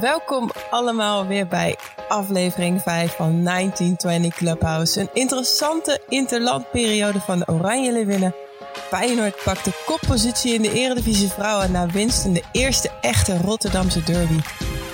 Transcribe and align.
Welkom 0.00 0.50
allemaal 0.70 1.26
weer 1.26 1.46
bij 1.46 1.76
aflevering 2.08 2.82
5 2.82 3.16
van 3.16 3.44
1920 3.44 4.34
Clubhouse. 4.34 5.00
Een 5.00 5.08
interessante 5.12 6.00
interlandperiode 6.08 7.20
van 7.20 7.38
de 7.38 7.48
Oranje 7.48 7.92
Leeuwinnen. 7.92 8.34
Feyenoord 8.72 9.42
pakt 9.44 9.64
de 9.64 9.82
koppositie 9.86 10.54
in 10.54 10.62
de 10.62 10.72
Eredivisie 10.72 11.28
Vrouwen 11.28 11.72
na 11.72 11.86
winst 11.86 12.24
in 12.24 12.32
de 12.32 12.42
eerste 12.52 12.90
echte 13.00 13.36
Rotterdamse 13.36 14.02
derby. 14.02 14.40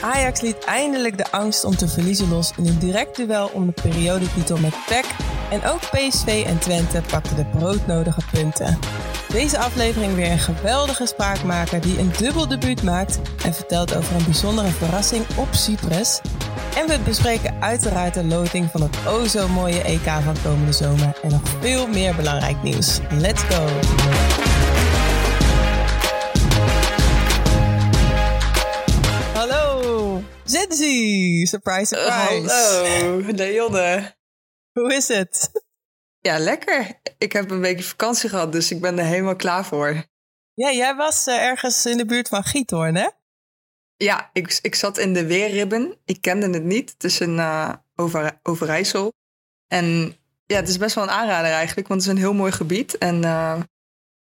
Ajax 0.03 0.41
liet 0.41 0.65
eindelijk 0.65 1.17
de 1.17 1.31
angst 1.31 1.65
om 1.65 1.77
te 1.77 1.89
verliezen 1.89 2.29
los 2.29 2.53
in 2.57 2.67
een 2.67 2.79
direct 2.79 3.17
duel 3.17 3.51
om 3.53 3.67
de 3.67 3.83
periodetitel 3.83 4.59
met 4.59 4.75
PEC. 4.87 5.05
En 5.51 5.65
ook 5.65 5.81
PSV 5.81 6.45
en 6.47 6.59
Twente 6.59 7.03
pakten 7.11 7.37
de 7.37 7.45
broodnodige 7.45 8.23
punten. 8.33 8.79
Deze 9.33 9.59
aflevering 9.59 10.15
weer 10.15 10.31
een 10.31 10.39
geweldige 10.39 11.07
spraakmaker 11.07 11.81
die 11.81 11.99
een 11.99 12.13
dubbel 12.19 12.49
debuut 12.49 12.83
maakt 12.83 13.21
en 13.45 13.55
vertelt 13.55 13.95
over 13.95 14.17
een 14.17 14.25
bijzondere 14.25 14.69
verrassing 14.69 15.27
op 15.37 15.49
Cyprus. 15.51 16.21
En 16.77 16.87
we 16.87 16.99
bespreken 17.05 17.63
uiteraard 17.63 18.15
de 18.15 18.25
loting 18.25 18.71
van 18.71 18.83
het 18.83 18.97
o 19.07 19.27
zo 19.27 19.49
mooie 19.49 19.83
EK 19.83 20.09
van 20.25 20.37
komende 20.43 20.73
zomer 20.73 21.21
en 21.23 21.31
nog 21.31 21.41
veel 21.61 21.89
meer 21.89 22.15
belangrijk 22.15 22.63
nieuws. 22.63 22.99
Let's 23.11 23.43
go! 23.43 23.67
Hallo, 29.35 30.23
Zenzi! 30.45 31.47
Surprise, 31.47 31.97
surprise! 31.97 32.51
hallo, 32.51 33.23
Leonne. 33.35 34.15
Hoe 34.73 34.95
is 34.95 35.09
het? 35.09 35.51
Ja, 36.23 36.39
lekker. 36.39 37.01
Ik 37.19 37.33
heb 37.33 37.51
een 37.51 37.61
weekje 37.61 37.85
vakantie 37.85 38.29
gehad, 38.29 38.53
dus 38.53 38.71
ik 38.71 38.81
ben 38.81 38.99
er 38.99 39.05
helemaal 39.05 39.37
klaar 39.37 39.65
voor. 39.65 40.05
Ja, 40.55 40.73
jij 40.73 40.95
was 40.95 41.27
uh, 41.27 41.35
ergens 41.35 41.87
in 41.87 41.97
de 41.97 42.07
buurt 42.07 42.29
van 42.29 42.45
Giethoorn, 42.45 42.95
hè? 42.95 43.09
Ja, 43.97 44.31
ik, 44.33 44.59
ik 44.63 44.75
zat 44.75 44.99
in 44.99 45.13
de 45.13 45.27
Weerribben. 45.27 45.97
Ik 46.05 46.21
kende 46.21 46.51
het 46.51 46.65
niet. 46.65 46.91
Het 46.91 47.05
is 47.05 47.21
een 47.21 47.37
uh, 47.37 47.75
over, 47.95 48.39
Overijssel. 48.43 49.13
En 49.67 50.17
ja, 50.47 50.57
het 50.57 50.69
is 50.69 50.79
best 50.79 50.95
wel 50.95 51.05
een 51.05 51.11
aanrader 51.11 51.51
eigenlijk, 51.51 51.89
want 51.89 52.01
het 52.01 52.11
is 52.11 52.17
een 52.17 52.25
heel 52.25 52.35
mooi 52.35 52.53
gebied. 52.53 52.99
En 52.99 53.23
uh, 53.23 53.61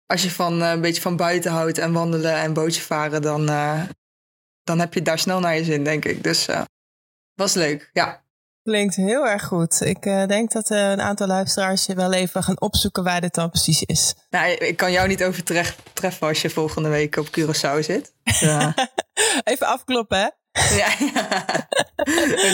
als 0.05 0.23
je 0.23 0.31
van 0.31 0.61
een 0.61 0.81
beetje 0.81 1.02
van 1.02 1.16
buiten 1.16 1.52
houdt 1.52 1.78
en 1.78 1.94
wandelen 1.94 2.35
en 2.35 2.53
bootje 2.53 2.81
varen, 2.81 3.22
dan, 3.22 3.45
dan 4.63 4.80
heb 4.80 4.94
je 4.94 5.02
daar 5.02 5.19
snel 5.19 5.39
naar 5.39 5.55
je 5.55 5.63
zin, 5.63 5.83
denk 5.83 6.05
ik. 6.05 6.23
Dus 6.23 6.47
was 7.33 7.53
leuk, 7.53 7.89
ja. 7.94 8.22
Klinkt 8.64 8.95
heel 8.95 9.28
erg 9.28 9.44
goed. 9.44 9.81
Ik 9.81 10.06
uh, 10.06 10.25
denk 10.25 10.52
dat 10.52 10.69
uh, 10.69 10.89
een 10.89 11.02
aantal 11.02 11.28
luisteraars 11.28 11.86
je 11.86 11.95
wel 11.95 12.14
even 12.14 12.44
gaan 12.44 12.61
opzoeken 12.61 13.03
waar 13.03 13.22
dit 13.22 13.33
dan 13.33 13.50
precies 13.50 13.83
is. 13.83 14.16
Nou, 14.30 14.52
ik 14.52 14.78
kan 14.78 14.92
jou 14.92 15.08
niet 15.08 15.23
overtreffen 15.23 16.28
als 16.28 16.42
je 16.42 16.50
volgende 16.50 16.89
week 16.89 17.16
op 17.16 17.28
Curaçao 17.39 17.80
zit. 17.80 18.14
Ja. 18.23 18.73
even 19.44 19.67
afkloppen, 19.67 20.17
hè? 20.17 20.30
ja, 20.75 20.88
ja. 21.14 21.45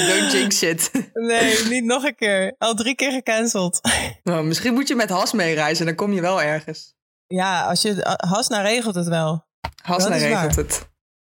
Don't 0.07 0.31
jinx 0.31 0.63
it. 0.63 0.91
Nee, 1.13 1.63
niet 1.63 1.83
nog 1.83 2.03
een 2.03 2.15
keer. 2.15 2.55
Al 2.57 2.73
drie 2.73 2.95
keer 2.95 3.11
gecanceld. 3.11 3.79
Nou, 4.23 4.45
misschien 4.45 4.73
moet 4.73 4.87
je 4.87 4.95
met 4.95 5.09
Has 5.09 5.33
meereizen, 5.33 5.85
dan 5.85 5.95
kom 5.95 6.13
je 6.13 6.21
wel 6.21 6.41
ergens. 6.41 6.95
Ja, 7.27 7.61
als 7.61 7.81
je, 7.81 8.17
Hasna 8.27 8.61
regelt 8.61 8.95
het 8.95 9.07
wel. 9.07 9.45
Hasna 9.83 10.15
regelt 10.15 10.55
waar. 10.55 10.65
het. 10.65 10.88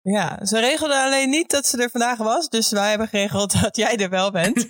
Ja, 0.10 0.46
ze 0.46 0.60
regelden 0.60 1.04
alleen 1.04 1.30
niet 1.30 1.50
dat 1.50 1.66
ze 1.66 1.84
er 1.84 1.90
vandaag 1.90 2.18
was. 2.18 2.50
Dus 2.50 2.72
wij 2.72 2.90
hebben 2.90 3.08
geregeld 3.08 3.52
dat 3.62 3.76
jij 3.76 3.98
er 3.98 4.10
wel 4.10 4.32
bent. 4.32 4.70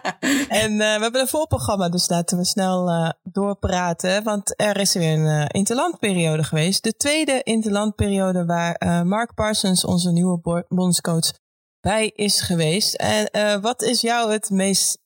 en 0.62 0.72
uh, 0.72 0.78
we 0.78 1.02
hebben 1.02 1.20
een 1.20 1.28
vol 1.28 1.46
programma, 1.46 1.88
dus 1.88 2.08
laten 2.08 2.38
we 2.38 2.44
snel 2.44 2.88
uh, 2.88 3.10
doorpraten. 3.22 4.22
Want 4.22 4.60
er 4.60 4.76
is 4.76 4.94
weer 4.94 5.12
een 5.12 5.40
uh, 5.40 5.44
interlandperiode 5.48 6.44
geweest. 6.44 6.82
De 6.82 6.96
tweede 6.96 7.42
interlandperiode 7.42 8.44
waar 8.44 9.06
Mark 9.06 9.34
Parsons, 9.34 9.84
onze 9.84 10.12
nieuwe 10.12 10.64
bondscoach, 10.68 11.32
bij 11.80 12.06
is 12.14 12.40
geweest. 12.40 12.94
En 12.94 13.60
wat 13.60 13.82
is 13.82 14.00
jou 14.00 14.32
het 14.32 14.50
meest 14.50 14.98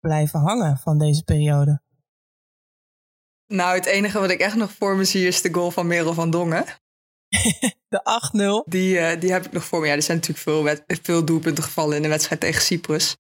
blijven 0.00 0.40
hangen 0.40 0.78
van 0.78 0.98
deze 0.98 1.22
periode? 1.22 1.80
Nou, 3.46 3.76
het 3.76 3.86
enige 3.86 4.20
wat 4.20 4.30
ik 4.30 4.40
echt 4.40 4.56
nog 4.56 4.72
voor 4.72 4.96
me 4.96 5.04
zie 5.04 5.26
is 5.26 5.42
de 5.42 5.54
goal 5.54 5.70
van 5.70 5.86
Merel 5.86 6.14
van 6.14 6.30
Dongen. 6.30 6.64
de 7.88 8.62
8-0. 8.64 8.68
Die, 8.70 8.94
uh, 8.94 9.20
die 9.20 9.32
heb 9.32 9.46
ik 9.46 9.52
nog 9.52 9.64
voor 9.64 9.80
me. 9.80 9.86
Ja, 9.86 9.94
er 9.94 10.02
zijn 10.02 10.18
natuurlijk 10.18 10.44
veel, 10.44 10.96
veel 11.02 11.24
doelpunten 11.24 11.64
gevallen 11.64 11.96
in 11.96 12.02
de 12.02 12.08
wedstrijd 12.08 12.40
tegen 12.40 12.62
Cyprus. 12.62 13.16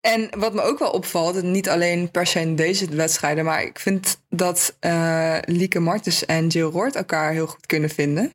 En 0.00 0.28
wat 0.38 0.54
me 0.54 0.62
ook 0.62 0.78
wel 0.78 0.90
opvalt, 0.90 1.42
niet 1.42 1.68
alleen 1.68 2.10
per 2.10 2.26
se 2.26 2.40
in 2.40 2.56
deze 2.56 2.94
wedstrijden, 2.94 3.44
maar 3.44 3.62
ik 3.62 3.78
vind 3.78 4.22
dat 4.28 4.76
uh, 4.80 5.38
Lieke 5.44 5.80
Martens 5.80 6.26
en 6.26 6.46
Jill 6.46 6.70
Roord 6.70 6.96
elkaar 6.96 7.32
heel 7.32 7.46
goed 7.46 7.66
kunnen 7.66 7.90
vinden. 7.90 8.30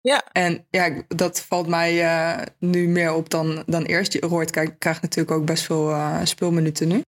Ja. 0.00 0.24
En 0.32 0.66
ja, 0.70 1.02
dat 1.08 1.40
valt 1.40 1.66
mij 1.66 2.02
uh, 2.02 2.42
nu 2.58 2.88
meer 2.88 3.12
op 3.12 3.30
dan, 3.30 3.62
dan 3.66 3.82
eerst. 3.82 4.14
Roord 4.14 4.50
krijgt 4.78 5.02
natuurlijk 5.02 5.30
ook 5.30 5.44
best 5.44 5.64
veel 5.64 5.90
uh, 5.90 6.20
speelminuten 6.24 6.88
nu. 6.88 7.02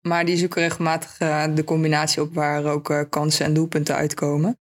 Maar 0.00 0.24
die 0.24 0.36
zoeken 0.36 0.62
regelmatig 0.62 1.16
de 1.54 1.64
combinatie 1.64 2.22
op 2.22 2.34
waar 2.34 2.64
ook 2.64 3.06
kansen 3.08 3.46
en 3.46 3.54
doelpunten 3.54 3.94
uitkomen. 3.94 4.58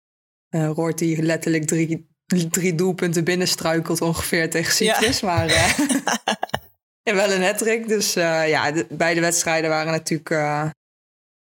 Roord 0.50 0.97
die 0.97 1.22
letterlijk 1.22 1.66
drie, 1.66 2.07
drie 2.25 2.75
doelpunten 2.75 3.23
binnenstruikelt 3.23 4.01
ongeveer 4.01 4.49
tegen 4.49 4.73
Cyprus. 4.73 5.19
Ja. 5.19 5.27
Maar 5.27 5.47
uh, 7.03 7.13
wel 7.15 7.31
een 7.31 7.43
hattrick. 7.43 7.87
Dus 7.87 8.17
uh, 8.17 8.49
ja, 8.49 8.71
de, 8.71 8.85
beide 8.89 9.21
wedstrijden 9.21 9.69
waren 9.69 9.91
natuurlijk 9.91 10.29
uh, 10.29 10.69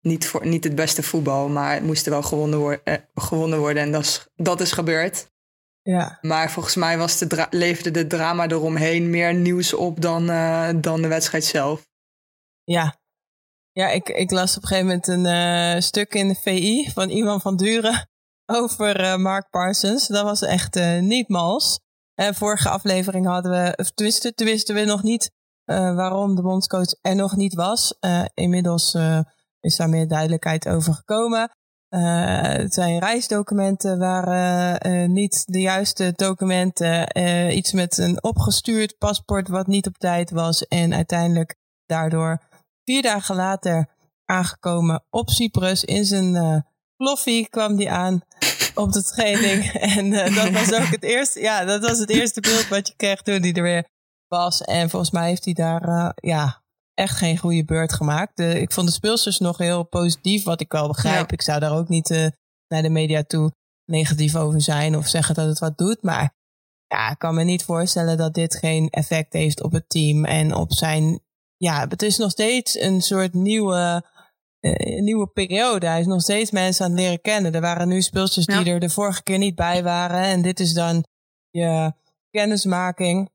niet, 0.02 0.28
voor, 0.28 0.48
niet 0.48 0.64
het 0.64 0.76
beste 0.76 1.04
voetbal. 1.04 1.48
Maar 1.50 1.74
het 1.74 1.84
moest 1.84 2.06
wel 2.06 2.22
gewonnen, 2.22 2.60
wor 2.60 2.82
gewonnen 3.14 3.60
worden. 3.60 3.84
En 3.84 3.92
dat 3.92 4.02
is, 4.02 4.28
dat 4.36 4.62
is 4.62 4.72
gebeurd. 4.72 5.28
Ja. 5.82 6.18
Maar 6.22 6.52
volgens 6.52 6.76
mij 6.76 6.98
was 6.98 7.18
de 7.18 7.48
leverde 7.50 7.92
de 7.92 8.08
drama 8.08 8.48
eromheen 8.48 9.10
meer 9.10 9.34
nieuws 9.34 9.74
op 9.74 10.02
dan, 10.02 10.26
dan 10.82 11.02
de 11.02 11.08
wedstrijd 11.08 11.46
zelf. 11.46 11.88
Ja, 12.64 12.96
ja, 13.76 13.90
ik, 13.90 14.10
ik 14.10 14.32
las 14.32 14.58
op 14.58 14.62
een 14.62 14.68
gegeven 14.68 14.88
moment 14.88 15.08
een 15.08 15.26
uh, 15.76 15.82
stuk 15.82 16.14
in 16.14 16.28
de 16.28 16.36
VI 16.36 16.92
van 16.94 17.10
Ivan 17.10 17.42
van 17.42 17.56
Duren 17.58 18.10
over 18.46 19.02
uh, 19.02 19.16
Mark 19.16 19.50
Parsons. 19.50 20.08
Dat 20.08 20.24
was 20.24 20.42
echt 20.42 20.76
uh, 20.76 21.00
niet 21.00 21.30
mals. 21.30 21.80
Vorige 22.16 22.70
aflevering 22.70 23.26
hadden 23.26 23.52
we, 23.52 23.74
of 23.76 23.92
twisten, 23.92 24.34
wisten 24.36 24.76
we 24.76 24.86
nog 24.86 25.04
niet 25.04 25.32
waarom 25.66 26.36
de 26.36 26.42
bondscoach 26.42 26.96
er 27.02 27.16
nog 27.16 27.36
niet 27.36 27.54
was. 27.54 27.98
inmiddels 28.34 28.98
is 29.60 29.76
daar 29.76 29.90
meer 29.90 30.08
duidelijkheid 30.08 30.68
over 30.68 30.94
gekomen. 30.94 31.52
zijn 32.70 33.00
reisdocumenten 33.00 34.00
waren 34.00 35.12
niet 35.14 35.44
de 35.46 35.62
juiste 35.62 36.12
documenten. 36.16 37.20
iets 37.58 37.72
met 37.72 37.98
een 37.98 38.24
opgestuurd 38.24 38.98
paspoort 38.98 39.48
wat 39.48 39.68
niet 39.68 39.88
op 39.88 39.98
tijd 39.98 40.32
was. 40.32 40.68
En 40.68 40.94
uiteindelijk 40.94 41.56
daardoor 41.86 42.42
vier 42.84 43.02
dagen 43.02 43.36
later 43.36 43.90
aangekomen 44.26 45.06
op 45.10 45.30
Cyprus 45.30 45.84
in 45.84 46.06
zijn 46.06 46.66
Ploffie 46.98 47.50
kwam 47.50 47.76
die 47.76 47.92
aan 47.92 48.22
op 48.76 48.92
de 48.92 49.04
training. 49.04 49.72
En 49.98 50.06
uh, 50.06 50.36
dat 50.36 50.50
was 50.50 50.74
ook 50.74 50.92
het 50.92 51.04
eerste, 51.04 51.40
ja, 51.40 51.66
dat 51.66 51.82
was 51.82 52.00
het 52.00 52.10
eerste 52.10 52.42
beeld 52.42 52.68
wat 52.68 52.88
je 52.88 52.94
kreeg 52.96 53.22
toen 53.22 53.42
hij 53.42 53.54
er 53.54 53.64
weer 53.64 53.88
was. 54.28 54.62
En 54.62 54.90
volgens 54.90 55.12
mij 55.12 55.28
heeft 55.28 55.46
hij 55.46 55.54
daar, 55.54 55.88
uh, 55.88 56.10
ja, 56.16 56.64
echt 56.94 57.18
geen 57.18 57.38
goede 57.38 57.66
beurt 57.66 57.94
gemaakt. 57.94 58.38
De, 58.38 58.62
ik 58.62 58.72
vond 58.72 58.88
de 58.88 58.94
speelsters 58.94 59.40
nog 59.40 59.58
heel 59.58 59.84
positief, 59.84 60.44
wat 60.44 60.62
ik 60.62 60.72
wel 60.72 60.88
begrijp. 60.88 61.30
Ja. 61.30 61.34
Ik 61.34 61.42
zou 61.42 61.60
daar 61.60 61.78
ook 61.78 61.88
niet 61.88 62.10
uh, 62.10 62.28
naar 62.68 62.82
de 62.82 62.90
media 62.90 63.24
toe 63.24 63.54
negatief 63.86 64.36
over 64.36 64.62
zijn 64.62 64.98
of 64.98 65.08
zeggen 65.08 65.36
dat 65.36 65.48
het 65.48 65.60
wat 65.60 65.78
doet. 65.78 66.02
Maar 66.02 66.34
ja, 66.88 67.10
ik 67.10 67.18
kan 67.20 67.36
me 67.36 67.44
niet 67.44 67.64
voorstellen 67.64 68.18
dat 68.18 68.34
dit 68.34 68.56
geen 68.56 68.90
effect 68.90 69.34
heeft 69.34 69.64
op 69.64 69.72
het 69.72 69.90
team 69.90 70.26
en 70.26 70.56
op 70.56 70.74
zijn. 70.74 71.20
Ja, 71.58 71.88
het 71.88 72.02
is 72.02 72.18
nog 72.18 72.32
steeds 72.32 72.80
een 72.80 73.02
soort 73.02 73.34
nieuwe 73.34 74.04
een 74.66 75.04
nieuwe 75.04 75.28
periode. 75.28 75.88
Hij 75.88 76.00
is 76.00 76.06
nog 76.06 76.22
steeds 76.22 76.52
mensen 76.52 76.86
aan 76.86 76.92
het 76.92 77.00
leren 77.00 77.22
kennen. 77.22 77.54
Er 77.54 77.62
waren 77.62 77.88
nu 77.88 78.02
speelsters 78.02 78.46
die 78.46 78.66
er 78.66 78.80
de 78.80 78.90
vorige 78.90 79.24
keer 79.24 79.38
niet 79.38 79.56
bij 79.56 79.84
waren. 79.84 80.22
En 80.22 80.42
dit 80.42 80.60
is 80.60 80.74
dan 80.74 81.06
je 81.50 81.94
kennismaking. 82.30 83.30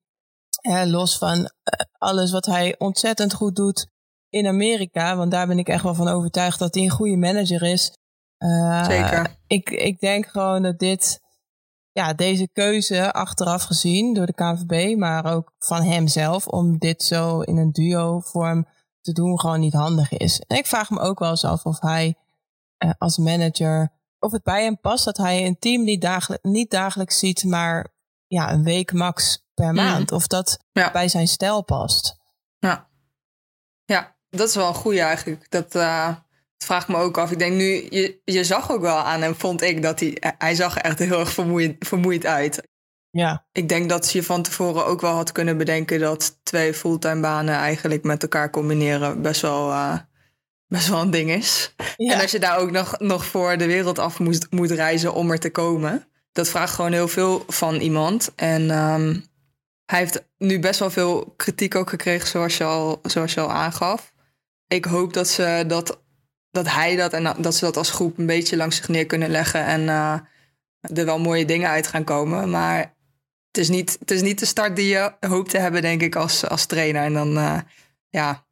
Hè, 0.60 0.86
los 0.86 1.18
van 1.18 1.50
alles 1.98 2.30
wat 2.30 2.47
hij 2.47 2.74
ontzettend 2.78 3.34
goed 3.34 3.56
doet 3.56 3.86
in 4.28 4.47
Amerika. 4.47 5.16
Want 5.16 5.30
daar 5.30 5.47
ben 5.47 5.59
ik 5.59 5.68
echt 5.68 5.82
wel 5.82 5.94
van 5.94 6.09
overtuigd 6.09 6.59
dat 6.59 6.74
hij 6.74 6.84
een 6.84 6.91
goede 6.91 7.16
manager 7.16 7.62
is. 7.62 7.92
Uh, 8.38 8.84
Zeker. 8.84 9.36
Ik, 9.47 9.71
ik 9.71 10.00
denk 10.00 10.26
gewoon 10.26 10.62
dat 10.62 10.78
dit, 10.78 11.21
ja, 11.92 12.12
deze 12.12 12.48
keuze 12.53 13.12
achteraf 13.12 13.62
gezien 13.62 14.15
door 14.15 14.26
de 14.26 14.34
KNVB, 14.34 14.97
maar 14.97 15.34
ook 15.34 15.53
van 15.59 15.83
hemzelf, 15.83 16.47
om 16.47 16.78
dit 16.78 17.03
zo 17.03 17.41
in 17.41 17.56
een 17.56 17.72
duo 17.72 18.21
vorm 18.21 18.66
te 19.00 19.12
doen 19.12 19.41
gewoon 19.41 19.60
niet 19.60 19.72
handig 19.72 20.12
is. 20.12 20.41
En 20.41 20.56
ik 20.56 20.66
vraag 20.66 20.91
me 20.91 20.98
ook 20.98 21.18
wel 21.18 21.30
eens 21.30 21.44
af 21.44 21.64
of 21.64 21.80
hij 21.80 22.14
uh, 22.84 22.91
als 22.98 23.16
manager, 23.16 23.92
of 24.18 24.32
het 24.32 24.42
bij 24.42 24.62
hem 24.62 24.80
past 24.80 25.04
dat 25.04 25.16
hij 25.16 25.47
een 25.47 25.58
team 25.58 25.84
niet, 25.84 26.00
dagelijk, 26.00 26.44
niet 26.44 26.70
dagelijks 26.70 27.18
ziet, 27.18 27.44
maar 27.44 27.94
ja, 28.26 28.52
een 28.52 28.64
week 28.64 28.92
max 28.92 29.44
per 29.54 29.74
maand. 29.74 30.12
Of 30.12 30.26
dat 30.26 30.58
ja. 30.72 30.91
bij 30.91 31.08
zijn 31.08 31.28
stijl 31.28 31.62
past. 31.62 32.16
Ja. 32.58 32.88
ja, 33.84 34.16
dat 34.28 34.48
is 34.48 34.54
wel 34.54 34.68
een 34.68 34.74
goede 34.74 35.00
eigenlijk. 35.00 35.50
Dat, 35.50 35.74
uh, 35.74 36.06
dat 36.06 36.24
vraag 36.64 36.88
me 36.88 36.97
ook 36.97 37.18
af. 37.18 37.30
Ik 37.30 37.38
denk 37.38 37.54
nu, 37.54 37.86
je, 37.91 38.20
je 38.24 38.44
zag 38.44 38.70
ook 38.70 38.80
wel 38.80 38.97
aan 38.97 39.22
hem, 39.22 39.34
vond 39.34 39.62
ik, 39.62 39.82
dat 39.82 40.00
hij, 40.00 40.34
hij 40.38 40.54
zag 40.54 40.76
er 40.76 40.82
echt 40.82 40.98
heel 40.98 41.18
erg 41.18 41.32
vermoeid, 41.32 41.76
vermoeid 41.78 42.26
uit. 42.26 42.68
Ja. 43.10 43.47
Ik 43.53 43.68
denk 43.68 43.89
dat 43.89 44.07
ze 44.07 44.16
je 44.16 44.24
van 44.24 44.42
tevoren 44.42 44.86
ook 44.86 45.01
wel 45.01 45.15
had 45.15 45.33
kunnen 45.33 45.57
bedenken 45.57 46.01
dat 46.01 46.39
twee 46.42 46.74
fulltime 46.74 47.21
banen 47.21 47.54
eigenlijk 47.54 48.03
met 48.03 48.22
elkaar 48.22 48.51
combineren 48.51 49.22
best 49.22 49.41
wel, 49.41 49.71
uh, 49.71 49.98
best 50.66 50.89
wel 50.89 51.01
een 51.01 51.10
ding 51.10 51.30
is. 51.30 51.74
Ja. 51.97 52.12
En 52.12 52.21
als 52.21 52.30
je 52.30 52.39
daar 52.39 52.59
ook 52.59 52.71
nog, 52.71 52.98
nog 52.98 53.24
voor 53.24 53.57
de 53.57 53.66
wereld 53.66 53.98
af 53.98 54.18
moet, 54.18 54.47
moet 54.51 54.71
reizen 54.71 55.15
om 55.15 55.30
er 55.30 55.39
te 55.39 55.51
komen. 55.51 56.04
Dat 56.33 56.48
vraagt 56.48 56.74
gewoon 56.74 56.92
heel 56.92 57.09
veel 57.09 57.45
van 57.47 57.74
iemand. 57.74 58.33
En 58.34 58.78
um, 58.78 59.24
hij 59.86 59.98
heeft 59.98 60.24
nu 60.39 60.59
best 60.60 60.78
wel 60.80 60.91
veel 60.91 61.34
kritiek 61.36 61.74
ook 61.74 61.91
gekregen, 61.91 62.28
zoals 62.28 62.57
je 62.57 62.65
al, 62.65 63.01
zoals 63.03 63.34
je 63.34 63.41
al 63.41 63.53
aangaf. 63.53 64.12
Ik 64.66 64.84
hoop 64.84 65.12
dat, 65.12 65.28
ze 65.28 65.65
dat, 65.66 66.03
dat 66.51 66.71
hij 66.71 66.97
dat 66.97 67.12
en 67.12 67.34
dat 67.39 67.54
ze 67.54 67.65
dat 67.65 67.77
als 67.77 67.91
groep 67.91 68.18
een 68.18 68.27
beetje 68.27 68.57
langs 68.57 68.77
zich 68.77 68.89
neer 68.89 69.07
kunnen 69.07 69.30
leggen. 69.30 69.65
En 69.65 69.80
uh, 69.80 70.18
er 70.80 71.04
wel 71.04 71.18
mooie 71.18 71.45
dingen 71.45 71.68
uit 71.68 71.86
gaan 71.86 72.04
komen. 72.04 72.51
Maar 72.51 72.95
het 73.50 73.58
is 73.60 73.68
niet, 73.68 73.97
het 74.00 74.10
is 74.10 74.22
niet 74.22 74.38
de 74.38 74.47
start 74.47 74.76
die 74.76 74.86
je 74.86 75.12
hoopt 75.20 75.50
te 75.50 75.58
hebben, 75.58 75.82
denk 75.82 76.02
ik, 76.02 76.16
als, 76.16 76.48
als 76.48 76.66
trainer. 76.66 77.02
En 77.02 77.12
dan, 77.12 77.38
uh, 77.38 77.58
ja, 78.08 78.44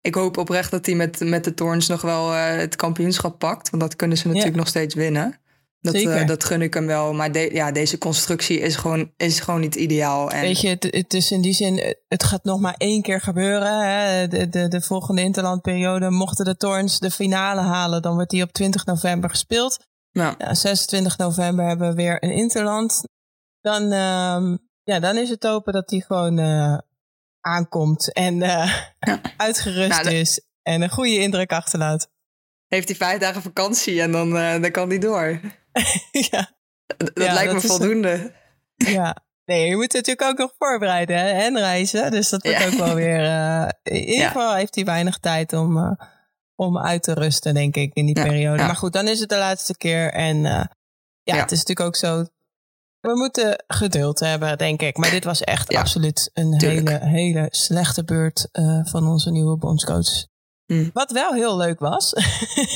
ik 0.00 0.14
hoop 0.14 0.36
oprecht 0.36 0.70
dat 0.70 0.86
hij 0.86 0.94
met, 0.94 1.20
met 1.20 1.44
de 1.44 1.54
Torns 1.54 1.86
nog 1.86 2.02
wel 2.02 2.32
uh, 2.32 2.56
het 2.56 2.76
kampioenschap 2.76 3.38
pakt. 3.38 3.70
Want 3.70 3.82
dat 3.82 3.96
kunnen 3.96 4.16
ze 4.16 4.26
natuurlijk 4.26 4.54
ja. 4.54 4.60
nog 4.60 4.68
steeds 4.68 4.94
winnen. 4.94 5.40
Dat, 5.80 5.94
uh, 5.94 6.26
dat 6.26 6.44
gun 6.44 6.62
ik 6.62 6.74
hem 6.74 6.86
wel. 6.86 7.12
Maar 7.12 7.32
de, 7.32 7.50
ja, 7.52 7.72
deze 7.72 7.98
constructie 7.98 8.60
is 8.60 8.76
gewoon, 8.76 9.12
is 9.16 9.40
gewoon 9.40 9.60
niet 9.60 9.74
ideaal. 9.74 10.30
En... 10.30 10.40
Weet 10.40 10.60
je, 10.60 10.68
het, 10.68 10.84
het 10.90 11.14
is 11.14 11.30
in 11.30 11.40
die 11.40 11.52
zin, 11.52 11.96
het 12.08 12.24
gaat 12.24 12.44
nog 12.44 12.60
maar 12.60 12.74
één 12.76 13.02
keer 13.02 13.20
gebeuren. 13.20 13.88
Hè? 13.88 14.28
De, 14.28 14.48
de, 14.48 14.68
de 14.68 14.80
volgende 14.80 15.22
interlandperiode, 15.22 16.10
mochten 16.10 16.44
de 16.44 16.56
Torns 16.56 16.98
de 16.98 17.10
finale 17.10 17.60
halen, 17.60 18.02
dan 18.02 18.14
wordt 18.14 18.30
die 18.30 18.42
op 18.42 18.52
20 18.52 18.84
november 18.84 19.30
gespeeld. 19.30 19.84
Ja, 20.10 20.54
26 20.54 21.18
november 21.18 21.66
hebben 21.66 21.88
we 21.88 21.94
weer 21.94 22.24
een 22.24 22.32
interland. 22.32 23.02
Dan, 23.66 23.82
uh, 23.82 24.56
ja, 24.82 25.00
dan 25.00 25.16
is 25.16 25.30
het 25.30 25.42
hopen 25.42 25.72
dat 25.72 25.88
die 25.88 26.04
gewoon 26.04 26.38
uh, 26.38 26.78
aankomt 27.40 28.12
en 28.12 28.38
ja. 28.38 28.92
uitgerust 29.36 30.02
nou, 30.02 30.14
is 30.14 30.40
en 30.62 30.82
een 30.82 30.90
goede 30.90 31.18
indruk 31.18 31.52
achterlaat. 31.52 32.10
Heeft 32.66 32.88
hij 32.88 32.96
vijf 32.96 33.20
dagen 33.20 33.42
vakantie 33.42 34.00
en 34.00 34.12
dan, 34.12 34.36
uh, 34.36 34.60
dan 34.60 34.70
kan 34.70 34.88
hij 34.88 34.98
door. 34.98 35.26
ja. 36.30 36.54
Dat, 36.86 36.98
dat 37.14 37.24
ja, 37.24 37.32
lijkt 37.32 37.52
dat 37.52 37.62
me 37.62 37.68
voldoende. 37.68 38.32
Een... 38.76 38.92
Ja. 38.92 39.16
Nee, 39.44 39.68
je 39.68 39.76
moet 39.76 39.92
natuurlijk 39.92 40.28
ook 40.28 40.38
nog 40.38 40.54
voorbereiden 40.58 41.18
hè? 41.18 41.30
en 41.30 41.58
reizen. 41.58 42.10
Dus 42.10 42.28
dat 42.28 42.42
wordt 42.42 42.58
ja. 42.58 42.66
ook 42.66 42.72
wel 42.72 42.94
weer. 42.94 43.20
Uh, 43.20 43.68
in 43.82 44.04
ieder 44.12 44.26
geval 44.26 44.54
heeft 44.54 44.74
hij 44.74 44.84
weinig 44.84 45.18
tijd 45.18 45.52
om, 45.52 45.76
uh, 45.76 45.92
om 46.54 46.78
uit 46.78 47.02
te 47.02 47.12
rusten, 47.12 47.54
denk 47.54 47.76
ik, 47.76 47.94
in 47.94 48.06
die 48.06 48.22
periode. 48.22 48.62
Maar 48.62 48.76
goed, 48.76 48.92
dan 48.92 49.08
is 49.08 49.20
het 49.20 49.28
de 49.28 49.36
laatste 49.36 49.76
keer. 49.76 50.12
En 50.12 50.36
uh, 50.36 50.64
ja, 51.22 51.36
het 51.36 51.52
is 51.52 51.58
natuurlijk 51.58 51.86
ook 51.86 51.96
zo. 51.96 52.24
We 53.06 53.16
moeten 53.16 53.64
geduld 53.66 54.20
hebben, 54.20 54.58
denk 54.58 54.82
ik. 54.82 54.96
Maar 54.96 55.10
dit 55.10 55.24
was 55.24 55.40
echt 55.42 55.74
absoluut 55.74 56.30
een 56.34 56.58
tuurlijk. 56.58 56.88
hele, 56.88 57.06
hele 57.06 57.48
slechte 57.50 58.04
beurt 58.04 58.48
van 58.84 59.08
onze 59.08 59.30
nieuwe 59.30 59.56
bondscoach. 59.56 60.26
Hm. 60.66 60.88
Wat 60.92 61.10
wel 61.10 61.32
heel 61.32 61.56
leuk 61.56 61.78
was, 61.78 62.12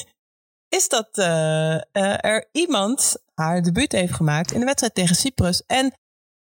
is 0.78 0.88
dat 0.88 1.08
uh, 1.14 1.26
uh, 1.26 1.80
er 2.24 2.48
iemand 2.52 3.16
haar 3.34 3.62
debuut 3.62 3.92
heeft 3.92 4.12
gemaakt 4.12 4.52
in 4.52 4.60
de 4.60 4.66
wedstrijd 4.66 4.94
tegen 4.94 5.16
Cyprus. 5.16 5.62
En 5.66 5.94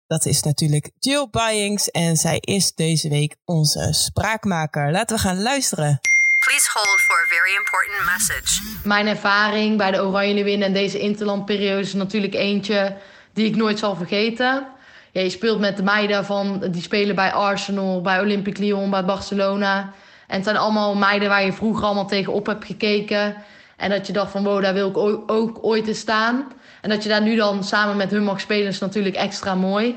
dat 0.06 0.24
is 0.24 0.42
natuurlijk 0.42 0.90
Jill 0.98 1.28
Byings. 1.30 1.90
En 1.90 2.16
zij 2.16 2.38
is 2.40 2.74
deze 2.74 3.08
week 3.08 3.36
onze 3.44 3.92
spraakmaker. 3.92 4.90
Laten 4.90 5.16
we 5.16 5.22
gaan 5.22 5.42
luisteren. 5.42 6.00
Please 6.38 6.70
hold 6.72 7.00
for 7.00 7.16
a 7.16 7.26
very 7.26 7.56
important 7.56 8.04
message. 8.12 8.78
Mijn 8.88 9.06
ervaring 9.06 9.76
bij 9.76 9.90
de 9.90 10.02
Oranje 10.02 10.44
winnen 10.44 10.66
en 10.66 10.74
deze 10.74 10.98
interlandperiode 10.98 11.80
is 11.80 11.92
natuurlijk 11.92 12.34
eentje 12.34 12.96
die 13.34 13.46
ik 13.46 13.56
nooit 13.56 13.78
zal 13.78 13.96
vergeten. 13.96 14.66
Je 15.12 15.30
speelt 15.30 15.60
met 15.60 15.76
de 15.76 15.82
meiden 15.82 16.24
van, 16.24 16.64
die 16.70 16.82
spelen 16.82 17.14
bij 17.14 17.32
Arsenal, 17.32 18.00
bij 18.00 18.20
Olympique 18.20 18.62
Lyon, 18.62 18.90
bij 18.90 19.04
Barcelona. 19.04 19.92
En 20.26 20.34
het 20.34 20.44
zijn 20.44 20.56
allemaal 20.56 20.94
meiden 20.94 21.28
waar 21.28 21.44
je 21.44 21.52
vroeger 21.52 21.84
allemaal 21.84 22.06
tegenop 22.06 22.46
hebt 22.46 22.64
gekeken. 22.64 23.36
En 23.76 23.90
dat 23.90 24.06
je 24.06 24.12
dacht 24.12 24.30
van 24.30 24.44
wow, 24.44 24.62
daar 24.62 24.74
wil 24.74 24.88
ik 24.88 24.96
ook, 25.30 25.58
ooit 25.64 25.86
eens 25.86 25.98
staan. 25.98 26.52
En 26.80 26.90
dat 26.90 27.02
je 27.02 27.08
daar 27.08 27.22
nu 27.22 27.36
dan 27.36 27.64
samen 27.64 27.96
met 27.96 28.10
hun 28.10 28.24
mag 28.24 28.40
spelen 28.40 28.66
is 28.66 28.78
natuurlijk 28.78 29.16
extra 29.16 29.54
mooi. 29.54 29.96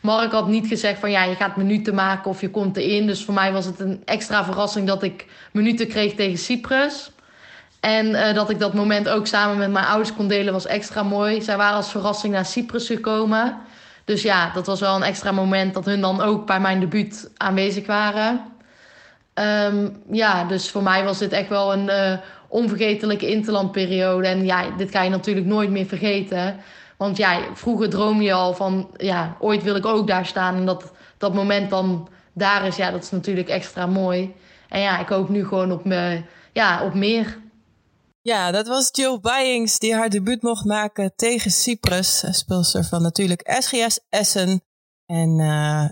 Mark 0.00 0.32
had 0.32 0.48
niet 0.48 0.66
gezegd 0.66 1.00
van 1.00 1.10
ja, 1.10 1.24
je 1.24 1.34
gaat 1.34 1.56
minuten 1.56 1.94
maken 1.94 2.30
of 2.30 2.40
je 2.40 2.50
komt 2.50 2.76
erin. 2.76 3.06
Dus 3.06 3.24
voor 3.24 3.34
mij 3.34 3.52
was 3.52 3.64
het 3.64 3.80
een 3.80 4.02
extra 4.04 4.44
verrassing 4.44 4.86
dat 4.86 5.02
ik 5.02 5.26
minuten 5.52 5.88
kreeg 5.88 6.14
tegen 6.14 6.38
Cyprus. 6.38 7.10
En 7.80 8.06
uh, 8.06 8.34
dat 8.34 8.50
ik 8.50 8.58
dat 8.58 8.74
moment 8.74 9.08
ook 9.08 9.26
samen 9.26 9.58
met 9.58 9.70
mijn 9.70 9.86
ouders 9.86 10.14
kon 10.14 10.28
delen 10.28 10.52
was 10.52 10.66
extra 10.66 11.02
mooi. 11.02 11.42
Zij 11.42 11.56
waren 11.56 11.76
als 11.76 11.90
verrassing 11.90 12.32
naar 12.32 12.44
Cyprus 12.44 12.86
gekomen. 12.86 13.56
Dus 14.04 14.22
ja, 14.22 14.50
dat 14.54 14.66
was 14.66 14.80
wel 14.80 14.96
een 14.96 15.02
extra 15.02 15.32
moment 15.32 15.74
dat 15.74 15.84
hun 15.84 16.00
dan 16.00 16.20
ook 16.20 16.46
bij 16.46 16.60
mijn 16.60 16.80
debuut 16.80 17.30
aanwezig 17.36 17.86
waren. 17.86 18.40
Um, 19.34 20.02
ja, 20.10 20.44
dus 20.44 20.70
voor 20.70 20.82
mij 20.82 21.04
was 21.04 21.18
dit 21.18 21.32
echt 21.32 21.48
wel 21.48 21.72
een 21.72 21.86
uh, 21.86 22.18
onvergetelijke 22.48 23.30
interlandperiode. 23.30 24.26
En 24.26 24.44
ja, 24.44 24.70
dit 24.76 24.90
ga 24.90 25.02
je 25.02 25.10
natuurlijk 25.10 25.46
nooit 25.46 25.70
meer 25.70 25.86
vergeten. 25.86 26.56
Want 26.96 27.16
ja, 27.16 27.38
vroeger 27.54 27.90
droom 27.90 28.22
je 28.22 28.32
al 28.32 28.54
van, 28.54 28.90
ja, 28.96 29.36
ooit 29.38 29.62
wil 29.62 29.76
ik 29.76 29.86
ook 29.86 30.06
daar 30.06 30.26
staan. 30.26 30.56
En 30.56 30.66
dat 30.66 30.92
dat 31.18 31.34
moment 31.34 31.70
dan 31.70 32.08
daar 32.32 32.66
is, 32.66 32.76
ja, 32.76 32.90
dat 32.90 33.02
is 33.02 33.10
natuurlijk 33.10 33.48
extra 33.48 33.86
mooi. 33.86 34.34
En 34.68 34.80
ja, 34.80 34.98
ik 34.98 35.08
hoop 35.08 35.28
nu 35.28 35.46
gewoon 35.46 35.72
op, 35.72 35.84
me, 35.84 36.22
ja, 36.52 36.82
op 36.82 36.94
meer. 36.94 37.38
Ja, 38.28 38.50
dat 38.50 38.66
was 38.66 38.88
Jill 38.92 39.20
Byings 39.20 39.78
die 39.78 39.94
haar 39.94 40.08
debuut 40.08 40.42
mocht 40.42 40.64
maken 40.64 41.12
tegen 41.16 41.50
Cyprus. 41.50 42.24
Speelster 42.30 42.84
van 42.84 43.02
natuurlijk 43.02 43.56
SGS 43.58 44.00
Essen. 44.08 44.62
En 45.06 45.38
uh, 45.38 45.88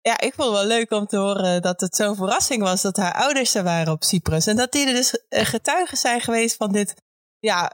ja, 0.00 0.20
ik 0.20 0.34
vond 0.34 0.48
het 0.48 0.58
wel 0.58 0.66
leuk 0.66 0.90
om 0.90 1.06
te 1.06 1.16
horen 1.16 1.62
dat 1.62 1.80
het 1.80 1.96
zo'n 1.96 2.16
verrassing 2.16 2.62
was 2.62 2.82
dat 2.82 2.96
haar 2.96 3.14
ouders 3.14 3.54
er 3.54 3.62
waren 3.62 3.92
op 3.92 4.04
Cyprus. 4.04 4.46
En 4.46 4.56
dat 4.56 4.72
die 4.72 4.86
er 4.86 4.94
dus 4.94 5.24
getuigen 5.28 5.96
zijn 5.96 6.20
geweest 6.20 6.56
van 6.56 6.72
dit, 6.72 6.94
ja, 7.38 7.72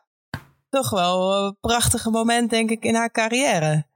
toch 0.70 0.90
wel 0.90 1.52
prachtige 1.60 2.10
moment, 2.10 2.50
denk 2.50 2.70
ik, 2.70 2.84
in 2.84 2.94
haar 2.94 3.10
carrière. 3.10 3.87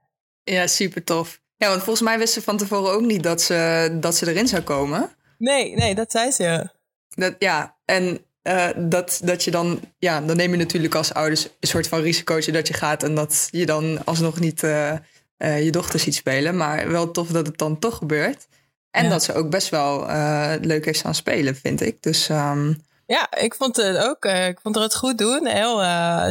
Ja, 0.43 0.67
super 0.67 1.03
tof. 1.03 1.41
Ja, 1.57 1.69
want 1.69 1.83
volgens 1.83 2.07
mij 2.07 2.17
wist 2.17 2.33
ze 2.33 2.41
van 2.41 2.57
tevoren 2.57 2.91
ook 2.91 3.05
niet 3.05 3.23
dat 3.23 3.41
ze, 3.41 3.97
dat 3.99 4.15
ze 4.15 4.29
erin 4.29 4.47
zou 4.47 4.61
komen. 4.61 5.15
Nee, 5.37 5.75
nee, 5.75 5.95
dat 5.95 6.11
zei 6.11 6.31
ze. 6.31 6.69
Dat, 7.07 7.35
ja, 7.39 7.77
en 7.85 8.26
uh, 8.47 8.67
dat, 8.75 9.19
dat 9.23 9.43
je 9.43 9.51
dan, 9.51 9.79
ja, 9.97 10.21
dan 10.21 10.35
neem 10.35 10.51
je 10.51 10.57
natuurlijk 10.57 10.95
als 10.95 11.13
ouders 11.13 11.43
een 11.59 11.67
soort 11.67 11.87
van 11.87 12.01
risicootje 12.01 12.51
dat 12.51 12.67
je 12.67 12.73
gaat 12.73 13.03
en 13.03 13.15
dat 13.15 13.47
je 13.51 13.65
dan 13.65 14.05
alsnog 14.05 14.39
niet 14.39 14.63
uh, 14.63 14.93
uh, 15.37 15.63
je 15.63 15.71
dochter 15.71 15.99
ziet 15.99 16.15
spelen. 16.15 16.57
Maar 16.57 16.91
wel 16.91 17.11
tof 17.11 17.27
dat 17.27 17.47
het 17.47 17.57
dan 17.57 17.79
toch 17.79 17.97
gebeurt. 17.97 18.47
En 18.91 19.03
ja. 19.03 19.09
dat 19.09 19.23
ze 19.23 19.33
ook 19.33 19.49
best 19.49 19.69
wel 19.69 19.99
leuk 20.61 20.85
heeft 20.85 21.03
aan 21.03 21.15
spelen, 21.15 21.55
vind 21.55 21.81
ik. 21.81 22.01
Dus 22.01 22.29
um, 22.29 22.81
ja, 23.05 23.31
ik 23.37 23.55
vond 23.55 23.75
het 23.75 23.97
ook. 23.97 24.25
Ik 24.25 24.59
vond 24.61 24.75
het 24.75 24.95
goed 24.95 25.17
doen. 25.17 25.47
Heel, 25.47 25.79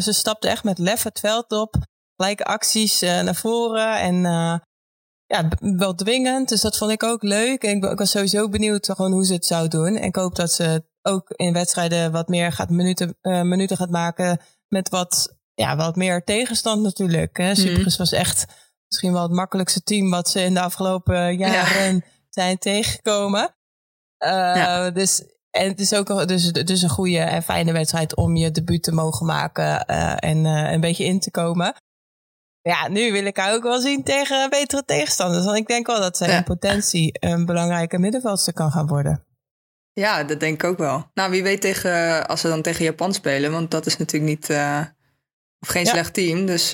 ze 0.01 0.13
stapte 0.13 0.49
echt 0.49 0.65
met 0.65 0.79
lef 0.79 1.03
het 1.03 1.21
veld 1.21 1.53
op. 1.53 1.75
Gelijke 2.17 2.45
acties 2.45 3.01
naar 3.01 3.35
voren. 3.35 3.99
En 3.99 4.23
ja, 5.27 5.49
wel 5.59 5.95
dwingend. 5.95 6.49
Dus 6.49 6.61
dat 6.61 6.77
vond 6.77 6.91
ik 6.91 7.03
ook 7.03 7.23
leuk. 7.23 7.63
En 7.63 7.77
ik, 7.77 7.85
ik 7.85 7.99
was 7.99 8.11
sowieso 8.11 8.49
benieuwd 8.49 8.87
gewoon 8.87 9.13
hoe 9.13 9.27
ze 9.27 9.33
het 9.33 9.47
zou 9.47 9.69
doen. 9.69 9.97
En 9.97 10.03
ik 10.03 10.17
hoop 10.17 10.35
dat 10.35 10.53
ze 10.53 10.85
ook 11.07 11.31
in 11.31 11.53
wedstrijden 11.53 12.13
wat 12.13 12.29
meer 12.29 12.53
gaat 12.53 12.71
minuten, 12.71 13.17
minuten 13.23 13.77
gaat 13.77 13.91
maken. 13.91 14.41
Met 14.69 14.89
wat, 14.89 15.37
ja, 15.55 15.77
wat 15.77 15.97
meer 15.97 16.25
tegenstand 16.25 16.83
natuurlijk. 16.83 17.37
Hè. 17.37 17.55
Cyprus 17.55 17.93
mm. 17.93 17.99
was 17.99 18.13
echt 18.13 18.47
misschien 18.89 19.13
wel 19.13 19.23
het 19.23 19.33
makkelijkste 19.33 19.83
team 19.83 20.11
wat 20.11 20.29
ze 20.29 20.41
in 20.41 20.55
de 20.55 20.61
afgelopen 20.61 21.37
jaren 21.37 21.95
ja. 21.95 22.01
zijn 22.29 22.59
tegengekomen. 22.59 23.57
Ja. 24.19 24.91
Dus 24.91 25.23
en 25.51 25.69
het 25.69 25.81
is 25.81 25.95
ook 25.95 26.29
dus, 26.29 26.53
dus 26.53 26.83
een 26.83 26.89
goede 26.89 27.19
en 27.19 27.43
fijne 27.43 27.73
wedstrijd 27.73 28.17
om 28.17 28.37
je 28.37 28.51
debuut 28.51 28.83
te 28.83 28.93
mogen 28.93 29.27
maken 29.27 29.85
uh, 29.91 30.17
en 30.19 30.45
een 30.45 30.81
beetje 30.81 31.05
in 31.05 31.21
te 31.21 31.31
komen. 31.31 31.75
Ja, 32.63 32.89
nu 32.89 33.13
wil 33.13 33.25
ik 33.25 33.37
haar 33.37 33.55
ook 33.55 33.63
wel 33.63 33.81
zien 33.81 34.03
tegen 34.03 34.51
betere 34.51 34.85
tegenstanders. 34.85 35.45
Want 35.45 35.57
ik 35.57 35.67
denk 35.67 35.87
wel 35.87 36.01
dat 36.01 36.17
zij 36.17 36.29
ja. 36.29 36.37
in 36.37 36.45
potentie 36.45 37.17
een 37.21 37.47
belangrijke 37.47 37.99
middenveldster 37.99 38.53
kan 38.53 38.71
gaan 38.71 38.87
worden. 38.87 39.25
Ja, 40.01 40.25
dat 40.25 40.41
denk 40.41 40.63
ik 40.63 40.69
ook 40.69 40.79
wel. 40.79 41.11
Nou, 41.15 41.31
wie 41.31 41.43
weet 41.43 41.61
tegen, 41.61 42.27
als 42.29 42.41
ze 42.41 42.49
dan 42.49 42.63
tegen 42.63 42.85
Japan 42.85 43.15
spelen. 43.15 43.53
Want 43.53 43.71
dat 43.71 43.87
is 43.87 43.97
natuurlijk 43.97 44.31
niet, 44.31 44.51
uh, 44.51 44.81
of 45.61 45.69
geen 45.69 45.85
ja. 45.85 45.91
slecht 45.91 46.15
team. 46.15 46.47
Dus 46.47 46.71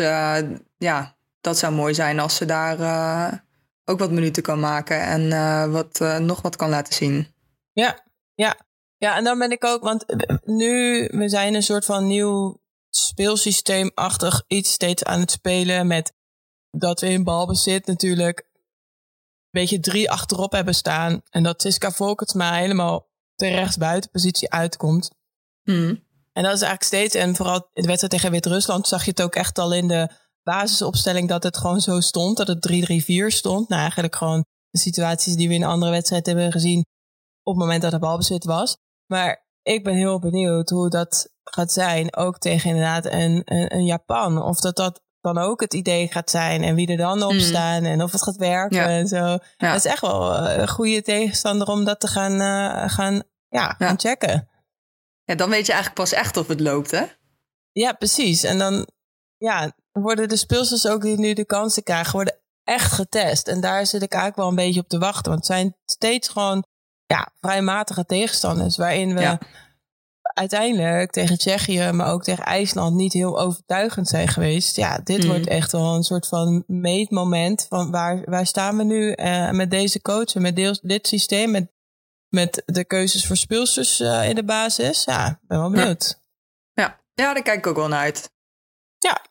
ja, 0.77 1.17
dat 1.41 1.59
zou 1.59 1.73
mooi 1.73 1.95
zijn 1.95 2.21
als 2.21 2.37
ze 2.37 2.45
daar 2.45 3.45
ook 3.85 3.99
wat 3.99 4.11
minuten 4.11 4.43
kan 4.43 4.61
maken. 4.61 5.01
En 5.01 5.31
wat, 5.71 5.99
nog 6.21 6.43
wat 6.43 6.57
kan 6.57 6.69
laten 6.69 6.95
zien. 6.95 7.35
Ja, 7.73 8.05
ja. 8.35 8.57
Ja, 8.97 9.17
en 9.17 9.25
dan 9.25 9.39
ben 9.39 9.51
ik 9.51 9.65
ook, 9.65 9.83
want 9.83 10.05
nu, 10.45 11.05
we 11.13 11.29
zijn 11.29 11.55
een 11.55 11.63
soort 11.63 11.85
van 11.85 12.07
nieuw 12.07 12.61
speelsysteemachtig 12.91 14.45
iets 14.47 14.73
steeds 14.73 15.05
aan 15.05 15.21
het 15.21 15.31
spelen 15.31 15.87
met 15.87 16.13
dat 16.71 17.01
we 17.01 17.09
in 17.09 17.25
balbezit 17.25 17.87
natuurlijk 17.87 18.39
een 18.39 19.61
beetje 19.61 19.81
drie 19.81 20.11
achterop 20.11 20.53
hebben 20.53 20.75
staan 20.75 21.23
en 21.31 21.43
dat 21.43 21.63
Siska 21.63 21.91
Volkertsma 21.91 22.55
helemaal 22.55 23.11
de 23.35 23.49
rechtsbuitenpositie 23.49 24.51
uitkomt. 24.51 25.11
Mm. 25.63 26.11
En 26.33 26.43
dat 26.43 26.55
is 26.55 26.63
eigenlijk 26.63 26.83
steeds, 26.83 27.15
en 27.15 27.37
vooral 27.37 27.69
in 27.73 27.83
de 27.83 27.89
wedstrijd 27.89 28.13
tegen 28.13 28.31
Wit-Rusland 28.31 28.89
zag 28.89 29.05
je 29.05 29.11
het 29.11 29.23
ook 29.23 29.35
echt 29.35 29.59
al 29.59 29.75
in 29.75 29.89
de 29.89 30.09
basisopstelling 30.43 31.29
dat 31.29 31.43
het 31.43 31.57
gewoon 31.57 31.81
zo 31.81 32.01
stond, 32.01 32.37
dat 32.37 32.47
het 32.47 32.69
3-3-4 32.73 33.27
stond. 33.27 33.69
Nou, 33.69 33.81
eigenlijk 33.81 34.17
gewoon 34.17 34.45
de 34.71 34.79
situaties 34.79 35.35
die 35.35 35.49
we 35.49 35.55
in 35.55 35.65
andere 35.65 35.91
wedstrijden 35.91 36.33
hebben 36.35 36.53
gezien 36.53 36.85
op 37.43 37.55
het 37.55 37.63
moment 37.63 37.83
dat 37.83 37.91
de 37.91 37.99
balbezit 37.99 38.45
was. 38.45 38.77
Maar 39.07 39.47
ik 39.63 39.85
ben 39.85 39.95
heel 39.95 40.19
benieuwd 40.19 40.71
hoe 40.71 40.91
dat 40.91 41.31
gaat 41.45 41.73
zijn, 41.73 42.17
ook 42.17 42.39
tegen 42.39 42.69
inderdaad 42.69 43.05
een, 43.05 43.43
een, 43.45 43.75
een 43.75 43.85
Japan. 43.85 44.43
Of 44.43 44.61
dat 44.61 44.77
dat 44.77 45.01
dan 45.23 45.39
ook 45.39 45.61
het 45.61 45.75
idee 45.75 46.09
gaat 46.09 46.31
zijn 46.31 46.63
en 46.63 46.75
wie 46.75 46.89
er 46.91 46.97
dan 46.97 47.23
op 47.23 47.33
mm. 47.33 47.41
staan 47.41 47.85
en 47.85 48.03
of 48.03 48.13
het 48.13 48.23
gaat 48.23 48.37
werken 48.37 48.87
en 48.87 49.09
zo. 49.09 49.17
Ja. 49.17 49.39
Dat 49.57 49.75
is 49.75 49.85
echt 49.85 50.01
wel 50.01 50.37
een 50.37 50.69
goede 50.69 51.03
tegenstander 51.03 51.69
om 51.69 51.85
dat 51.85 52.01
te 52.01 52.07
gaan, 52.07 52.33
uh, 52.33 52.91
gaan, 52.91 53.23
ja, 53.49 53.75
gaan 53.79 54.01
checken. 54.01 54.49
Ja, 55.25 55.35
dan 55.35 55.51
weet 55.51 55.67
je 55.67 55.73
eigenlijk 55.73 56.03
pas 56.03 56.13
echt 56.13 56.37
of 56.37 56.49
het 56.49 56.61
loopt, 56.61 56.91
hè? 56.91 57.05
Ja, 57.73 57.93
precies. 57.93 58.43
En 58.43 58.59
dan 58.59 58.89
ja, 59.37 59.73
worden 59.93 60.29
de 60.29 60.37
speelsters 60.37 60.87
ook 60.87 61.03
die 61.03 61.19
nu 61.19 61.33
de 61.33 61.45
kansen 61.45 61.83
krijgen, 61.83 62.13
worden 62.13 62.39
echt 62.65 62.93
getest. 62.93 63.49
En 63.49 63.61
daar 63.61 63.87
zit 63.87 64.03
ik 64.03 64.13
eigenlijk 64.13 64.41
wel 64.41 64.49
een 64.49 64.67
beetje 64.67 64.81
op 64.81 64.89
te 64.89 64.99
wachten. 64.99 65.33
Want 65.33 65.47
het 65.47 65.57
zijn 65.57 65.77
steeds 65.85 66.29
gewoon 66.29 66.65
ja, 67.07 67.33
vrij 67.41 67.63
matige 67.63 68.07
tegenstanders. 68.07 68.77
Waarin 68.77 69.15
we 69.15 69.39
uiteindelijk 70.35 71.11
tegen 71.11 71.39
Tsjechië, 71.39 71.91
maar 71.93 72.13
ook 72.13 72.23
tegen 72.23 72.45
IJsland 72.45 72.95
niet 72.95 73.13
heel 73.13 73.41
overtuigend 73.41 74.09
zijn 74.09 74.29
geweest. 74.29 74.77
Ja, 74.77 74.99
dit 74.99 75.19
mhm. 75.19 75.27
wordt 75.27 75.47
echt 75.47 75.73
wel 75.73 75.95
een 75.95 76.03
soort 76.03 76.29
van 76.29 76.65
meetmoment 76.67 77.67
van 77.69 77.91
waar, 77.91 78.23
waar 78.25 78.47
staan 78.47 78.77
we 78.77 78.85
nu 78.85 79.15
uh, 79.17 79.51
met 79.51 79.71
deze 79.71 80.01
coach 80.01 80.35
en 80.35 80.43
met 80.43 80.57
deel, 80.57 80.79
dit 80.83 81.07
systeem, 81.07 81.51
met, 81.51 81.73
met 82.29 82.63
de 82.67 82.85
keuzes 82.85 83.27
voor 83.27 83.37
speelsters 83.37 84.01
uh, 84.01 84.29
in 84.29 84.35
de 84.35 84.45
basis. 84.45 85.05
Ja, 85.05 85.41
ben 85.43 85.59
wel 85.59 85.71
benieuwd. 85.71 86.21
Ja. 86.73 87.01
ja, 87.15 87.35
daar 87.35 87.43
kijk 87.43 87.59
ik 87.59 87.67
ook 87.67 87.77
wel 87.77 87.89
naar 87.89 88.01
uit. 88.01 88.31
Ja, 88.99 89.23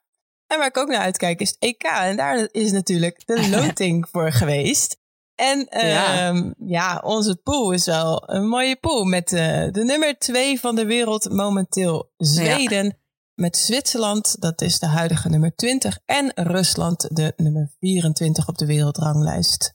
en 0.48 0.58
waar 0.58 0.68
ik 0.68 0.78
ook 0.78 0.90
naar 0.90 1.02
uitkijk 1.02 1.40
is 1.40 1.50
het 1.50 1.60
EK. 1.60 1.84
En 1.84 2.16
daar 2.16 2.48
is 2.52 2.72
natuurlijk 2.72 3.22
de 3.26 3.50
loting 3.58 4.08
voor 4.12 4.32
geweest. 4.32 5.01
En 5.42 5.68
ja. 5.70 6.28
Ehm, 6.28 6.52
ja. 6.58 7.02
onze 7.04 7.36
pool 7.36 7.72
is 7.72 7.86
wel 7.86 8.30
een 8.30 8.48
mooie 8.48 8.76
pool. 8.76 9.04
Met 9.04 9.32
uh, 9.32 9.40
de 9.72 9.84
nummer 9.84 10.18
twee 10.18 10.60
van 10.60 10.76
de 10.76 10.86
wereld 10.86 11.30
momenteel 11.30 12.12
Zweden. 12.18 12.98
Met 13.36 13.58
Zwitserland, 13.58 14.42
dat 14.42 14.62
is 14.62 14.80
de 14.80 14.86
huidige 14.86 15.30
nummer 15.30 15.56
20. 15.56 16.00
En 16.06 16.32
Rusland, 16.36 17.16
de 17.16 17.34
nummer 17.36 17.72
24 17.80 18.48
op 18.48 18.58
de 18.58 18.66
wereldranglijst. 18.66 19.72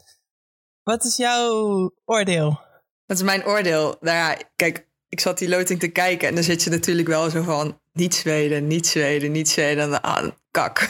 Wat 0.82 1.04
is 1.04 1.16
jouw 1.16 1.90
oordeel? 2.04 2.60
Wat 3.06 3.16
is 3.16 3.22
mijn 3.22 3.44
oordeel? 3.44 3.96
Nou 4.00 4.16
ja, 4.16 4.36
kijk, 4.56 4.88
ik 5.08 5.20
zat 5.20 5.38
die 5.38 5.48
loting 5.48 5.80
te 5.80 5.88
kijken 5.88 6.28
en 6.28 6.34
dan 6.34 6.44
zit 6.44 6.62
je 6.62 6.70
natuurlijk 6.70 7.08
wel 7.08 7.30
zo 7.30 7.42
van 7.42 7.80
niet 7.92 8.14
Zweden, 8.14 8.66
niet 8.66 8.86
Zweden, 8.86 9.32
niet 9.32 9.48
Zweden. 9.48 10.02
Ah, 10.02 10.30
kak. 10.50 10.88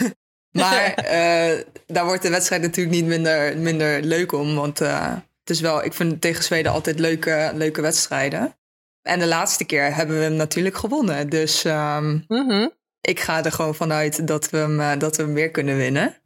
Maar 0.57 1.05
uh, 1.05 1.63
daar 1.97 2.05
wordt 2.05 2.23
de 2.23 2.31
wedstrijd 2.31 2.63
natuurlijk 2.63 2.97
niet 2.97 3.05
minder, 3.05 3.59
minder 3.59 4.03
leuk 4.03 4.33
om. 4.33 4.55
Want 4.55 4.81
uh, 4.81 5.13
het 5.13 5.51
is 5.51 5.61
wel, 5.61 5.85
ik 5.85 5.93
vind 5.93 6.21
tegen 6.21 6.45
Zweden 6.45 6.73
altijd 6.73 6.99
leuke, 6.99 7.51
leuke 7.55 7.81
wedstrijden. 7.81 8.57
En 9.03 9.19
de 9.19 9.27
laatste 9.27 9.65
keer 9.65 9.95
hebben 9.95 10.19
we 10.19 10.23
hem 10.23 10.35
natuurlijk 10.35 10.77
gewonnen. 10.77 11.29
Dus 11.29 11.65
um, 11.65 12.25
mm-hmm. 12.29 12.73
ik 13.01 13.21
ga 13.21 13.45
er 13.45 13.53
gewoon 13.53 13.75
vanuit 13.75 14.27
dat 14.27 14.51
we 14.51 14.57
hem, 14.57 14.81
uh, 14.81 14.93
dat 14.99 15.17
we 15.17 15.23
hem 15.23 15.35
weer 15.35 15.51
kunnen 15.51 15.77
winnen. 15.77 16.17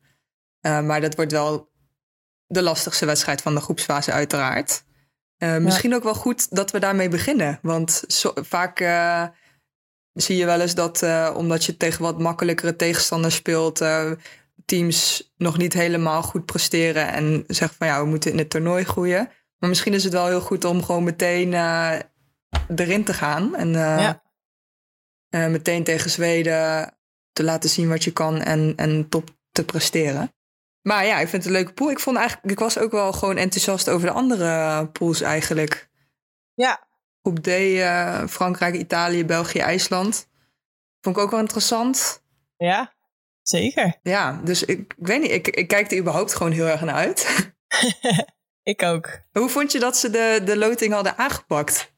maar 0.61 1.01
dat 1.01 1.15
wordt 1.15 1.33
wel 1.33 1.71
de 2.47 2.63
lastigste 2.63 3.07
wedstrijd 3.07 3.43
van 3.43 3.55
de 3.55 3.61
groepsfase, 3.61 4.13
uiteraard. 4.13 4.83
Ja. 5.37 5.59
Misschien 5.59 5.95
ook 5.95 6.03
wel 6.03 6.15
goed 6.15 6.57
dat 6.57 6.71
we 6.71 6.79
daarmee 6.79 7.09
beginnen. 7.09 7.59
Want 7.63 8.05
zo, 8.07 8.33
vaak 8.35 8.81
zie 10.21 10.37
je 10.37 10.45
wel 10.45 10.61
eens 10.61 10.75
dat 10.75 11.03
uh, 11.03 11.35
omdat 11.37 11.65
je 11.65 11.77
tegen 11.77 12.03
wat 12.03 12.19
makkelijkere 12.19 12.77
tegenstanders 12.77 13.35
speelt, 13.35 13.81
uh, 13.81 14.11
teams 14.65 15.33
nog 15.37 15.59
niet 15.59 15.73
helemaal 15.73 16.23
goed 16.23 16.45
presteren 16.45 17.13
en 17.13 17.45
zeggen 17.47 17.77
van 17.77 17.87
ja, 17.87 18.03
we 18.03 18.09
moeten 18.09 18.31
in 18.31 18.39
het 18.39 18.51
toernooi 18.51 18.85
groeien. 18.85 19.31
Maar 19.59 19.69
misschien 19.69 19.95
is 19.95 20.05
het 20.05 20.13
wel 20.13 20.27
heel 20.27 20.41
goed 20.41 20.65
om 20.65 20.83
gewoon 20.83 21.05
meteen 21.05 21.53
uh, 21.53 21.99
erin 22.77 23.05
te 23.05 23.15
gaan 23.15 23.55
en 23.55 23.73
ja. 23.73 24.21
meteen 25.31 25.85
tegen 25.85 26.11
Zweden 26.11 26.95
te 27.33 27.45
laten 27.45 27.71
zien 27.71 27.89
wat 27.89 28.05
je 28.05 28.13
kan 28.13 28.41
en, 28.41 28.73
en 28.77 29.09
top 29.09 29.31
te 29.53 29.65
presteren. 29.65 30.33
Maar 30.83 31.07
ja, 31.07 31.21
ik 31.21 31.29
vind 31.29 31.45
het 31.45 31.53
een 31.53 31.59
leuke 31.59 31.73
pool. 31.73 31.91
Ik 31.91 32.01
vond 32.01 32.17
eigenlijk, 32.17 32.51
ik 32.51 32.59
was 32.59 32.79
ook 32.79 32.91
wel 32.91 33.13
gewoon 33.13 33.37
enthousiast 33.37 33.89
over 33.89 34.07
de 34.07 34.15
andere 34.15 34.87
pools 34.87 35.21
eigenlijk. 35.21 35.89
Ja, 36.55 36.89
Groep 37.23 37.39
D, 37.39 37.49
uh, 37.49 38.27
Frankrijk, 38.27 38.75
Italië, 38.75 39.25
België, 39.25 39.59
IJsland. 39.59 40.29
Vond 41.01 41.17
ik 41.17 41.23
ook 41.23 41.31
wel 41.31 41.41
interessant. 41.41 42.23
Ja, 42.57 42.95
zeker. 43.43 43.99
Ja, 44.03 44.41
dus 44.45 44.65
ik, 44.65 44.79
ik 44.79 45.07
weet 45.07 45.21
niet, 45.21 45.31
ik, 45.31 45.49
ik 45.49 45.69
kijk 45.69 45.91
er 45.91 45.99
überhaupt 45.99 46.35
gewoon 46.35 46.53
heel 46.53 46.67
erg 46.67 46.81
naar 46.81 46.95
uit. 46.95 47.53
ik 48.63 48.83
ook. 48.83 49.21
Hoe 49.33 49.49
vond 49.49 49.73
je 49.73 49.79
dat 49.79 49.97
ze 49.97 50.11
de, 50.11 50.41
de 50.45 50.57
loting 50.57 50.93
hadden 50.93 51.19
aangepakt? 51.19 51.93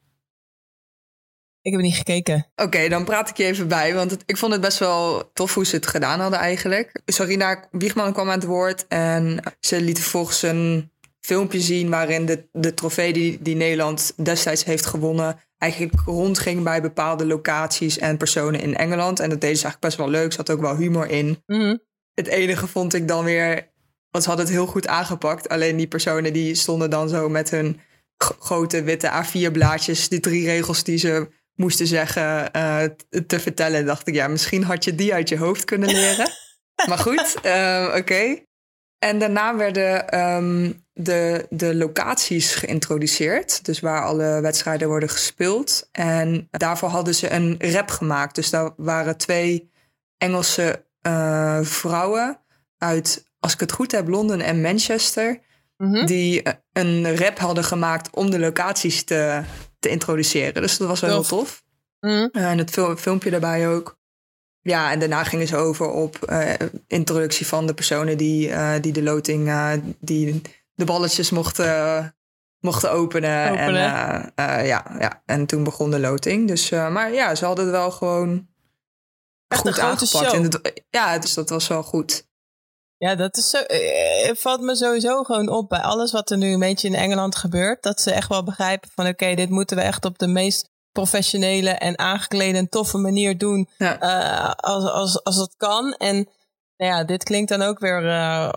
Ik 1.63 1.71
heb 1.71 1.81
niet 1.81 1.95
gekeken. 1.95 2.51
Oké, 2.55 2.89
dan 2.89 3.05
praat 3.05 3.29
ik 3.29 3.37
je 3.37 3.43
even 3.43 3.67
bij. 3.67 3.93
Want 3.93 4.11
het, 4.11 4.23
ik 4.25 4.37
vond 4.37 4.51
het 4.51 4.61
best 4.61 4.79
wel 4.79 5.31
tof 5.33 5.53
hoe 5.53 5.65
ze 5.65 5.75
het 5.75 5.87
gedaan 5.87 6.19
hadden 6.19 6.39
eigenlijk. 6.39 7.01
Sarina 7.05 7.67
Wiegman 7.71 8.13
kwam 8.13 8.29
aan 8.29 8.39
het 8.39 8.43
woord. 8.43 8.87
En 8.87 9.39
ze 9.59 9.81
liet 9.81 9.99
vervolgens 9.99 10.41
een 10.41 10.91
filmpje 11.25 11.59
zien 11.59 11.89
waarin 11.89 12.25
de, 12.25 12.47
de 12.51 12.73
trofee 12.73 13.13
die, 13.13 13.37
die 13.41 13.55
Nederland 13.55 14.13
destijds 14.15 14.63
heeft 14.63 14.85
gewonnen 14.85 15.39
eigenlijk 15.57 16.01
rondging 16.05 16.63
bij 16.63 16.81
bepaalde 16.81 17.25
locaties 17.25 17.97
en 17.97 18.17
personen 18.17 18.61
in 18.61 18.75
Engeland. 18.75 19.19
En 19.19 19.29
dat 19.29 19.41
deden 19.41 19.57
ze 19.57 19.63
eigenlijk 19.63 19.79
best 19.79 19.97
wel 19.97 20.21
leuk. 20.21 20.33
Zat 20.33 20.49
ook 20.49 20.61
wel 20.61 20.75
humor 20.75 21.09
in. 21.09 21.43
Mhm. 21.45 21.77
Het 22.13 22.27
enige 22.27 22.67
vond 22.67 22.93
ik 22.93 23.07
dan 23.07 23.23
weer, 23.23 23.71
want 24.09 24.23
ze 24.23 24.29
hadden 24.29 24.47
het 24.47 24.55
heel 24.55 24.65
goed 24.65 24.87
aangepakt. 24.87 25.49
Alleen 25.49 25.77
die 25.77 25.87
personen 25.87 26.33
die 26.33 26.55
stonden 26.55 26.89
dan 26.89 27.09
zo 27.09 27.29
met 27.29 27.49
hun 27.49 27.79
grote 28.17 28.83
witte 28.83 29.11
A4-blaadjes, 29.23 30.09
die 30.09 30.19
drie 30.19 30.45
regels 30.45 30.83
die 30.83 30.97
ze 30.97 31.27
moesten 31.55 31.87
zeggen, 31.87 32.49
uh, 32.55 32.83
te 33.27 33.39
vertellen. 33.39 33.85
dacht 33.85 34.07
ik, 34.07 34.13
ja, 34.13 34.27
misschien 34.27 34.63
had 34.63 34.83
je 34.83 34.95
die 34.95 35.13
uit 35.13 35.29
je 35.29 35.37
hoofd 35.37 35.65
kunnen 35.65 35.89
leren. 35.89 36.29
maar 36.89 36.97
goed, 36.97 37.35
uh, 37.45 37.93
oké. 37.97 38.43
En 38.99 39.19
daarna 39.19 39.55
werden 39.55 40.19
um, 40.19 40.82
de, 40.93 41.45
de 41.49 41.75
locaties 41.75 42.55
geïntroduceerd. 42.55 43.65
Dus 43.65 43.79
waar 43.79 44.03
alle 44.03 44.41
wedstrijden 44.41 44.87
worden 44.87 45.09
gespeeld. 45.09 45.89
En 45.91 46.47
daarvoor 46.51 46.89
hadden 46.89 47.15
ze 47.15 47.31
een 47.31 47.55
rap 47.59 47.89
gemaakt. 47.89 48.35
Dus 48.35 48.49
daar 48.49 48.71
waren 48.77 49.17
twee 49.17 49.71
Engelse 50.17 50.85
uh, 51.07 51.59
vrouwen 51.61 52.39
uit, 52.77 53.25
als 53.39 53.53
ik 53.53 53.59
het 53.59 53.71
goed 53.71 53.91
heb, 53.91 54.07
Londen 54.07 54.41
en 54.41 54.61
Manchester. 54.61 55.39
Mhm. 55.77 56.05
Die 56.05 56.43
een 56.73 57.17
rap 57.17 57.39
hadden 57.39 57.63
gemaakt 57.63 58.09
om 58.15 58.31
de 58.31 58.39
locaties 58.39 59.03
te, 59.03 59.41
te 59.79 59.89
introduceren. 59.89 60.61
Dus 60.61 60.77
dat 60.77 60.87
was 60.87 60.99
wel 60.99 61.09
heel 61.09 61.23
tof. 61.23 61.63
Mm 61.99 62.29
en 62.31 62.57
het 62.57 62.71
filmpje 62.97 63.29
daarbij 63.29 63.67
ook. 63.67 63.97
Ja, 64.61 64.91
en 64.91 64.99
daarna 64.99 65.23
gingen 65.23 65.47
ze 65.47 65.55
over 65.55 65.89
op 65.89 66.17
uh, 66.29 66.53
introductie 66.87 67.47
van 67.47 67.67
de 67.67 67.73
personen 67.73 68.17
die, 68.17 68.51
die 68.81 68.91
de 68.91 69.03
loting, 69.03 69.51
die 69.99 70.41
de 70.75 70.85
balletjes 70.85 71.29
mochten, 71.29 72.15
mochten 72.59 72.91
openen. 72.91 73.51
openen. 73.51 74.31
En, 74.35 74.65
ja, 74.65 74.95
ja, 74.99 75.21
en 75.25 75.45
toen 75.45 75.63
begon 75.63 75.91
de 75.91 75.99
loting. 75.99 76.47
Dus, 76.47 76.69
maar 76.69 77.13
ja, 77.13 77.35
ze 77.35 77.45
hadden 77.45 77.65
het 77.65 77.73
wel 77.73 77.91
gewoon 77.91 78.47
Echt 79.47 79.61
goed 79.61 79.79
aangepakt. 79.79 80.33
En 80.33 80.43
het, 80.43 80.83
ja, 80.89 81.19
dus 81.19 81.33
dat 81.33 81.49
was 81.49 81.67
wel 81.67 81.83
goed. 81.83 82.27
Ja, 82.97 83.15
dat 83.15 83.37
is 83.37 83.49
zo. 83.49 83.57
Het 84.27 84.39
valt 84.39 84.61
me 84.61 84.75
sowieso 84.75 85.23
gewoon 85.23 85.49
op 85.49 85.69
bij 85.69 85.81
alles 85.81 86.11
wat 86.11 86.31
er 86.31 86.37
nu 86.37 86.53
een 86.53 86.59
beetje 86.59 86.87
in 86.87 86.95
Engeland 86.95 87.35
gebeurt. 87.35 87.83
Dat 87.83 88.01
ze 88.01 88.11
echt 88.11 88.29
wel 88.29 88.43
begrijpen 88.43 88.89
van 88.95 89.07
oké, 89.07 89.35
dit 89.35 89.49
moeten 89.49 89.77
we 89.77 89.83
echt 89.83 90.05
op 90.05 90.17
de 90.17 90.27
meest 90.27 90.71
professionele 90.91 91.69
en 91.69 91.99
aangeklede 91.99 92.57
en 92.57 92.69
toffe 92.69 92.97
manier 92.97 93.37
doen 93.37 93.69
ja. 93.77 94.01
uh, 94.01 94.51
als, 94.55 94.83
als, 94.83 95.23
als 95.23 95.37
dat 95.37 95.53
kan. 95.57 95.93
En 95.93 96.15
nou 96.77 96.91
ja, 96.91 97.03
dit 97.03 97.23
klinkt 97.23 97.49
dan 97.49 97.61
ook 97.61 97.79
weer 97.79 98.03
uh, 98.03 98.49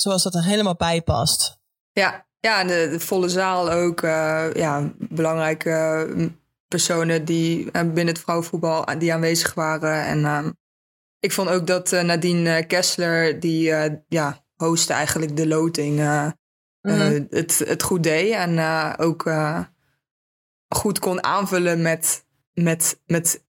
zoals 0.00 0.22
dat 0.22 0.34
er 0.34 0.44
helemaal 0.44 0.76
bij 0.76 1.02
past. 1.02 1.58
Ja, 1.92 2.26
ja 2.40 2.64
de, 2.64 2.88
de 2.90 3.00
volle 3.00 3.28
zaal 3.28 3.70
ook. 3.70 4.02
Uh, 4.02 4.52
ja, 4.52 4.92
belangrijke 4.98 6.08
personen 6.68 7.24
die 7.24 7.70
binnen 7.70 8.06
het 8.06 8.18
vrouwenvoetbal 8.18 8.98
die 8.98 9.12
aanwezig 9.12 9.54
waren. 9.54 10.24
En 10.24 10.58
ik 11.18 11.32
vond 11.32 11.48
ook 11.48 11.66
dat 11.66 11.90
Nadine 11.90 12.64
Kessler, 12.66 13.40
die 13.40 13.74
ja, 14.08 14.44
hostte 14.56 14.92
eigenlijk 14.92 15.36
de 15.36 15.46
loting, 15.46 15.98
mm 15.98 16.34
-hmm. 16.80 17.26
het, 17.30 17.58
het 17.58 17.82
goed 17.82 18.02
deed. 18.02 18.32
En 18.32 18.58
ook 18.98 19.30
goed 20.68 20.98
kon 20.98 21.24
aanvullen 21.24 21.82
met, 21.82 22.24
met, 22.52 23.00
met 23.06 23.44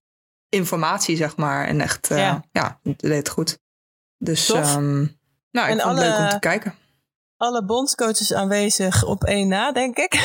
informatie, 0.48 1.16
zeg 1.16 1.36
maar. 1.36 1.66
En 1.66 1.80
echt, 1.80 2.08
ja, 2.08 2.44
ja 2.52 2.80
deed 2.82 3.16
het 3.16 3.28
goed. 3.28 3.58
Dus, 4.18 4.48
um, 4.48 5.20
nou, 5.52 5.70
ik 5.70 5.78
en 5.78 5.80
vond 5.80 5.98
het 5.98 6.06
leuk 6.06 6.18
om 6.18 6.28
te 6.28 6.38
kijken. 6.38 6.74
Alle 7.36 7.64
bondscoaches 7.64 8.32
aanwezig 8.32 9.04
op 9.04 9.24
één 9.24 9.48
na, 9.48 9.72
denk 9.72 9.96
ik. 9.96 10.12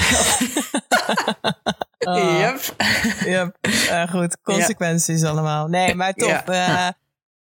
oh. 2.10 2.39
Yep. 2.39 2.75
yep. 3.25 3.57
Uh, 3.62 4.12
goed, 4.12 4.41
consequenties 4.41 5.24
allemaal. 5.24 5.67
Nee, 5.67 5.96
maar 5.96 6.13
tof. 6.13 6.43
Uh, 6.50 6.88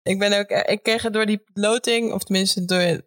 Ik 0.03 0.19
ben 0.19 0.39
ook, 0.39 0.51
ik 0.51 0.83
kreeg 0.83 1.05
er 1.05 1.13
door 1.13 1.27
die 1.27 1.43
loting, 1.55 2.13
of 2.13 2.23
tenminste 2.23 2.65
door 2.65 3.01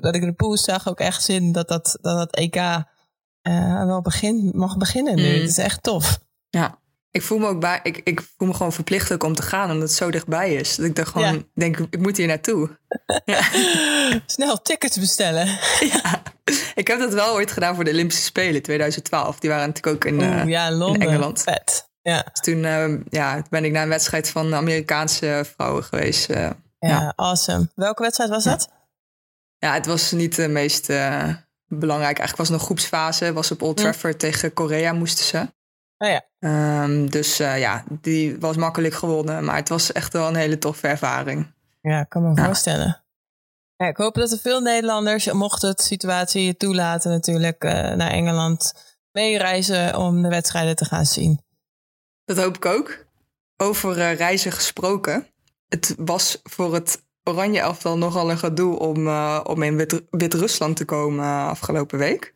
dat 0.00 0.14
ik 0.14 0.20
de 0.20 0.32
pool 0.32 0.56
zag, 0.56 0.88
ook 0.88 1.00
echt 1.00 1.22
zin 1.22 1.52
dat 1.52 1.68
dat, 1.68 1.98
dat, 2.00 2.16
dat 2.16 2.36
EK 2.36 2.56
uh, 2.56 3.84
wel 3.84 4.02
begin, 4.02 4.50
mag 4.54 4.76
beginnen 4.76 5.14
nu. 5.14 5.34
Mm. 5.34 5.40
Het 5.40 5.48
is 5.48 5.58
echt 5.58 5.82
tof. 5.82 6.18
Ja, 6.48 6.78
ik 7.10 7.22
voel 7.22 7.38
me 7.38 7.46
ook 7.46 7.60
bij, 7.60 7.80
ik, 7.82 8.00
ik 8.04 8.20
voel 8.36 8.48
me 8.48 8.54
gewoon 8.54 8.72
verplicht 8.72 9.12
ook 9.12 9.22
om 9.22 9.34
te 9.34 9.42
gaan, 9.42 9.70
omdat 9.70 9.88
het 9.88 9.96
zo 9.96 10.10
dichtbij 10.10 10.54
is. 10.54 10.76
Dat 10.76 10.86
ik 10.86 10.96
dacht 10.96 11.08
gewoon, 11.08 11.34
ja. 11.34 11.42
denk, 11.54 11.78
ik 11.78 11.98
moet 11.98 12.16
hier 12.16 12.26
naartoe. 12.26 12.78
ja. 13.24 13.42
Snel 14.26 14.62
tickets 14.62 14.98
bestellen. 14.98 15.46
ja, 15.92 16.22
ik 16.74 16.86
heb 16.86 16.98
dat 16.98 17.12
wel 17.12 17.34
ooit 17.34 17.50
gedaan 17.50 17.74
voor 17.74 17.84
de 17.84 17.90
Olympische 17.90 18.24
Spelen 18.24 18.62
2012. 18.62 19.38
Die 19.38 19.50
waren 19.50 19.66
natuurlijk 19.66 19.96
ook 19.96 20.12
in, 20.12 20.20
uh, 20.20 20.46
ja, 20.46 20.70
Londen. 20.70 21.00
in 21.00 21.08
Engeland. 21.08 21.42
Vet. 21.42 21.88
Ja. 22.02 22.26
Dus 22.32 22.40
toen 22.40 22.64
uh, 22.64 23.00
ja, 23.08 23.42
ben 23.50 23.64
ik 23.64 23.72
naar 23.72 23.82
een 23.82 23.88
wedstrijd 23.88 24.30
van 24.30 24.54
Amerikaanse 24.54 25.44
vrouwen 25.54 25.84
geweest. 25.84 26.30
Uh, 26.30 26.36
ja, 26.36 26.54
ja, 26.78 27.12
awesome. 27.16 27.70
Welke 27.74 28.02
wedstrijd 28.02 28.30
was 28.30 28.44
dat? 28.44 28.68
Ja, 29.58 29.72
het 29.74 29.86
was 29.86 30.12
niet 30.12 30.36
de 30.36 30.48
meest 30.48 30.86
belangrijk. 31.66 32.18
Eigenlijk 32.18 32.36
was 32.36 32.48
het 32.48 32.58
een 32.58 32.64
groepsfase. 32.64 33.32
Was 33.32 33.50
op 33.50 33.62
Old 33.62 33.76
Trafford 33.76 34.18
tegen 34.18 34.52
Korea 34.52 34.92
moesten 34.92 35.24
ze. 35.24 35.48
Oh 36.02 36.08
ja. 36.08 36.24
Um, 36.82 37.10
dus 37.10 37.40
uh, 37.40 37.58
ja, 37.58 37.84
die 38.00 38.38
was 38.38 38.56
makkelijk 38.56 38.94
gewonnen. 38.94 39.44
Maar 39.44 39.56
het 39.56 39.68
was 39.68 39.92
echt 39.92 40.12
wel 40.12 40.28
een 40.28 40.34
hele 40.34 40.58
toffe 40.58 40.88
ervaring. 40.88 41.52
Ja, 41.80 42.00
ik 42.00 42.08
kan 42.08 42.22
me 42.22 42.34
ja. 42.34 42.44
voorstellen. 42.44 43.04
Ja, 43.76 43.86
ik 43.86 43.96
hoop 43.96 44.14
dat 44.14 44.32
er 44.32 44.38
veel 44.38 44.60
Nederlanders, 44.60 45.32
mocht 45.32 45.62
het 45.62 45.80
situatie 45.80 46.56
toelaten 46.56 47.10
natuurlijk, 47.10 47.64
uh, 47.64 47.72
naar 47.72 48.10
Engeland 48.10 48.74
meereizen 49.12 49.96
om 49.96 50.22
de 50.22 50.28
wedstrijden 50.28 50.76
te 50.76 50.84
gaan 50.84 51.06
zien. 51.06 51.40
Dat 52.24 52.36
hoop 52.36 52.56
ik 52.56 52.66
ook. 52.66 53.04
Over 53.56 53.98
uh, 53.98 54.14
reizen 54.14 54.52
gesproken. 54.52 55.26
Het 55.68 55.94
was 55.98 56.40
voor 56.42 56.74
het 56.74 57.02
Oranje 57.24 57.60
elftal 57.60 57.98
nogal 57.98 58.30
een 58.30 58.38
gedoe 58.38 58.78
om, 58.78 59.08
om 59.44 59.62
in 59.62 59.76
Wit-Rusland 60.10 60.76
te 60.76 60.84
komen 60.84 61.24
afgelopen 61.24 61.98
week 61.98 62.34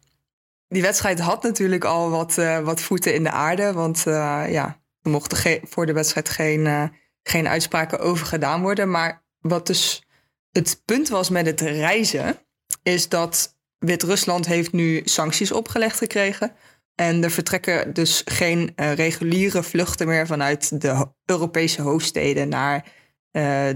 die 0.74 0.82
wedstrijd 0.82 1.20
had 1.20 1.42
natuurlijk 1.42 1.84
al 1.84 2.10
wat, 2.10 2.36
uh, 2.38 2.58
wat 2.58 2.80
voeten 2.80 3.14
in 3.14 3.22
de 3.22 3.30
aarde. 3.30 3.72
Want 3.72 4.04
uh, 4.06 4.44
ja, 4.48 4.80
er 5.02 5.10
mochten 5.10 5.60
voor 5.68 5.86
de 5.86 5.92
wedstrijd 5.92 6.28
geen, 6.28 6.60
uh, 6.60 6.84
geen 7.22 7.48
uitspraken 7.48 7.98
over 7.98 8.26
gedaan 8.26 8.62
worden. 8.62 8.90
Maar 8.90 9.24
wat 9.40 9.66
dus 9.66 10.02
het 10.50 10.82
punt 10.84 11.08
was 11.08 11.28
met 11.28 11.46
het 11.46 11.60
reizen, 11.60 12.38
is 12.82 13.08
dat 13.08 13.58
Wit-Rusland 13.78 14.46
heeft 14.46 14.72
nu 14.72 15.02
sancties 15.04 15.52
opgelegd 15.52 15.98
gekregen. 15.98 16.52
En 16.94 17.24
er 17.24 17.30
vertrekken 17.30 17.94
dus 17.94 18.22
geen 18.24 18.72
reguliere 18.76 19.62
vluchten 19.62 20.06
meer 20.06 20.26
vanuit 20.26 20.80
de 20.80 21.06
Europese 21.24 21.82
hoofdsteden 21.82 22.48
naar 22.48 22.92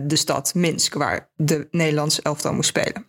de 0.01 0.17
stad 0.17 0.55
Minsk, 0.55 0.95
waar 0.95 1.31
de 1.37 1.69
Nederlandse 1.71 2.23
elftal 2.23 2.53
moest 2.53 2.69
spelen. 2.69 3.07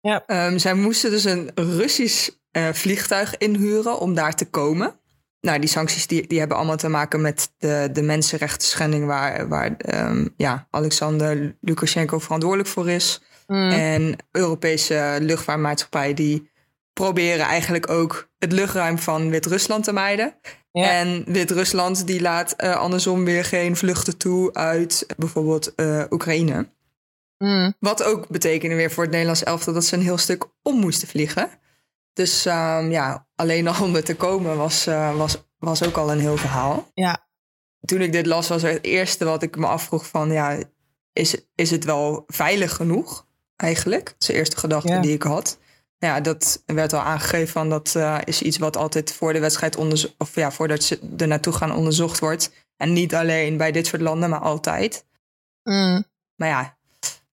Ja. 0.00 0.46
Um, 0.46 0.58
zij 0.58 0.74
moesten 0.74 1.10
dus 1.10 1.24
een 1.24 1.50
Russisch 1.54 2.30
uh, 2.52 2.68
vliegtuig 2.72 3.36
inhuren 3.36 3.98
om 3.98 4.14
daar 4.14 4.34
te 4.34 4.44
komen. 4.44 5.00
Nou, 5.40 5.58
die 5.58 5.68
sancties 5.68 6.06
die, 6.06 6.26
die 6.26 6.38
hebben 6.38 6.56
allemaal 6.56 6.76
te 6.76 6.88
maken 6.88 7.20
met 7.20 7.52
de, 7.58 7.88
de 7.92 8.02
mensenrechten 8.02 8.68
schending 8.68 9.06
waar, 9.06 9.48
waar 9.48 9.76
um, 9.94 10.34
ja, 10.36 10.66
Alexander 10.70 11.56
Lukashenko 11.60 12.18
verantwoordelijk 12.18 12.68
voor 12.68 12.90
is. 12.90 13.20
Mm. 13.46 13.70
En 13.70 14.16
Europese 14.30 15.18
luchtvaartmaatschappijen 15.20 16.16
die 16.16 16.50
proberen 16.92 17.46
eigenlijk 17.46 17.90
ook 17.90 18.28
het 18.38 18.52
luchtruim 18.52 18.98
van 18.98 19.30
Wit-Rusland 19.30 19.84
te 19.84 19.92
mijden. 19.92 20.34
Ja. 20.72 20.90
En 20.90 21.24
Wit-Rusland 21.26 22.06
die 22.06 22.20
laat 22.20 22.54
uh, 22.56 22.76
andersom 22.76 23.24
weer 23.24 23.44
geen 23.44 23.76
vluchten 23.76 24.16
toe 24.16 24.54
uit 24.54 25.06
bijvoorbeeld 25.16 25.72
uh, 25.76 26.04
Oekraïne. 26.10 26.68
Mm. 27.38 27.74
Wat 27.80 28.02
ook 28.02 28.28
betekende 28.28 28.74
weer 28.74 28.90
voor 28.90 29.02
het 29.02 29.12
Nederlands 29.12 29.44
elftal 29.44 29.72
dat 29.72 29.84
ze 29.84 29.96
een 29.96 30.02
heel 30.02 30.18
stuk 30.18 30.44
om 30.62 30.78
moesten 30.78 31.08
vliegen. 31.08 31.48
Dus 32.18 32.46
um, 32.46 32.90
ja, 32.90 33.26
alleen 33.34 33.68
al 33.68 33.84
om 33.84 33.94
er 33.94 34.04
te 34.04 34.16
komen 34.16 34.56
was, 34.56 34.86
uh, 34.86 35.16
was, 35.16 35.36
was 35.58 35.82
ook 35.82 35.96
al 35.96 36.12
een 36.12 36.20
heel 36.20 36.36
verhaal. 36.36 36.90
Ja. 36.94 37.26
Toen 37.80 38.00
ik 38.00 38.12
dit 38.12 38.26
las, 38.26 38.48
was 38.48 38.62
het 38.62 38.84
eerste 38.84 39.24
wat 39.24 39.42
ik 39.42 39.56
me 39.56 39.66
afvroeg 39.66 40.06
van... 40.06 40.32
ja, 40.32 40.58
is, 41.12 41.36
is 41.54 41.70
het 41.70 41.84
wel 41.84 42.24
veilig 42.26 42.74
genoeg 42.74 43.26
eigenlijk? 43.56 44.04
Dat 44.04 44.14
is 44.18 44.26
de 44.26 44.32
eerste 44.32 44.56
gedachte 44.56 44.92
Ja. 44.92 45.00
die 45.00 45.12
ik 45.12 45.22
had. 45.22 45.58
Ja, 45.98 46.20
dat 46.20 46.62
werd 46.66 46.92
al 46.92 47.00
aangegeven 47.00 47.48
van 47.48 47.68
dat 47.68 47.94
uh, 47.96 48.18
is 48.24 48.42
iets 48.42 48.58
wat 48.58 48.76
altijd 48.76 49.12
voor 49.12 49.32
de 49.32 49.40
wedstrijd 49.40 49.76
onderzocht... 49.76 50.14
of 50.18 50.34
ja, 50.34 50.50
voordat 50.50 50.82
ze 50.82 51.00
er 51.16 51.26
naartoe 51.28 51.52
gaan 51.52 51.74
onderzocht 51.74 52.18
wordt. 52.18 52.52
En 52.76 52.92
niet 52.92 53.14
alleen 53.14 53.56
bij 53.56 53.72
dit 53.72 53.86
soort 53.86 54.02
landen, 54.02 54.30
maar 54.30 54.40
altijd. 54.40 55.04
Mm. 55.62 56.04
Maar 56.36 56.48
ja, 56.48 56.78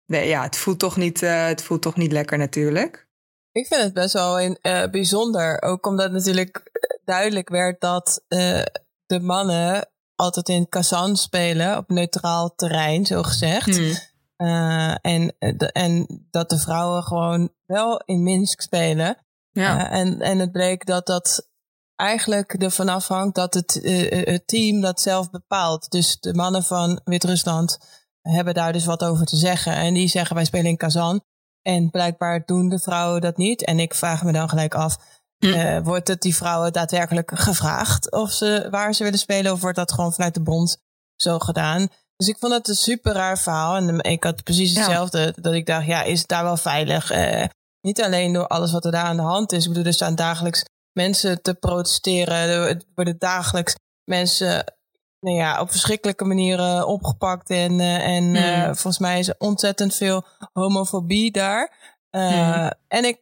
nee, 0.06 0.28
ja 0.28 0.44
het, 0.44 0.58
voelt 0.58 0.80
toch 0.80 0.98
niet, 0.98 1.22
uh, 1.22 1.46
het 1.46 1.64
voelt 1.64 1.82
toch 1.82 1.96
niet 1.96 2.12
lekker 2.12 2.38
natuurlijk. 2.38 3.10
Ik 3.52 3.68
vind 3.68 3.82
het 3.82 3.94
best 3.94 4.14
wel 4.14 4.40
in, 4.40 4.58
uh, 4.62 4.88
bijzonder. 4.88 5.62
Ook 5.62 5.86
omdat 5.86 6.12
natuurlijk 6.12 6.72
duidelijk 7.06 7.50
werd 7.50 7.82
dat 7.82 8.24
uh, 8.28 8.62
de 9.06 9.20
mannen 9.20 9.90
altijd 10.16 10.50
in 10.50 10.70
Kazan 10.70 11.18
spelen, 11.18 11.78
op 11.78 11.90
neutraal 11.90 12.56
terrein, 12.56 13.06
zo 13.06 13.24
gezegd. 13.24 13.78
Hmm. 13.78 14.10
Uh, 14.38 14.96
en, 15.02 15.36
de, 15.40 15.72
en 15.72 16.22
dat 16.32 16.50
de 16.50 16.58
vrouwen 16.58 17.04
gewoon 17.04 17.54
wel 17.66 18.02
in 18.06 18.24
Minsk 18.24 18.62
spelen. 18.62 19.18
Ja. 19.52 19.90
en, 19.90 20.22
en 20.22 20.40
het 20.40 20.52
bleek 20.52 20.86
dat 20.86 21.06
dat 21.06 21.50
eigenlijk 21.96 22.54
ervan 22.54 22.90
afhangt 22.90 23.36
dat 23.36 23.54
het, 23.54 23.80
het 24.26 24.48
team 24.48 24.82
dat 24.82 25.02
zelf 25.02 25.30
bepaalt. 25.30 25.90
Dus 25.90 26.20
de 26.20 26.34
mannen 26.34 26.64
van 26.64 27.02
Wit-Rusland 27.04 27.78
hebben 28.22 28.54
daar 28.54 28.74
dus 28.74 28.86
wat 28.86 29.04
over 29.04 29.26
te 29.26 29.36
zeggen. 29.36 29.74
En 29.74 29.94
die 29.94 30.08
zeggen 30.08 30.36
wij 30.36 30.46
spelen 30.46 30.70
in 30.70 30.78
Kazan. 30.78 31.24
En 31.62 31.90
blijkbaar 31.90 32.44
doen 32.46 32.70
de 32.70 32.80
vrouwen 32.80 33.22
dat 33.22 33.38
niet. 33.38 33.66
En 33.66 33.80
ik 33.80 33.96
vraag 33.96 34.24
me 34.24 34.32
dan 34.32 34.50
gelijk 34.50 34.76
af, 34.76 34.98
Hm. 35.38 35.48
uh, 35.48 35.80
wordt 35.84 36.08
het 36.08 36.22
die 36.22 36.36
vrouwen 36.36 36.74
daadwerkelijk 36.74 37.32
gevraagd 37.34 38.12
of 38.12 38.32
ze, 38.32 38.68
waar 38.72 38.94
ze 38.94 39.04
willen 39.04 39.20
spelen? 39.20 39.52
Of 39.52 39.62
wordt 39.62 39.78
dat 39.78 39.92
gewoon 39.92 40.14
vanuit 40.14 40.34
de 40.34 40.42
bond 40.42 40.78
zo 41.16 41.40
gedaan? 41.40 41.88
Dus 42.16 42.28
ik 42.28 42.38
vond 42.40 42.54
het 42.54 42.68
een 42.68 42.76
super 42.76 43.14
raar 43.14 43.38
verhaal. 43.38 43.76
En 43.76 44.00
ik 44.00 44.24
had 44.24 44.44
precies 44.44 44.76
hetzelfde. 44.76 45.20
Ja. 45.20 45.32
Dat 45.36 45.54
ik 45.54 45.66
dacht, 45.66 45.86
ja, 45.86 46.04
is 46.04 46.20
het 46.20 46.28
daar 46.28 46.44
wel 46.44 46.58
veilig? 46.58 47.12
Uh, 47.12 47.46
niet 47.82 48.02
alleen 48.02 48.34
door 48.34 48.48
alles 48.48 48.72
wat 48.72 48.86
er 48.86 48.92
daar 48.92 49.04
aan 49.04 49.16
de 49.16 49.22
hand 49.22 49.52
is. 49.52 49.64
Ik 49.64 49.70
bedoel, 49.70 49.86
er 49.86 49.94
staan 49.94 50.16
dagelijks 50.16 50.64
mensen 50.92 51.42
te 51.42 51.54
protesteren. 51.54 52.36
Er 52.36 52.82
worden 52.96 53.16
dagelijks 53.18 53.76
mensen 54.04 54.74
nou 55.22 55.36
ja, 55.36 55.62
op 55.62 55.72
verschrikkelijke 55.72 56.26
manieren 56.26 56.88
opgepakt. 56.88 57.50
En, 57.50 57.80
uh, 57.80 58.08
en 58.08 58.24
Hmm. 58.24 58.36
uh, 58.36 58.64
volgens 58.66 59.00
mij 59.00 59.20
is 59.20 59.28
er 59.28 59.36
ontzettend 59.38 59.96
veel 59.96 60.26
homofobie 60.54 61.32
daar. 61.32 61.72
Uh, 62.12 62.30
Hmm. 62.54 62.72
En 62.88 63.06
ik, 63.06 63.22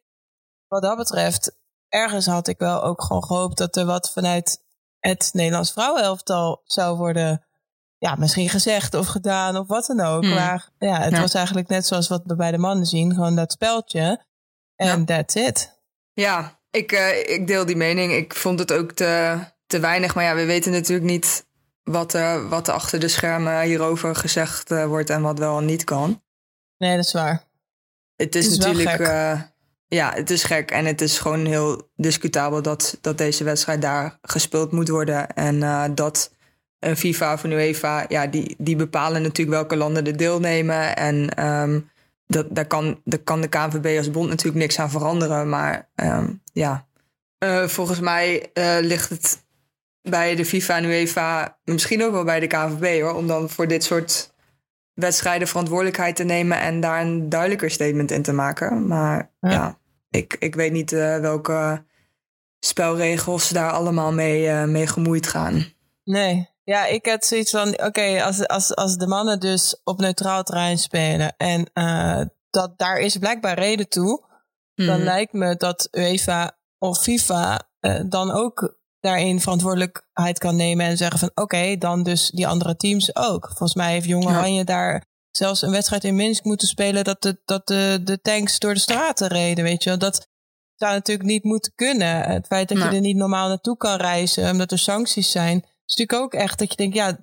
wat 0.67 0.81
dat 0.81 0.97
betreft, 0.97 1.57
ergens 1.89 2.25
had 2.25 2.47
ik 2.47 2.57
wel 2.59 2.83
ook 2.83 3.01
gewoon 3.03 3.23
gehoopt 3.23 3.57
dat 3.57 3.75
er 3.75 3.85
wat 3.85 4.11
vanuit 4.11 4.63
het 4.99 5.29
Nederlands 5.33 5.71
vrouwenelftal 5.71 6.61
zou 6.65 6.97
worden. 6.97 7.43
Ja, 7.97 8.15
misschien 8.15 8.49
gezegd 8.49 8.93
of 8.93 9.07
gedaan 9.07 9.57
of 9.57 9.67
wat 9.67 9.85
dan 9.85 9.99
ook. 10.01 10.23
Hmm. 10.23 10.33
Maar 10.33 10.69
ja, 10.77 11.01
het 11.01 11.13
Ja. 11.13 11.19
was 11.21 11.33
eigenlijk 11.33 11.67
net 11.67 11.85
zoals 11.85 12.07
wat 12.07 12.21
we 12.25 12.35
bij 12.35 12.51
de 12.51 12.57
mannen 12.57 12.85
zien. 12.85 13.13
Gewoon 13.13 13.35
dat 13.35 13.51
speltje. 13.51 14.25
En 14.75 14.99
Ja. 14.99 15.05
that's 15.05 15.35
it. 15.35 15.79
Ja, 16.13 16.59
ik, 16.71 16.91
uh, 16.91 17.29
ik 17.29 17.47
deel 17.47 17.65
die 17.65 17.75
mening. 17.75 18.13
Ik 18.13 18.35
vond 18.35 18.59
het 18.59 18.73
ook 18.73 18.91
te, 18.91 19.39
te 19.67 19.79
weinig. 19.79 20.15
Maar 20.15 20.23
ja, 20.23 20.35
we 20.35 20.45
weten 20.45 20.71
natuurlijk 20.71 21.09
niet 21.09 21.47
wat, 21.91 22.15
uh, 22.15 22.49
wat 22.49 22.67
er 22.67 22.73
achter 22.73 22.99
de 22.99 23.07
schermen 23.07 23.61
hierover 23.61 24.15
gezegd 24.15 24.71
uh, 24.71 24.85
wordt 24.85 25.09
en 25.09 25.21
wat 25.21 25.39
wel 25.39 25.57
en 25.57 25.65
niet 25.65 25.83
kan. 25.83 26.21
Nee, 26.77 26.95
dat 26.95 27.05
is 27.05 27.13
waar. 27.13 27.43
Het 28.15 28.35
is, 28.35 28.45
Het 28.45 28.53
is 28.53 28.57
wel 28.57 28.73
natuurlijk. 28.73 28.99
Uh, 28.99 29.41
ja, 29.87 30.11
het 30.13 30.29
is 30.29 30.43
gek. 30.43 30.71
En 30.71 30.85
het 30.85 31.01
is 31.01 31.19
gewoon 31.19 31.45
heel 31.45 31.89
discutabel 31.95 32.61
dat, 32.61 32.97
dat 33.01 33.17
deze 33.17 33.43
wedstrijd 33.43 33.81
daar 33.81 34.17
gespeeld 34.21 34.71
moet 34.71 34.89
worden. 34.89 35.33
En 35.33 35.95
dat 35.95 36.31
een 36.79 36.97
FIFA 36.97 37.33
of 37.33 37.43
een 37.43 37.51
UEFA, 37.51 38.05
ja, 38.07 38.27
die, 38.27 38.55
die 38.57 38.75
bepalen 38.75 39.21
natuurlijk 39.21 39.57
welke 39.57 39.75
landen 39.75 40.05
er 40.05 40.17
deelnemen. 40.17 40.95
En 40.95 41.45
um, 41.45 41.89
dat, 42.27 42.45
daar, 42.49 42.67
kan, 42.67 43.01
daar 43.03 43.19
kan 43.19 43.41
de 43.41 43.47
KNVB 43.47 43.97
als 43.97 44.11
bond 44.11 44.29
natuurlijk 44.29 44.57
niks 44.57 44.79
aan 44.79 44.89
veranderen. 44.89 45.49
Maar 45.49 45.89
um, 45.95 46.41
ja, 46.53 46.87
volgens 47.67 47.99
mij 47.99 48.51
ligt 48.81 49.09
het 49.09 49.43
bij 50.01 50.35
de 50.35 50.45
FIFA 50.45 50.77
en 50.77 50.83
UEFA, 50.85 51.57
misschien 51.63 52.03
ook 52.03 52.11
wel 52.11 52.23
bij 52.23 52.39
de 52.39 52.47
KNVB 52.47 53.01
hoor, 53.01 53.13
om 53.13 53.27
dan 53.27 53.49
voor 53.49 53.67
dit 53.67 53.83
soort 53.83 54.33
wedstrijden 54.93 55.47
verantwoordelijkheid 55.47 56.15
te 56.15 56.23
nemen 56.23 56.59
en 56.59 56.79
daar 56.79 57.01
een 57.01 57.29
duidelijker 57.29 57.71
statement 57.71 58.11
in 58.11 58.21
te 58.21 58.33
maken. 58.33 58.87
Maar 58.87 59.31
ja, 59.39 59.49
ja 59.49 59.77
ik, 60.09 60.35
ik 60.39 60.55
weet 60.55 60.71
niet 60.71 60.91
uh, 60.91 61.17
welke 61.17 61.83
spelregels 62.59 63.49
daar 63.49 63.71
allemaal 63.71 64.13
mee, 64.13 64.47
uh, 64.47 64.63
mee 64.63 64.87
gemoeid 64.87 65.27
gaan. 65.27 65.65
Nee, 66.03 66.49
ja, 66.63 66.85
ik 66.85 67.05
had 67.05 67.25
zoiets 67.25 67.51
van: 67.51 67.67
oké, 67.67 67.85
okay, 67.85 68.21
als, 68.21 68.47
als, 68.47 68.75
als 68.75 68.97
de 68.97 69.07
mannen 69.07 69.39
dus 69.39 69.81
op 69.83 69.99
neutraal 69.99 70.43
terrein 70.43 70.77
spelen 70.77 71.33
en 71.37 71.69
uh, 71.73 72.21
dat 72.49 72.77
daar 72.77 72.99
is 72.99 73.17
blijkbaar 73.17 73.59
reden 73.59 73.89
toe, 73.89 74.27
Mhm. 74.79 74.87
mm. 74.87 74.87
dan 74.87 75.03
lijkt 75.03 75.33
me 75.33 75.55
dat 75.55 75.87
UEFA 75.91 76.57
of 76.77 77.01
FIFA 77.01 77.61
dan 78.05 78.31
ook 78.31 78.77
daarin 78.99 79.41
verantwoordelijkheid 79.41 80.39
kan 80.39 80.55
nemen 80.55 80.85
en 80.85 80.97
zeggen 80.97 81.19
van 81.19 81.29
oké, 81.29 81.41
okay, 81.41 81.77
dan 81.77 82.03
dus 82.03 82.29
die 82.29 82.47
andere 82.47 82.75
teams 82.75 83.15
ook. 83.15 83.45
Volgens 83.47 83.75
mij 83.75 83.91
heeft 83.91 84.05
Jong 84.05 84.25
Oranje 84.25 84.57
ja. 84.57 84.63
daar 84.63 85.05
zelfs 85.31 85.61
een 85.61 85.71
wedstrijd 85.71 86.03
in 86.03 86.15
Minsk 86.15 86.43
moeten 86.43 86.67
spelen 86.67 87.03
dat 87.03 87.21
de, 87.21 87.41
dat 87.45 87.67
de, 87.67 88.01
de 88.03 88.21
tanks 88.21 88.59
door 88.59 88.73
de 88.73 88.79
straten 88.79 89.27
reden, 89.27 89.63
weet 89.63 89.83
je 89.83 89.89
wel. 89.89 89.99
Dat 89.99 90.27
zou 90.75 90.93
natuurlijk 90.93 91.29
niet 91.29 91.43
moeten 91.43 91.71
kunnen. 91.75 92.23
Het 92.23 92.47
feit 92.47 92.69
dat 92.69 92.77
je 92.77 92.83
er 92.83 92.99
niet 92.99 93.15
normaal 93.15 93.47
naartoe 93.47 93.77
kan 93.77 93.97
reizen, 93.97 94.51
omdat 94.51 94.71
er 94.71 94.79
sancties 94.79 95.31
zijn, 95.31 95.57
is 95.57 95.95
natuurlijk 95.95 96.21
ook 96.21 96.33
echt 96.33 96.59
dat 96.59 96.69
je 96.71 96.77
denkt, 96.77 96.95
ja, 96.95 97.17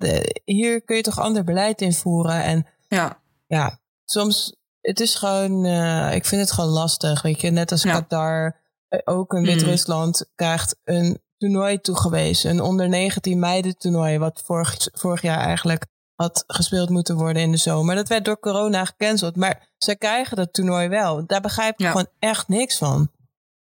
hier 0.45 0.81
kun 0.81 0.95
je 0.95 1.01
toch 1.01 1.19
ander 1.19 1.43
beleid 1.43 1.81
invoeren. 1.81 2.43
En 2.43 2.67
ja, 2.87 3.19
ja 3.47 3.79
soms, 4.05 4.55
het 4.81 4.99
is 4.99 5.15
gewoon, 5.15 5.65
uh, 5.65 6.13
ik 6.13 6.25
vind 6.25 6.41
het 6.41 6.51
gewoon 6.51 6.69
lastig, 6.69 7.21
weet 7.21 7.41
je. 7.41 7.49
Net 7.49 7.71
als 7.71 7.83
Qatar, 7.83 8.59
eh, 8.87 8.99
ook 9.05 9.33
een 9.33 9.43
Wit-Rusland 9.43 10.29
krijgt 10.35 10.79
een 10.83 11.21
toernooi 11.37 11.81
toegewezen. 11.81 12.49
Een 12.49 12.61
onder 12.61 12.89
19 12.89 13.39
meiden 13.39 13.77
toernooi, 13.77 14.17
wat 14.17 14.41
vorig, 14.45 14.77
vorig 14.93 15.21
jaar 15.21 15.39
eigenlijk 15.39 15.85
had 16.15 16.43
gespeeld 16.47 16.89
moeten 16.89 17.15
worden 17.15 17.41
in 17.41 17.51
de 17.51 17.57
zomer. 17.57 17.95
Dat 17.95 18.07
werd 18.07 18.25
door 18.25 18.39
corona 18.39 18.85
gecanceld. 18.85 19.35
Maar 19.35 19.69
ze 19.77 19.97
krijgen 19.97 20.37
dat 20.37 20.53
toernooi 20.53 20.87
wel. 20.87 21.25
Daar 21.25 21.41
begrijp 21.41 21.79
ik 21.79 21.85
gewoon 21.85 22.09
echt 22.19 22.47
niks 22.47 22.77
van. 22.77 23.11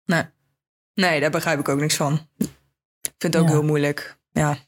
Nee. 0.05 0.25
nee, 0.95 1.21
daar 1.21 1.31
begrijp 1.31 1.59
ik 1.59 1.69
ook 1.69 1.81
niks 1.81 1.97
van. 1.97 2.29
Ik 2.39 3.15
vind 3.19 3.35
het 3.35 3.43
ook 3.43 3.49
heel 3.49 3.62
moeilijk. 3.62 4.19
Ja. 4.31 4.59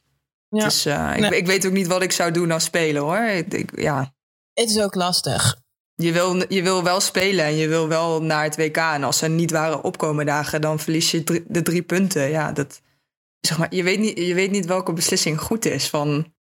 ja. 0.49 0.63
Dus, 0.63 0.85
uh, 0.85 1.13
ik, 1.17 1.29
ik, 1.29 1.45
weet 1.45 1.65
ook 1.65 1.71
niet 1.71 1.87
wat 1.87 2.01
ik 2.01 2.11
zou 2.11 2.31
doen 2.31 2.51
als 2.51 2.63
speler 2.63 3.01
hoor. 3.01 3.23
Ik, 3.23 3.79
ja. 3.79 4.13
Het 4.53 4.69
is 4.69 4.79
ook 4.79 4.95
lastig. 4.95 5.61
Je 5.95 6.11
wil, 6.11 6.53
je 6.53 6.61
wil 6.61 6.83
wel 6.83 6.99
spelen 6.99 7.45
en 7.45 7.55
je 7.55 7.67
wil 7.67 7.87
wel 7.87 8.21
naar 8.21 8.43
het 8.43 8.55
WK. 8.55 8.77
En 8.77 9.03
als 9.03 9.21
er 9.21 9.29
niet 9.29 9.51
waren 9.51 9.83
opkomen 9.83 10.25
dagen, 10.25 10.61
dan 10.61 10.79
verlies 10.79 11.11
je 11.11 11.43
de 11.47 11.61
drie 11.61 11.81
punten. 11.81 12.29
Ja, 12.29 12.51
dat, 12.51 12.81
zeg 13.41 13.57
maar, 13.57 13.75
je, 13.75 13.83
weet 13.83 13.99
niet, 13.99 14.17
je 14.17 14.33
weet 14.33 14.51
niet 14.51 14.65
welke 14.65 14.93
beslissing 14.93 15.41
goed 15.41 15.65
is. 15.65 15.89
Van 15.89 16.33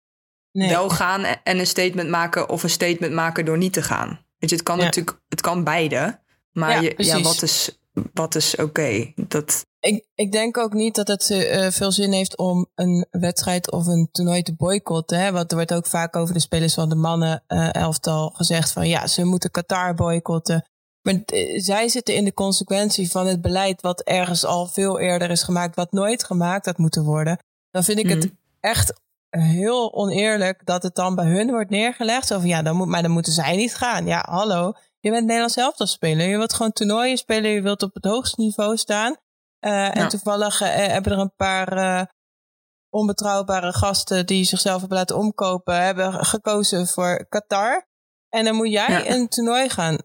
nee. 0.52 0.68
wel 0.68 0.88
gaan 0.88 1.24
en 1.24 1.59
een 1.59 1.66
statement 1.66 2.09
maken 2.09 2.48
of 2.48 2.62
een 2.62 2.70
statement 2.70 3.12
maken 3.12 3.44
door 3.44 3.59
niet 3.59 3.72
te 3.72 3.82
gaan. 3.82 4.24
Weet 4.38 4.50
je, 4.50 4.56
het 4.56 4.64
kan 4.64 4.78
natuurlijk, 4.78 5.20
het 5.28 5.40
kan 5.40 5.64
beide. 5.64 6.20
Maar 6.52 6.70
ja, 6.70 6.80
je, 6.80 7.04
ja, 7.04 7.20
wat 7.20 7.42
is, 7.42 7.78
wat 8.12 8.35
is 8.35 8.56
oké? 8.56 9.12
Dat... 9.14 9.64
Ik, 9.80 10.06
ik 10.14 10.32
denk 10.32 10.59
ook 10.59 10.72
niet 10.72 10.94
dat 10.94 11.09
het 11.09 11.30
uh, 11.30 11.70
veel 11.70 11.92
zin 11.92 12.12
heeft 12.12 12.37
om 12.37 12.66
een 12.74 13.06
wedstrijd 13.11 13.72
of 13.72 13.87
een 13.87 14.09
toernooi 14.12 14.42
te 14.42 14.54
boycotten. 14.54 15.18
Hè? 15.18 15.32
Want 15.32 15.50
er 15.50 15.56
wordt 15.56 15.74
ook 15.74 15.87
vaak 15.87 16.16
over 16.16 16.35
de 16.35 16.40
spelers 16.40 16.74
van 16.74 16.88
de 16.88 16.94
mannen 16.94 17.44
uh, 17.48 17.74
elftal 17.74 18.30
gezegd 18.30 18.72
van 18.72 18.88
ja, 18.88 19.06
ze 19.06 19.24
moeten 19.24 19.50
Qatar 19.50 19.94
boycotten. 19.94 20.64
Maar 21.06 21.22
eh, 21.24 21.62
zij 21.62 21.88
zitten 21.88 22.14
in 22.14 22.24
de 22.24 22.34
consequentie 22.34 23.10
van 23.10 23.26
het 23.26 23.40
beleid 23.40 23.80
wat 23.80 24.00
ergens 24.00 24.44
al 24.44 24.66
veel 24.66 25.00
eerder 25.00 25.30
is 25.30 25.42
gemaakt, 25.42 25.76
wat 25.76 25.92
nooit 25.92 26.24
gemaakt 26.24 26.66
had 26.66 26.78
moeten 26.78 27.04
worden. 27.04 27.38
Dan 27.70 27.84
vind 27.84 27.98
ik 27.98 28.08
het 28.08 28.24
mhm. 28.24 28.34
echt 28.60 29.00
heel 29.30 29.94
oneerlijk 29.94 30.60
dat 30.64 30.82
het 30.82 30.94
dan 30.94 31.14
bij 31.14 31.26
hun 31.26 31.50
wordt 31.50 31.70
neergelegd. 31.70 32.26
Zo 32.26 32.38
van 32.38 32.48
ja, 32.48 32.62
dan 32.62 32.76
moet, 32.76 32.86
maar 32.86 33.02
dan 33.02 33.10
moeten 33.10 33.32
zij 33.32 33.56
niet 33.56 33.74
gaan. 33.74 34.06
Ja, 34.06 34.26
hallo. 34.28 34.72
Je 35.00 35.10
bent 35.10 35.24
Nederlands 35.24 35.54
zelf 35.54 35.74
speler. 35.76 36.28
Je 36.28 36.36
wilt 36.36 36.52
gewoon 36.54 36.72
toernooien 36.72 37.16
spelen. 37.16 37.50
Je 37.50 37.62
wilt 37.62 37.82
op 37.82 37.94
het 37.94 38.04
hoogste 38.04 38.40
niveau 38.40 38.76
staan. 38.76 39.16
Uh, 39.60 39.96
En 39.96 40.08
toevallig 40.08 40.62
uh, 40.62 40.68
hebben 40.68 41.12
er 41.12 41.18
een 41.18 41.34
paar 41.36 41.76
uh, 41.76 42.02
onbetrouwbare 42.90 43.72
gasten 43.72 44.26
die 44.26 44.44
zichzelf 44.44 44.80
hebben 44.80 44.98
laten 44.98 45.16
omkopen, 45.16 45.82
hebben 45.82 46.24
gekozen 46.24 46.86
voor 46.86 47.26
Qatar. 47.28 47.86
En 48.37 48.44
dan 48.44 48.55
moet 48.55 48.70
jij 48.70 49.11
een 49.11 49.29
toernooi 49.29 49.68
gaan, 49.68 49.99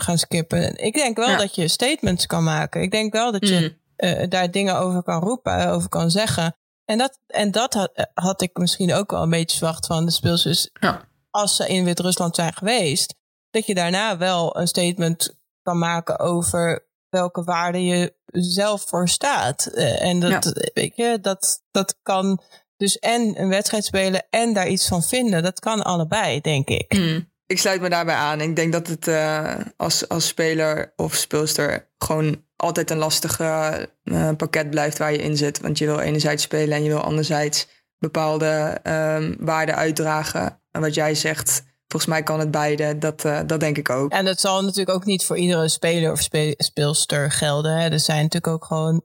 gaan 0.00 0.18
skippen. 0.18 0.76
Ik 0.76 0.94
denk 0.94 1.16
wel 1.16 1.36
dat 1.36 1.54
je 1.54 1.68
statements 1.68 2.26
kan 2.26 2.44
maken. 2.44 2.82
Ik 2.82 2.90
denk 2.90 3.12
wel 3.12 3.32
dat 3.32 3.48
je 3.48 3.76
mm. 3.96 4.28
daar 4.28 4.50
dingen 4.50 4.78
over 4.78 5.02
kan 5.02 5.20
roepen, 5.20 5.68
over 5.68 5.88
kan 5.88 6.10
zeggen. 6.10 6.56
En 6.84 6.98
dat, 6.98 7.18
en 7.26 7.50
dat 7.50 7.74
had, 7.74 8.08
had 8.14 8.42
ik 8.42 8.56
misschien 8.56 8.94
ook 8.94 9.10
wel 9.10 9.22
een 9.22 9.30
beetje 9.30 9.58
verwacht 9.58 9.86
van 9.86 10.04
de 10.04 10.10
speelsters. 10.10 10.70
Ja. 10.80 11.08
Als 11.30 11.56
ze 11.56 11.68
in 11.68 11.84
Wit-Rusland 11.84 12.34
zijn 12.34 12.52
geweest, 12.52 13.14
dat 13.50 13.66
je 13.66 13.74
daarna 13.74 14.18
wel 14.18 14.56
een 14.56 14.68
statement 14.68 15.36
kan 15.62 15.78
maken 15.78 16.18
over 16.18 16.86
welke 17.08 17.42
waarde 17.42 17.84
je 17.84 18.14
zelf 18.26 18.84
voor 18.88 19.08
staat. 19.08 19.70
Uh, 19.74 20.02
en 20.02 20.20
dat, 20.20 20.70
weet 20.74 20.96
je, 20.96 21.18
dat, 21.20 21.62
dat 21.70 21.98
kan 22.02 22.42
dus 22.76 22.98
en 22.98 23.40
een 23.40 23.48
wedstrijd 23.48 23.84
spelen 23.84 24.26
en 24.30 24.52
daar 24.52 24.68
iets 24.68 24.88
van 24.88 25.02
vinden. 25.02 25.42
Dat 25.42 25.60
kan 25.60 25.82
allebei, 25.82 26.40
denk 26.40 26.68
ik. 26.68 26.94
Mm. 26.96 27.32
Ik 27.54 27.60
sluit 27.60 27.80
me 27.80 27.88
daarbij 27.88 28.14
aan. 28.14 28.40
Ik 28.40 28.56
denk 28.56 28.72
dat 28.72 28.86
het 28.86 29.06
uh, 29.06 29.54
als, 29.76 30.08
als 30.08 30.26
speler 30.26 30.92
of 30.96 31.14
speelster 31.14 31.88
gewoon 31.98 32.44
altijd 32.56 32.90
een 32.90 32.98
lastige 32.98 33.88
uh, 34.04 34.30
pakket 34.36 34.70
blijft 34.70 34.98
waar 34.98 35.12
je 35.12 35.18
in 35.18 35.36
zit. 35.36 35.60
Want 35.60 35.78
je 35.78 35.86
wil 35.86 36.00
enerzijds 36.00 36.42
spelen 36.42 36.76
en 36.76 36.82
je 36.82 36.88
wil 36.88 37.00
anderzijds 37.00 37.68
bepaalde 37.98 38.80
um, 38.82 39.36
waarden 39.38 39.74
uitdragen. 39.74 40.60
En 40.70 40.80
wat 40.80 40.94
jij 40.94 41.14
zegt, 41.14 41.62
volgens 41.88 42.10
mij 42.12 42.22
kan 42.22 42.38
het 42.38 42.50
beide. 42.50 42.98
Dat, 42.98 43.24
uh, 43.24 43.40
dat 43.46 43.60
denk 43.60 43.78
ik 43.78 43.90
ook. 43.90 44.12
En 44.12 44.24
dat 44.24 44.40
zal 44.40 44.62
natuurlijk 44.62 44.96
ook 44.96 45.04
niet 45.04 45.24
voor 45.24 45.38
iedere 45.38 45.68
speler 45.68 46.12
of 46.12 46.20
spe 46.20 46.54
speelster 46.56 47.30
gelden. 47.30 47.76
Hè. 47.76 47.88
Er 47.88 48.00
zijn 48.00 48.22
natuurlijk 48.22 48.52
ook 48.52 48.64
gewoon 48.64 49.04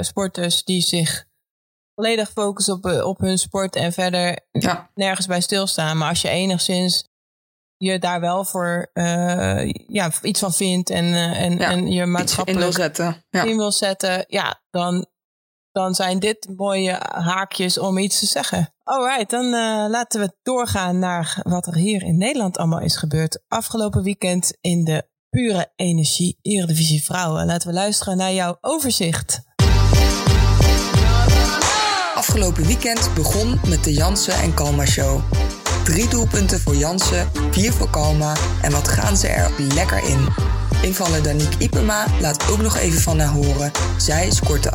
sporters 0.00 0.64
die 0.64 0.80
zich 0.80 1.24
volledig 1.94 2.30
focussen 2.30 2.74
op, 2.74 2.84
op 2.84 3.18
hun 3.18 3.38
sport 3.38 3.76
en 3.76 3.92
verder 3.92 4.38
ja. 4.50 4.90
nergens 4.94 5.26
bij 5.26 5.40
stilstaan. 5.40 5.96
Maar 5.96 6.08
als 6.08 6.22
je 6.22 6.28
enigszins 6.28 7.14
je 7.76 7.98
daar 7.98 8.20
wel 8.20 8.44
voor 8.44 8.90
uh, 8.94 9.72
ja, 9.86 10.10
iets 10.22 10.40
van 10.40 10.52
vindt 10.52 10.90
en, 10.90 11.04
uh, 11.04 11.40
en, 11.40 11.58
ja, 11.58 11.70
en 11.70 11.86
je 11.90 12.06
maatschappelijk 12.06 12.64
in 12.64 12.72
wil 12.72 12.82
zetten, 12.84 13.24
ja. 13.30 13.42
in 13.42 13.56
wil 13.56 13.72
zetten, 13.72 14.24
ja, 14.28 14.62
dan, 14.70 15.06
dan 15.72 15.94
zijn 15.94 16.18
dit 16.18 16.48
mooie 16.56 16.92
haakjes 17.12 17.78
om 17.78 17.98
iets 17.98 18.18
te 18.18 18.26
zeggen. 18.26 18.74
Alright, 18.82 19.30
dan 19.30 19.44
uh, 19.44 19.86
laten 19.88 20.20
we 20.20 20.36
doorgaan 20.42 20.98
naar 20.98 21.40
wat 21.42 21.66
er 21.66 21.74
hier 21.74 22.02
in 22.02 22.16
Nederland 22.16 22.58
allemaal 22.58 22.80
is 22.80 22.96
gebeurd. 22.96 23.42
Afgelopen 23.48 24.02
weekend 24.02 24.56
in 24.60 24.84
de 24.84 25.08
Pure 25.30 25.72
Energie 25.76 26.38
Eredivisie 26.42 27.02
Vrouwen. 27.02 27.46
Laten 27.46 27.68
we 27.68 27.74
luisteren 27.74 28.16
naar 28.16 28.32
jouw 28.32 28.58
overzicht. 28.60 29.44
Afgelopen 32.14 32.66
weekend 32.66 33.14
begon 33.14 33.60
met 33.68 33.84
de 33.84 33.92
Jansen 33.92 34.34
en 34.34 34.54
Kalma 34.54 34.84
Show. 34.84 35.20
Drie 35.86 36.08
doelpunten 36.08 36.60
voor 36.60 36.76
Jansen, 36.76 37.30
vier 37.50 37.72
voor 37.72 37.90
Kalma 37.90 38.36
en 38.62 38.72
wat 38.72 38.88
gaan 38.88 39.16
ze 39.16 39.28
er 39.28 39.50
lekker 39.74 40.04
in. 40.04 40.28
Invaller 40.82 41.22
Danique 41.22 41.58
Ipema 41.58 42.06
laat 42.20 42.50
ook 42.50 42.60
nog 42.60 42.76
even 42.76 43.00
van 43.00 43.18
haar 43.18 43.32
horen. 43.32 43.70
Zij 43.96 44.30
scoort 44.30 44.62
de 44.62 44.72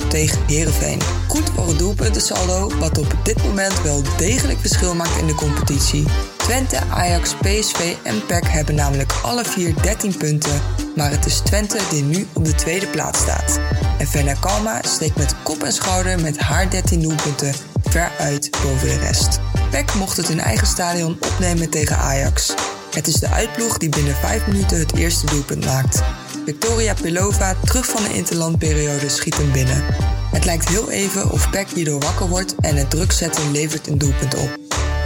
8-0 0.00 0.06
tegen 0.08 0.38
Herenveen. 0.46 1.00
Goed 1.28 1.50
voor 1.54 1.68
het 1.68 1.78
doelpuntensaldo, 1.78 2.78
wat 2.78 2.98
op 2.98 3.14
dit 3.22 3.42
moment 3.42 3.82
wel 3.82 4.02
degelijk 4.16 4.58
verschil 4.60 4.94
maakt 4.94 5.16
in 5.16 5.26
de 5.26 5.34
competitie. 5.34 6.04
Twente, 6.36 6.80
Ajax, 6.90 7.34
PSV 7.34 7.94
en 8.02 8.26
PEC 8.26 8.46
hebben 8.46 8.74
namelijk 8.74 9.12
alle 9.22 9.44
vier 9.44 9.74
13 9.82 10.16
punten, 10.16 10.60
maar 10.96 11.10
het 11.10 11.26
is 11.26 11.38
Twente 11.38 11.78
die 11.90 12.02
nu 12.02 12.26
op 12.32 12.44
de 12.44 12.54
tweede 12.54 12.86
plaats 12.86 13.18
staat. 13.18 13.60
En 13.98 14.06
Fenna 14.06 14.34
Kalma 14.40 14.80
steekt 14.82 15.16
met 15.16 15.34
kop 15.42 15.62
en 15.62 15.72
schouder 15.72 16.20
met 16.20 16.38
haar 16.38 16.70
13 16.70 17.00
doelpunten 17.00 17.54
ver 17.82 18.10
uit 18.18 18.50
boven 18.62 18.88
de 18.88 18.98
rest. 18.98 19.40
PEC 19.72 19.94
mocht 19.94 20.16
het 20.16 20.28
in 20.28 20.40
eigen 20.40 20.66
stadion 20.66 21.18
opnemen 21.20 21.70
tegen 21.70 21.96
Ajax. 21.96 22.54
Het 22.90 23.06
is 23.06 23.14
de 23.14 23.28
uitploeg 23.28 23.78
die 23.78 23.88
binnen 23.88 24.14
5 24.14 24.46
minuten 24.46 24.78
het 24.78 24.96
eerste 24.96 25.26
doelpunt 25.26 25.64
maakt. 25.64 26.02
Victoria 26.44 26.94
Pelova, 26.94 27.54
terug 27.64 27.86
van 27.86 28.02
de 28.02 28.12
interlandperiode, 28.12 29.08
schiet 29.08 29.36
hem 29.36 29.52
binnen. 29.52 29.84
Het 30.32 30.44
lijkt 30.44 30.68
heel 30.68 30.90
even 30.90 31.30
of 31.30 31.50
PEC 31.50 31.68
hierdoor 31.68 32.00
wakker 32.00 32.28
wordt 32.28 32.54
en 32.60 32.76
het 32.76 32.90
druk 32.90 33.12
zetten 33.12 33.50
levert 33.50 33.86
een 33.86 33.98
doelpunt 33.98 34.34
op. 34.34 34.58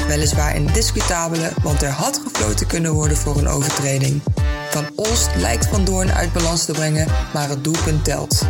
Weliswaar 0.06 0.56
een 0.56 0.72
discutabele, 0.72 1.52
want 1.62 1.82
er 1.82 1.90
had 1.90 2.20
gefloten 2.24 2.66
kunnen 2.66 2.92
worden 2.92 3.16
voor 3.16 3.36
een 3.36 3.48
overtreding. 3.48 4.22
Van 4.70 4.86
Olst 4.94 5.28
lijkt 5.36 5.66
Van 5.66 5.84
Doorn 5.84 6.12
uit 6.12 6.32
balans 6.32 6.64
te 6.64 6.72
brengen, 6.72 7.06
maar 7.32 7.48
het 7.48 7.64
doelpunt 7.64 8.04
telt. 8.04 8.42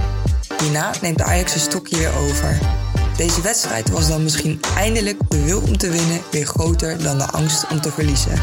Hierna 0.62 0.94
neemt 1.00 1.22
Ajax 1.22 1.54
een 1.54 1.60
stokje 1.60 1.96
weer 1.96 2.16
over. 2.16 2.58
Deze 3.16 3.40
wedstrijd 3.40 3.90
was 3.90 4.08
dan 4.08 4.22
misschien 4.22 4.60
eindelijk 4.76 5.18
de 5.28 5.44
wil 5.44 5.60
om 5.60 5.78
te 5.78 5.90
winnen 5.90 6.20
weer 6.30 6.46
groter 6.46 7.02
dan 7.02 7.18
de 7.18 7.26
angst 7.26 7.66
om 7.70 7.80
te 7.80 7.90
verliezen. 7.90 8.40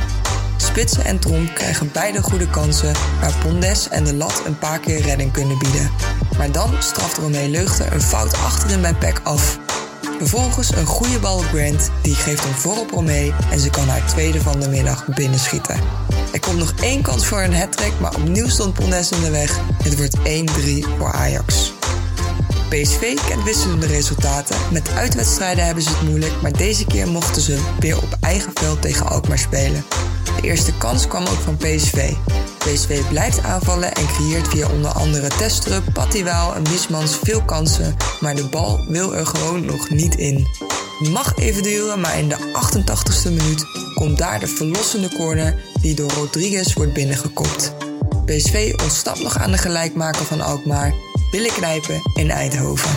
Spitsen 0.57 1.05
en 1.05 1.19
Tromp 1.19 1.55
krijgen 1.55 1.89
beide 1.91 2.21
goede 2.21 2.49
kansen 2.49 2.93
waar 3.21 3.33
Pondes 3.43 3.89
en 3.89 4.03
de 4.03 4.13
Lat 4.13 4.41
een 4.45 4.57
paar 4.57 4.79
keer 4.79 5.01
redding 5.01 5.31
kunnen 5.31 5.57
bieden. 5.57 5.91
Maar 6.37 6.51
dan 6.51 6.75
straft 6.79 7.17
Romee 7.17 7.49
Leugter 7.49 7.93
een 7.93 8.01
fout 8.01 8.33
achterin 8.33 8.81
bij 8.81 8.93
Peck 8.93 9.21
af. 9.23 9.59
Vervolgens 10.17 10.75
een 10.75 10.85
goede 10.85 11.19
bal 11.19 11.37
op 11.37 11.43
Grant, 11.43 11.89
die 12.01 12.15
geeft 12.15 12.43
een 12.43 12.53
voorop 12.53 12.91
Romee 12.91 13.33
en 13.51 13.59
ze 13.59 13.69
kan 13.69 13.87
haar 13.87 14.05
tweede 14.05 14.41
van 14.41 14.59
de 14.59 14.69
middag 14.69 15.07
binnenschieten. 15.07 15.79
Er 16.33 16.39
komt 16.39 16.57
nog 16.57 16.73
één 16.81 17.01
kans 17.01 17.25
voor 17.25 17.41
een 17.41 17.55
hat 17.55 17.99
maar 17.99 18.15
opnieuw 18.15 18.49
stond 18.49 18.73
Pondes 18.73 19.11
in 19.11 19.21
de 19.21 19.31
weg. 19.31 19.59
Het 19.83 19.97
wordt 19.97 20.17
1-3 20.17 20.21
voor 20.97 21.11
Ajax. 21.11 21.73
PSV 22.73 23.15
kent 23.27 23.43
wisselende 23.43 23.85
resultaten. 23.85 24.55
Met 24.71 24.89
uitwedstrijden 24.91 25.65
hebben 25.65 25.83
ze 25.83 25.89
het 25.89 26.01
moeilijk, 26.01 26.41
maar 26.41 26.51
deze 26.51 26.85
keer 26.85 27.07
mochten 27.07 27.41
ze 27.41 27.59
weer 27.79 27.97
op 27.97 28.17
eigen 28.19 28.51
veld 28.53 28.81
tegen 28.81 29.07
Alkmaar 29.07 29.37
spelen. 29.37 29.85
De 30.35 30.47
eerste 30.47 30.77
kans 30.77 31.07
kwam 31.07 31.21
ook 31.21 31.39
van 31.43 31.57
PSV. 31.57 32.13
PSV 32.57 33.07
blijft 33.09 33.43
aanvallen 33.43 33.93
en 33.93 34.07
creëert 34.07 34.47
via 34.47 34.69
onder 34.69 34.91
andere 34.91 35.27
Testrup, 35.27 35.83
Pattiwaal 35.93 36.55
en 36.55 36.69
Wismans 36.69 37.17
veel 37.23 37.43
kansen, 37.43 37.95
maar 38.19 38.35
de 38.35 38.49
bal 38.49 38.85
wil 38.87 39.15
er 39.15 39.25
gewoon 39.25 39.65
nog 39.65 39.89
niet 39.89 40.15
in. 40.15 40.47
mag 41.11 41.35
even 41.37 41.63
duren, 41.63 41.99
maar 41.99 42.17
in 42.17 42.29
de 42.29 42.37
88ste 42.37 43.29
minuut 43.29 43.65
komt 43.95 44.17
daar 44.17 44.39
de 44.39 44.47
verlossende 44.47 45.09
corner 45.15 45.55
die 45.81 45.95
door 45.95 46.11
Rodriguez 46.11 46.73
wordt 46.73 46.93
binnengekopt. 46.93 47.73
PSV 48.25 48.73
ontsnapt 48.81 49.23
nog 49.23 49.37
aan 49.37 49.51
de 49.51 49.57
gelijkmaker 49.57 50.25
van 50.25 50.41
Alkmaar, 50.41 50.93
Billenknijpen 51.33 52.01
in 52.13 52.31
Eindhoven. 52.31 52.89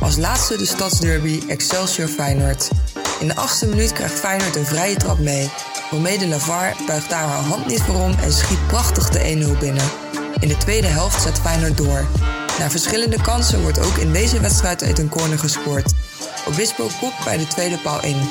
Als 0.00 0.16
laatste 0.16 0.56
de 0.56 0.66
stadsderby 0.66 1.40
Excelsior 1.48 2.08
Feyenoord. 2.08 2.70
In 3.20 3.28
de 3.28 3.36
achtste 3.36 3.66
minuut 3.66 3.92
krijgt 3.92 4.20
Feyenoord 4.20 4.56
een 4.56 4.64
vrije 4.64 4.96
trap 4.96 5.18
mee. 5.18 5.50
Romee 5.90 6.28
Lavar 6.28 6.74
buigt 6.86 7.10
daar 7.10 7.28
haar 7.28 7.42
hand 7.42 7.66
niet 7.66 7.82
voor 7.82 7.94
om 7.94 8.14
en 8.22 8.32
schiet 8.32 8.66
prachtig 8.66 9.08
de 9.08 9.54
1-0 9.54 9.58
binnen. 9.58 9.90
In 10.40 10.48
de 10.48 10.56
tweede 10.56 10.86
helft 10.86 11.22
zet 11.22 11.38
Feyenoord 11.38 11.76
door. 11.76 12.06
Na 12.58 12.70
verschillende 12.70 13.22
kansen 13.22 13.62
wordt 13.62 13.80
ook 13.80 13.96
in 13.96 14.12
deze 14.12 14.40
wedstrijd 14.40 14.82
uit 14.82 14.98
een 14.98 15.08
corner 15.08 15.38
gescoord. 15.38 15.92
Obispo 16.48 16.88
kopt 17.00 17.24
bij 17.24 17.36
de 17.36 17.46
tweede 17.46 17.78
paal 17.78 18.02
in. 18.02 18.28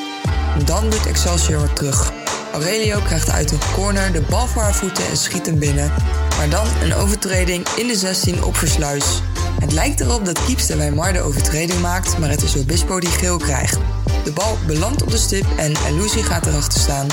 Dan 0.66 0.90
doet 0.90 1.06
Excelsior 1.06 1.74
terug. 1.74 2.19
Aurelio 2.54 3.00
krijgt 3.00 3.30
uit 3.30 3.52
een 3.52 3.60
corner 3.74 4.12
de 4.12 4.22
bal 4.22 4.48
voor 4.48 4.62
haar 4.62 4.76
voeten 4.76 5.08
en 5.08 5.18
schiet 5.18 5.46
hem 5.46 5.60
binnen. 5.60 5.92
Maar 6.38 6.50
dan 6.50 6.68
een 6.84 6.94
overtreding 6.94 7.68
in 7.68 7.88
de 7.88 7.96
16 7.96 8.44
op 8.44 8.56
Versluis. 8.56 9.22
Het 9.60 9.72
lijkt 9.72 10.00
erop 10.00 10.26
dat 10.26 10.46
Kiepster 10.46 10.78
Weimar 10.78 11.14
de 11.14 11.22
overtreding 11.22 11.82
maakt, 11.82 12.18
maar 12.18 12.30
het 12.30 12.42
is 12.42 12.58
Obispo 12.58 13.00
die 13.00 13.10
geel 13.10 13.38
krijgt. 13.38 13.78
De 14.24 14.32
bal 14.32 14.58
belandt 14.68 15.02
op 15.02 15.12
de 15.12 15.18
stip 15.18 15.46
en 15.58 15.74
Elusi 15.88 16.24
gaat 16.24 16.46
erachter 16.46 16.80
staan. 16.80 17.08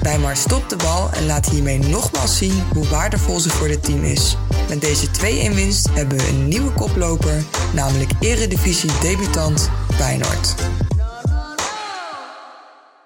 Weimar 0.00 0.36
stopt 0.36 0.70
de 0.70 0.76
bal 0.76 1.10
en 1.12 1.26
laat 1.26 1.48
hiermee 1.48 1.78
nogmaals 1.78 2.36
zien 2.36 2.62
hoe 2.72 2.88
waardevol 2.88 3.40
ze 3.40 3.50
voor 3.50 3.68
het 3.68 3.84
team 3.84 4.04
is. 4.04 4.36
Met 4.68 4.80
deze 4.80 5.06
2-1 5.06 5.54
winst 5.54 5.88
hebben 5.92 6.18
we 6.18 6.28
een 6.28 6.48
nieuwe 6.48 6.70
koploper, 6.72 7.42
namelijk 7.72 8.10
Eredivisie 8.20 8.90
debutant 9.00 9.70
Feyenoord. 9.94 10.54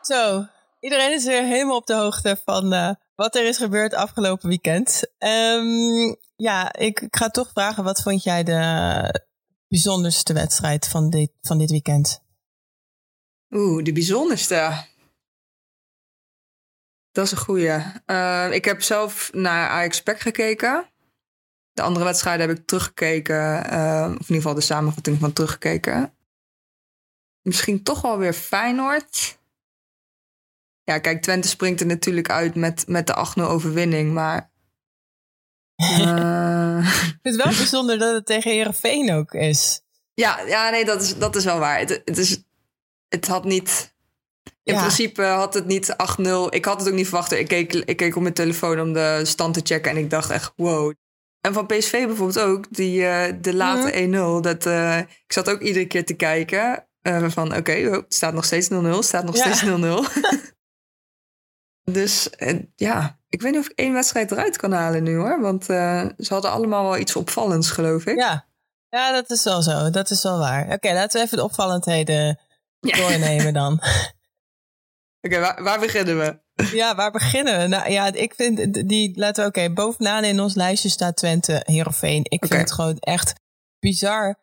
Zo, 0.02 0.46
iedereen 0.80 1.12
is 1.12 1.24
weer 1.24 1.44
helemaal 1.44 1.76
op 1.76 1.86
de 1.86 1.94
hoogte 1.94 2.40
van 2.44 2.72
uh, 2.72 2.90
wat 3.14 3.34
er 3.34 3.46
is 3.46 3.56
gebeurd 3.56 3.94
afgelopen 3.94 4.48
weekend. 4.48 5.12
Um, 5.18 6.16
ja, 6.36 6.72
ik, 6.72 7.00
ik, 7.00 7.16
ga 7.16 7.28
toch 7.28 7.50
vragen, 7.50 7.84
wat 7.84 8.02
vond 8.02 8.22
jij 8.22 8.44
de 8.44 9.24
bijzonderste 9.68 10.32
wedstrijd 10.32 10.88
van 10.88 11.10
dit, 11.10 11.30
van 11.40 11.58
dit 11.58 11.70
weekend? 11.70 12.22
Oeh, 13.50 13.84
de 13.84 13.92
bijzonderste. 13.92 14.86
Dat 17.10 17.24
is 17.24 17.32
een 17.32 17.38
goeie. 17.38 17.82
Uh, 18.06 18.52
ik 18.52 18.64
heb 18.64 18.82
zelf 18.82 19.32
naar 19.32 19.68
Ajax 19.68 20.02
Pack 20.02 20.20
gekeken. 20.20 20.90
De 21.72 21.82
andere 21.82 22.04
wedstrijden 22.04 22.48
heb 22.48 22.58
ik 22.58 22.66
teruggekeken. 22.66 23.72
Uh, 23.72 24.04
of 24.04 24.12
in 24.12 24.20
ieder 24.20 24.36
geval 24.36 24.54
de 24.54 24.60
samenvatting 24.60 25.18
van 25.18 25.32
teruggekeken. 25.32 26.14
Misschien 27.42 27.82
toch 27.82 28.00
wel 28.00 28.18
weer 28.18 28.32
Feyenoord. 28.32 29.37
Ja, 30.88 30.98
kijk, 30.98 31.22
Twente 31.22 31.48
springt 31.48 31.80
er 31.80 31.86
natuurlijk 31.86 32.30
uit 32.30 32.54
met, 32.54 32.84
met 32.86 33.06
de 33.06 33.26
8-0 33.38 33.42
overwinning. 33.42 34.12
Maar 34.12 34.50
uh... 36.00 36.92
vind 36.92 37.18
het 37.22 37.36
wel 37.36 37.52
bijzonder 37.56 37.98
dat 37.98 38.14
het 38.14 38.26
tegen 38.26 38.50
Herenveen 38.50 39.12
ook 39.12 39.32
is. 39.32 39.80
Ja, 40.14 40.40
ja 40.46 40.70
nee, 40.70 40.84
dat 40.84 41.02
is, 41.02 41.18
dat 41.18 41.36
is 41.36 41.44
wel 41.44 41.58
waar. 41.58 41.78
Het, 41.78 42.02
het, 42.04 42.18
is, 42.18 42.42
het 43.08 43.26
had 43.26 43.44
niet. 43.44 43.94
In 44.62 44.74
ja. 44.74 44.80
principe 44.80 45.22
had 45.22 45.54
het 45.54 45.66
niet 45.66 45.92
8-0. 45.92 45.94
Ik 46.50 46.64
had 46.64 46.78
het 46.80 46.88
ook 46.88 46.94
niet 46.94 47.08
verwacht. 47.08 47.32
Ik 47.32 47.48
keek, 47.48 47.74
ik 47.74 47.96
keek 47.96 48.16
op 48.16 48.22
mijn 48.22 48.34
telefoon 48.34 48.80
om 48.80 48.92
de 48.92 49.20
stand 49.24 49.54
te 49.54 49.60
checken. 49.64 49.90
En 49.90 49.96
ik 49.96 50.10
dacht 50.10 50.30
echt, 50.30 50.52
wow. 50.56 50.92
En 51.40 51.52
van 51.52 51.66
PSV 51.66 52.06
bijvoorbeeld 52.06 52.40
ook, 52.40 52.64
die, 52.70 53.00
uh, 53.00 53.24
de 53.40 53.54
late 53.54 54.06
mm. 54.06 54.38
1-0. 54.38 54.40
Dat, 54.40 54.66
uh, 54.66 54.98
ik 54.98 55.32
zat 55.32 55.50
ook 55.50 55.60
iedere 55.60 55.86
keer 55.86 56.04
te 56.04 56.14
kijken. 56.14 56.86
Uh, 57.02 57.30
van 57.30 57.46
oké, 57.46 57.58
okay, 57.58 57.86
oh, 57.86 57.92
het 57.92 58.14
staat 58.14 58.34
nog 58.34 58.44
steeds 58.44 58.68
0-0. 58.70 58.72
Het 58.72 59.04
staat 59.04 59.24
nog 59.24 59.36
ja. 59.36 59.54
steeds 59.54 59.72
0-0. 59.72 60.46
dus 61.92 62.28
ja, 62.76 63.18
ik 63.28 63.42
weet 63.42 63.52
niet 63.52 63.60
of 63.60 63.68
ik 63.68 63.78
één 63.78 63.92
wedstrijd 63.92 64.30
eruit 64.30 64.56
kan 64.56 64.72
halen 64.72 65.02
nu 65.02 65.16
hoor. 65.16 65.40
Want 65.40 65.70
uh, 65.70 66.06
ze 66.18 66.32
hadden 66.32 66.50
allemaal 66.50 66.84
wel 66.84 66.98
iets 66.98 67.16
opvallends, 67.16 67.70
geloof 67.70 68.06
ik. 68.06 68.16
Ja, 68.16 68.46
ja 68.88 69.12
dat 69.12 69.30
is 69.30 69.44
wel 69.44 69.62
zo. 69.62 69.90
Dat 69.90 70.10
is 70.10 70.22
wel 70.22 70.38
waar. 70.38 70.72
Oké, 70.72 70.92
laten 70.92 71.20
we 71.20 71.26
even 71.26 71.36
de 71.36 71.44
opvallendheden 71.44 72.40
ja. 72.80 72.96
doornemen 72.96 73.52
dan. 73.52 73.80
Oké, 75.20 75.36
okay, 75.36 75.40
waar, 75.40 75.62
waar, 75.62 75.80
beginnen 75.80 76.18
we? 76.18 76.38
Ja, 76.76 76.94
waar 76.94 77.10
beginnen 77.10 77.58
we? 77.58 77.66
Nou 77.66 77.90
ja, 77.90 78.12
ik 78.12 78.34
vind 78.34 78.88
die, 78.88 79.18
laten 79.18 79.42
we, 79.42 79.48
oké, 79.48 79.58
okay, 79.58 79.72
bovenaan 79.72 80.24
in 80.24 80.40
ons 80.40 80.54
lijstje 80.54 80.88
staat 80.88 81.16
Twente, 81.16 81.62
Heerenveen. 81.64 82.20
Ik 82.22 82.46
vind 82.46 82.60
het 82.60 82.72
gewoon 82.72 82.98
echt 82.98 83.32
bizar 83.78 84.38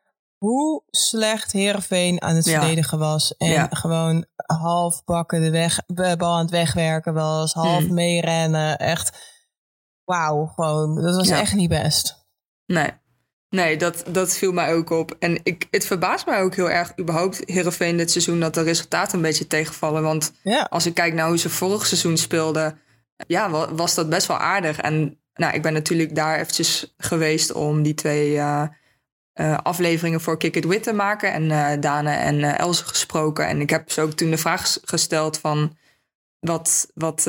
hoe 0.46 0.84
slecht 0.90 1.52
Heerenveen 1.52 2.22
aan 2.22 2.36
het 2.36 2.46
ja. 2.46 2.60
verdedigen 2.60 3.00
was. 3.00 3.38
En 3.38 3.50
ja. 3.50 3.68
gewoon 3.72 4.26
half 4.36 5.04
bakken 5.04 5.42
de, 5.42 5.50
weg, 5.50 5.80
de 5.88 6.16
bal 6.18 6.34
aan 6.34 6.42
het 6.42 6.50
wegwerken 6.50 7.14
was. 7.14 7.54
Half 7.54 7.84
hmm. 7.84 7.94
meerennen. 7.94 8.78
Echt, 8.78 9.18
wauw, 10.04 10.46
gewoon. 10.46 11.02
Dat 11.02 11.16
was 11.16 11.28
ja. 11.28 11.40
echt 11.40 11.54
niet 11.54 11.70
best. 11.70 12.26
Nee. 12.66 12.90
Nee, 13.50 13.78
dat, 13.78 14.04
dat 14.08 14.34
viel 14.34 14.52
mij 14.52 14.74
ook 14.74 14.90
op. 14.90 15.16
En 15.20 15.40
ik, 15.44 15.68
het 15.72 15.86
verbaast 15.86 16.26
mij 16.26 16.42
ook 16.42 16.56
heel 16.56 16.70
erg, 16.70 17.00
überhaupt, 17.00 17.42
Heerenveen 17.46 17.98
dit 17.98 18.12
seizoen, 18.12 18.40
dat 18.40 18.54
de 18.54 18.62
resultaten 18.62 19.16
een 19.16 19.22
beetje 19.22 19.48
tegenvallen. 19.48 20.04
Want 20.04 20.34
als 20.70 20.86
ik 20.86 20.94
kijk 20.94 21.14
naar 21.14 21.28
hoe 21.28 21.38
ze 21.38 21.50
vorig 21.50 21.86
seizoen 21.86 22.18
speelden, 22.18 22.80
ja, 23.28 23.50
was 23.76 23.96
dat 23.96 24.10
best 24.10 24.28
wel 24.28 24.38
aardig. 24.38 24.80
En 24.80 25.20
nou, 25.34 25.54
ik 25.54 25.62
ben 25.62 25.74
natuurlijk 25.74 26.16
daar 26.16 26.40
eventjes 26.40 26.94
geweest 26.98 27.54
om 27.54 27.84
die 27.84 27.94
twee 27.94 28.32
uh, 28.36 28.64
uh, 29.36 29.58
afleveringen 29.64 30.22
voor 30.22 30.38
Kick 30.38 30.56
It 30.56 30.66
Wit 30.66 30.84
te 30.84 30.94
maken. 30.94 31.34
En 31.34 31.44
uh, 31.44 31.72
Dane 31.80 32.12
en 32.12 32.40
uh, 32.40 32.60
Else 32.60 32.86
gesproken. 32.86 33.48
En 33.48 33.62
ik 33.62 33.70
heb 33.70 33.92
ze 33.92 34.02
ook 34.02 34.12
toen 34.12 34.30
de 34.30 34.38
vraag 34.38 34.78
gesteld 34.84 35.38
van... 35.38 35.78
wat, 36.40 36.92
wat, 36.94 37.24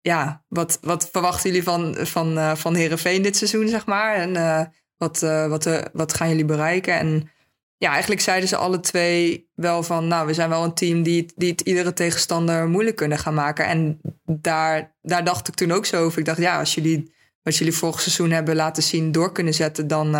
ja, 0.00 0.44
wat, 0.48 0.78
wat 0.80 1.08
verwachten 1.12 1.50
jullie 1.50 1.64
van, 1.64 1.96
van, 1.98 2.56
van 2.56 2.74
Heerenveen 2.74 3.22
dit 3.22 3.36
seizoen, 3.36 3.68
zeg 3.68 3.86
maar? 3.86 4.14
En 4.14 4.72
wat, 4.96 5.20
wat, 5.48 5.90
wat 5.92 6.14
gaan 6.14 6.28
jullie 6.28 6.44
bereiken? 6.44 6.98
En 6.98 7.30
ja, 7.76 7.90
eigenlijk 7.90 8.20
zeiden 8.20 8.48
ze 8.48 8.56
alle 8.56 8.80
twee 8.80 9.50
wel 9.54 9.82
van... 9.82 10.08
nou, 10.08 10.26
we 10.26 10.34
zijn 10.34 10.48
wel 10.48 10.64
een 10.64 10.74
team 10.74 11.02
die, 11.02 11.32
die 11.36 11.50
het 11.50 11.60
iedere 11.60 11.92
tegenstander 11.92 12.68
moeilijk 12.68 12.96
kunnen 12.96 13.18
gaan 13.18 13.34
maken. 13.34 13.66
En 13.66 14.00
daar, 14.24 14.94
daar 15.02 15.24
dacht 15.24 15.48
ik 15.48 15.54
toen 15.54 15.72
ook 15.72 15.86
zo 15.86 16.04
over. 16.04 16.18
Ik 16.18 16.24
dacht, 16.24 16.38
ja, 16.38 16.58
als 16.58 16.74
jullie 16.74 17.12
wat 17.48 17.56
jullie 17.56 17.74
vorig 17.74 18.00
seizoen 18.00 18.30
hebben 18.30 18.56
laten 18.56 18.82
zien 18.82 19.12
door 19.12 19.32
kunnen 19.32 19.54
zetten... 19.54 19.86
dan 19.86 20.16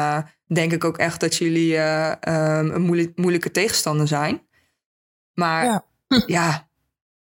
denk 0.47 0.73
ik 0.73 0.85
ook 0.85 0.99
echt 0.99 1.21
dat 1.21 1.37
jullie 1.37 1.73
uh, 1.73 2.11
um, 2.11 2.71
een 2.71 2.83
moeilijk, 2.83 3.17
moeilijke 3.17 3.51
tegenstander 3.51 4.09
zijn. 4.09 4.49
Maar 5.35 5.65
ja, 5.65 5.85
ja, 6.27 6.69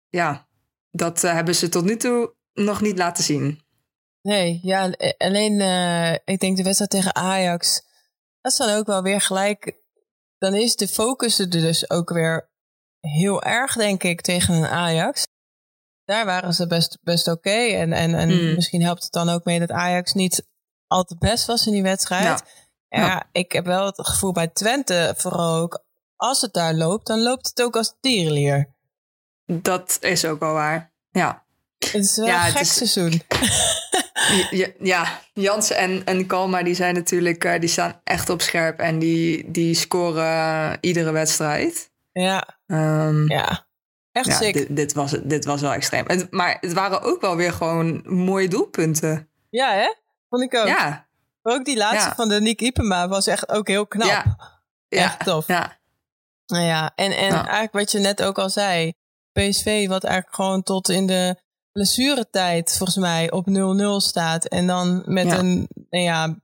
ja, 0.10 0.48
dat 0.92 1.24
uh, 1.24 1.34
hebben 1.34 1.56
ze 1.56 1.70
tot 1.70 1.84
nu 1.84 1.98
toe 1.98 2.34
nog 2.54 2.82
niet 2.82 2.98
laten 2.98 3.24
zien. 3.24 3.64
Nee, 4.22 4.60
ja, 4.62 4.94
alleen 5.18 5.62
ik 6.26 6.40
denk 6.40 6.58
de 6.58 6.64
wedstrijd 6.64 6.92
tegen 6.92 7.16
Ajax, 7.16 7.82
dat 8.42 8.52
is 8.52 8.58
dan 8.58 8.70
ook 8.70 8.88
wel 8.88 9.02
weer 9.02 9.22
gelijk. 9.22 9.84
Dan 10.38 10.54
is 10.54 10.76
de 10.76 10.88
focus 10.88 11.40
er 11.40 11.50
dus 11.50 11.90
ook 11.90 12.10
weer 12.10 12.50
heel 13.00 13.44
erg, 13.44 13.74
denk 13.74 14.04
ik, 14.04 14.22
tegen 14.22 14.54
een 14.54 14.66
Ajax. 14.66 15.26
Daar 16.06 16.26
waren 16.26 16.54
ze 16.54 16.68
best, 16.68 16.98
best 17.02 17.28
oké. 17.28 17.38
Okay. 17.38 17.76
En, 17.76 17.94
en, 17.94 18.16
en 18.16 18.30
mm. 18.30 18.56
misschien 18.56 18.82
helpt 18.82 19.04
het 19.04 19.12
dan 19.12 19.30
ook 19.30 19.44
mee 19.44 19.60
dat 19.60 19.72
Ajax 19.72 20.14
niet 20.14 20.48
altijd 20.88 21.20
best 21.20 21.46
was 21.46 21.68
in 21.68 21.74
die 21.74 21.84
wedstrijd. 21.84 22.24
Ja. 22.24 22.40
Ja, 22.90 23.30
ik 23.32 23.52
heb 23.52 23.66
wel 23.66 23.86
het 23.86 24.08
gevoel 24.08 24.32
bij 24.32 24.48
Twente 24.48 25.14
vooral 25.18 25.62
ook, 25.62 25.84
als 26.16 26.42
het 26.42 26.54
daar 26.54 26.74
loopt, 26.74 27.08
dan 27.08 27.22
loopt 27.22 27.48
het 27.48 27.62
ook 27.62 27.76
als 27.76 27.96
tierenlier. 28.00 28.74
Dat 29.46 29.98
is 30.02 30.26
ook 30.26 30.40
wel 30.40 30.54
waar, 30.54 30.94
ja. 31.12 31.44
Het 31.78 31.94
is 31.94 32.18
wel 32.18 32.26
ja, 32.26 32.46
een 32.46 32.52
gek 32.52 32.62
is... 32.62 32.74
seizoen. 32.76 33.22
ja, 34.60 34.68
ja, 34.80 35.22
Jansen 35.34 35.78
en, 35.78 36.06
en 36.06 36.28
Kalma 36.28 36.64
die 36.64 36.74
zijn 36.74 36.94
natuurlijk, 36.94 37.44
uh, 37.44 37.60
die 37.60 37.70
staan 37.70 38.02
echt 38.04 38.30
op 38.30 38.42
scherp 38.42 38.80
en 38.80 39.00
die, 39.00 39.52
die 39.52 39.74
scoren 39.74 40.78
iedere 40.82 41.12
wedstrijd. 41.12 41.92
Ja, 42.12 42.60
um, 42.66 43.30
ja. 43.30 43.68
Echt 44.16 44.40
ja, 44.44 44.52
dit, 44.52 44.76
dit, 44.76 44.94
was, 44.94 45.12
dit 45.24 45.46
was 45.46 45.62
wel 45.62 45.74
extreem. 45.74 46.28
Maar 46.30 46.58
het 46.60 46.74
waren 46.74 47.02
ook 47.02 47.22
wel 47.22 47.36
weer 47.36 47.54
gewoon 47.54 48.02
mooie 48.06 48.48
doelpunten. 48.48 49.30
Ja, 49.50 49.74
hè? 49.74 49.94
Vond 50.30 50.44
ik 50.44 50.56
ook. 50.56 50.68
Ja, 50.68 51.08
ook 51.42 51.66
die 51.66 51.78
laatste 51.78 52.16
van 52.16 52.30
de 52.30 52.42
Nick 52.42 52.62
Ipema 52.62 53.08
was 53.08 53.28
echt 53.28 53.50
ook 53.50 53.68
heel 53.68 53.88
knap. 53.88 54.08
Ja. 54.08 54.38
Echt 54.90 55.26
tof. 55.26 55.48
Ja. 55.48 55.78
Nou 56.46 56.64
ja, 56.64 56.92
en, 56.96 57.12
en 57.12 57.32
eigenlijk 57.32 57.74
wat 57.74 57.92
je 57.92 58.00
net 58.00 58.24
ook 58.24 58.40
al 58.40 58.50
zei. 58.50 58.94
PSV 59.32 59.88
wat 59.88 60.04
eigenlijk 60.04 60.36
gewoon 60.36 60.64
tot 60.64 60.90
in 60.90 61.06
de 61.08 61.42
blessuretijd 61.72 62.78
volgens 62.78 62.98
mij 62.98 63.32
op 63.32 63.48
0-0 63.50 63.52
staat. 63.96 64.46
En 64.46 64.68
dan 64.68 65.04
met 65.06 65.32
een 65.32 65.68
nou 65.90 66.04
ja, 66.04 66.36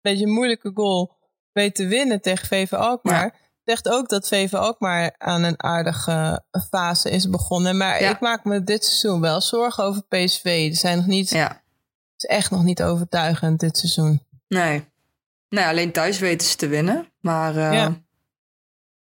beetje 0.00 0.26
moeilijke 0.26 0.70
goal 0.74 1.16
weet 1.52 1.74
te 1.74 1.86
winnen 1.86 2.20
tegen 2.20 2.46
VV 2.46 2.72
Alkmaar. 2.72 3.34
Zegt 3.66 3.88
ook 3.88 4.08
dat 4.08 4.28
VV 4.28 4.54
Alkmaar 4.54 5.14
aan 5.18 5.42
een 5.42 5.62
aardige 5.62 6.44
fase 6.70 7.10
is 7.10 7.30
begonnen. 7.30 7.76
Maar 7.76 8.00
ik 8.00 8.20
maak 8.20 8.44
me 8.44 8.64
dit 8.64 8.84
seizoen 8.84 9.20
wel 9.20 9.40
zorgen 9.40 9.84
over 9.84 10.02
PSV. 10.02 10.68
Ze 10.72 10.78
zijn 10.78 10.96
nog 10.96 11.06
niet... 11.06 11.30
Ja. 11.30 11.62
is 12.16 12.24
echt 12.24 12.50
nog 12.50 12.62
niet 12.62 12.82
overtuigend 12.82 13.60
dit 13.60 13.78
seizoen. 13.78 14.22
Nee. 14.48 14.84
Nou, 15.48 15.68
alleen 15.68 15.92
thuis 15.92 16.18
weten 16.18 16.48
ze 16.48 16.56
te 16.56 16.66
winnen. 16.66 17.12
Maar 17.20 17.54
uh, 17.54 17.72
ja. 17.72 17.94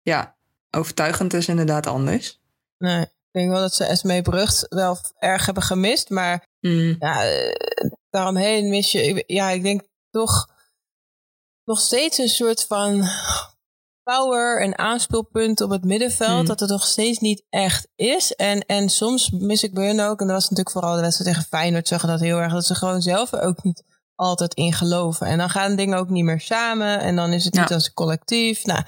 ja. 0.02 0.36
overtuigend 0.70 1.34
is 1.34 1.48
inderdaad 1.48 1.86
anders. 1.86 2.40
Nee, 2.78 3.02
ik 3.02 3.10
denk 3.30 3.50
wel 3.50 3.60
dat 3.60 3.74
ze 3.74 3.84
Esmee 3.84 4.22
Brugt 4.22 4.66
wel 4.68 4.98
erg 5.18 5.44
hebben 5.44 5.62
gemist. 5.62 6.10
Maar 6.10 6.46
Mm. 6.60 6.96
ja, 6.98 7.24
eh, 7.24 7.90
daaromheen 8.10 8.68
mis 8.68 8.92
je... 8.92 9.24
Ja, 9.26 9.50
ik 9.50 9.62
denk 9.62 9.82
toch 10.10 10.50
nog 11.64 11.80
steeds 11.80 12.18
een 12.18 12.28
soort 12.28 12.64
van 12.64 13.08
power 14.14 14.60
en 14.62 14.78
aanspeelpunt 14.78 15.60
op 15.60 15.70
het 15.70 15.84
middenveld. 15.84 16.40
Mm. 16.40 16.46
Dat 16.46 16.60
het 16.60 16.70
nog 16.70 16.86
steeds 16.86 17.18
niet 17.18 17.42
echt 17.48 17.88
is. 17.96 18.34
En, 18.34 18.66
en 18.66 18.88
soms 18.88 19.30
mis 19.30 19.62
ik 19.62 19.74
bij 19.74 19.86
hun 19.86 20.00
ook, 20.00 20.20
en 20.20 20.26
dat 20.26 20.34
was 20.36 20.48
natuurlijk 20.48 20.70
vooral 20.70 20.94
de 20.94 21.00
wedstrijd 21.00 21.30
tegen 21.30 21.48
Feyenoord, 21.48 21.88
zeggen 21.88 22.08
dat 22.08 22.20
heel 22.20 22.38
erg, 22.38 22.52
dat 22.52 22.66
ze 22.66 22.74
gewoon 22.74 23.02
zelf 23.02 23.32
er 23.32 23.40
ook 23.40 23.62
niet 23.62 23.84
altijd 24.14 24.54
in 24.54 24.72
geloven. 24.72 25.26
En 25.26 25.38
dan 25.38 25.50
gaan 25.50 25.76
dingen 25.76 25.98
ook 25.98 26.08
niet 26.08 26.24
meer 26.24 26.40
samen. 26.40 27.00
En 27.00 27.16
dan 27.16 27.32
is 27.32 27.44
het 27.44 27.54
niet 27.54 27.72
als 27.72 27.92
collectief. 27.92 28.64
Nou, 28.64 28.82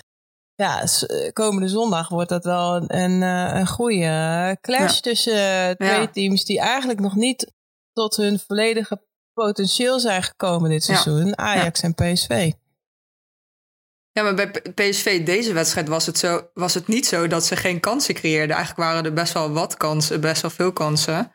ja, 0.55 0.83
eh, 0.83 1.33
komende 1.33 1.69
zondag 1.69 2.09
wordt 2.09 2.29
dat 2.29 2.45
wel 2.45 2.77
een, 2.77 2.97
een, 2.97 3.23
eh, 3.23 3.61
een 3.61 3.67
goede 3.67 4.57
clash 4.61 4.95
Ja. 4.95 5.01
tussen 5.01 5.69
eh, 5.69 5.71
twee 5.71 6.01
Ja. 6.01 6.11
teams 6.11 6.45
die 6.45 6.61
eigenlijk 6.61 7.01
nog 7.01 7.15
niet 7.15 7.53
tot 7.93 8.17
hun 8.17 8.39
volledige 8.39 9.03
potentieel 9.33 10.01
zijn 10.01 10.23
gekomen 10.23 10.71
dit 10.71 10.85
seizoen. 10.85 11.39
Ajax 11.39 11.81
en 11.81 11.95
PSV. 11.95 12.53
Ja, 14.13 14.23
maar 14.23 14.35
bij 14.35 14.51
PSV 14.75 15.25
deze 15.25 15.53
wedstrijd 15.53 15.89
was 15.89 16.07
het, 16.07 16.19
zo, 16.19 16.49
was 16.55 16.75
het 16.75 16.87
niet 16.87 17.07
zo 17.07 17.27
dat 17.27 17.45
ze 17.45 17.57
geen 17.57 17.81
kansen 17.81 18.15
creëerden. 18.15 18.57
Eigenlijk 18.57 18.89
waren 18.89 19.05
er 19.05 19.13
best 19.13 19.33
wel 19.33 19.51
wat 19.53 19.77
kansen, 19.77 20.21
best 20.21 20.43
wel 20.43 20.51
veel 20.51 20.73
kansen. 20.73 21.35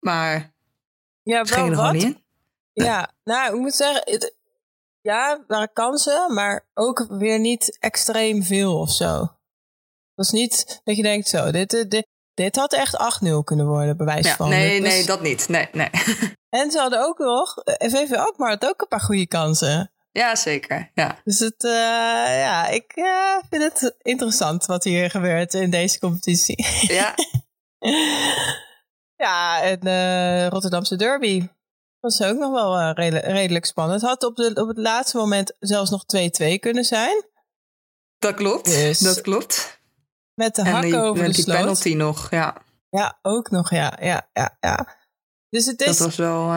Maar 0.00 0.52
Ja, 1.22 1.44
gingen 1.44 1.70
wel 1.70 1.70
er 1.70 1.76
gewoon 1.76 1.92
niet 1.92 2.02
in. 2.04 2.22
Ja, 2.84 3.12
nou, 3.24 3.54
ik 3.54 3.60
moet 3.60 3.74
zeggen, 3.74 4.02
het, 4.04 4.34
ja, 5.00 5.30
er 5.30 5.44
waren 5.46 5.72
kansen, 5.72 6.34
maar 6.34 6.66
ook 6.74 7.06
weer 7.08 7.38
niet 7.38 7.76
extreem 7.80 8.42
veel 8.42 8.78
of 8.80 8.90
zo. 8.90 9.20
Het 9.20 9.30
was 10.14 10.30
niet 10.30 10.80
dat 10.84 10.96
je 10.96 11.02
denkt, 11.02 11.28
zo, 11.28 11.50
dit, 11.50 11.70
dit, 11.88 12.06
dit, 12.34 12.56
had 12.56 12.72
echt 12.72 13.20
8-0 13.24 13.44
kunnen 13.44 13.66
worden, 13.66 13.96
bij 13.96 14.06
wijze 14.06 14.28
Ja, 14.28 14.36
van. 14.36 14.48
nee, 14.48 14.74
Het 14.74 14.82
nee, 14.82 15.04
dat 15.06 15.22
niet. 15.22 15.48
Nee, 15.48 15.68
nee. 15.72 15.90
En 16.48 16.70
ze 16.70 16.78
hadden 16.78 17.06
ook 17.06 17.18
nog, 17.18 17.58
eh, 17.58 17.90
VV 17.90 18.12
Alkmaar 18.12 18.50
had 18.50 18.66
ook 18.66 18.80
een 18.80 18.88
paar 18.88 19.00
goede 19.00 19.26
kansen. 19.26 19.92
Ja, 20.18 20.36
zeker. 20.36 20.90
Ja. 20.94 21.18
Dus 21.24 21.38
het, 21.38 21.64
eh, 21.64 21.70
ja, 22.40 22.66
ik 22.66 22.92
eh, 22.94 23.36
vind 23.50 23.62
het 23.62 23.94
interessant 24.02 24.66
wat 24.66 24.84
hier 24.84 25.10
gebeurt 25.10 25.54
in 25.54 25.70
deze 25.70 25.98
competitie. 25.98 26.66
Ja, 26.80 27.14
ja, 29.24 29.62
en 29.62 29.80
eh, 29.80 30.46
Rotterdamse 30.48 30.96
derby 30.96 31.48
was 32.00 32.22
ook 32.22 32.38
nog 32.38 32.52
wel 32.52 32.90
redelijk, 32.90 33.24
redelijk 33.26 33.64
spannend. 33.64 34.00
Het 34.00 34.10
had 34.10 34.24
op, 34.24 34.36
de, 34.36 34.50
op 34.54 34.68
het 34.68 34.78
laatste 34.78 35.16
moment 35.16 35.56
zelfs 35.60 35.90
nog 35.90 36.04
2-2 36.16 36.58
kunnen 36.60 36.84
zijn. 36.84 37.24
dat 38.18 38.34
klopt. 38.34 38.64
Dus- 38.64 38.98
Dat 38.98 39.20
klopt. 39.20 39.80
Met 40.34 40.54
de 40.54 40.62
die, 40.80 40.96
over 40.96 41.22
met 41.22 41.26
de 41.30 41.34
die 41.34 41.42
sloot. 41.42 41.56
penalty 41.58 41.94
nog, 41.94 42.30
ja. 42.30 42.56
Ja, 42.90 43.18
ook 43.22 43.50
nog, 43.50 43.70
ja. 43.70 43.98
ja, 44.00 44.28
ja, 44.32 44.56
ja. 44.60 44.96
Dus 45.50 45.66
het 45.66 45.78
Dat 45.78 45.88
is... 45.88 45.98
was 45.98 46.16
wel 46.16 46.50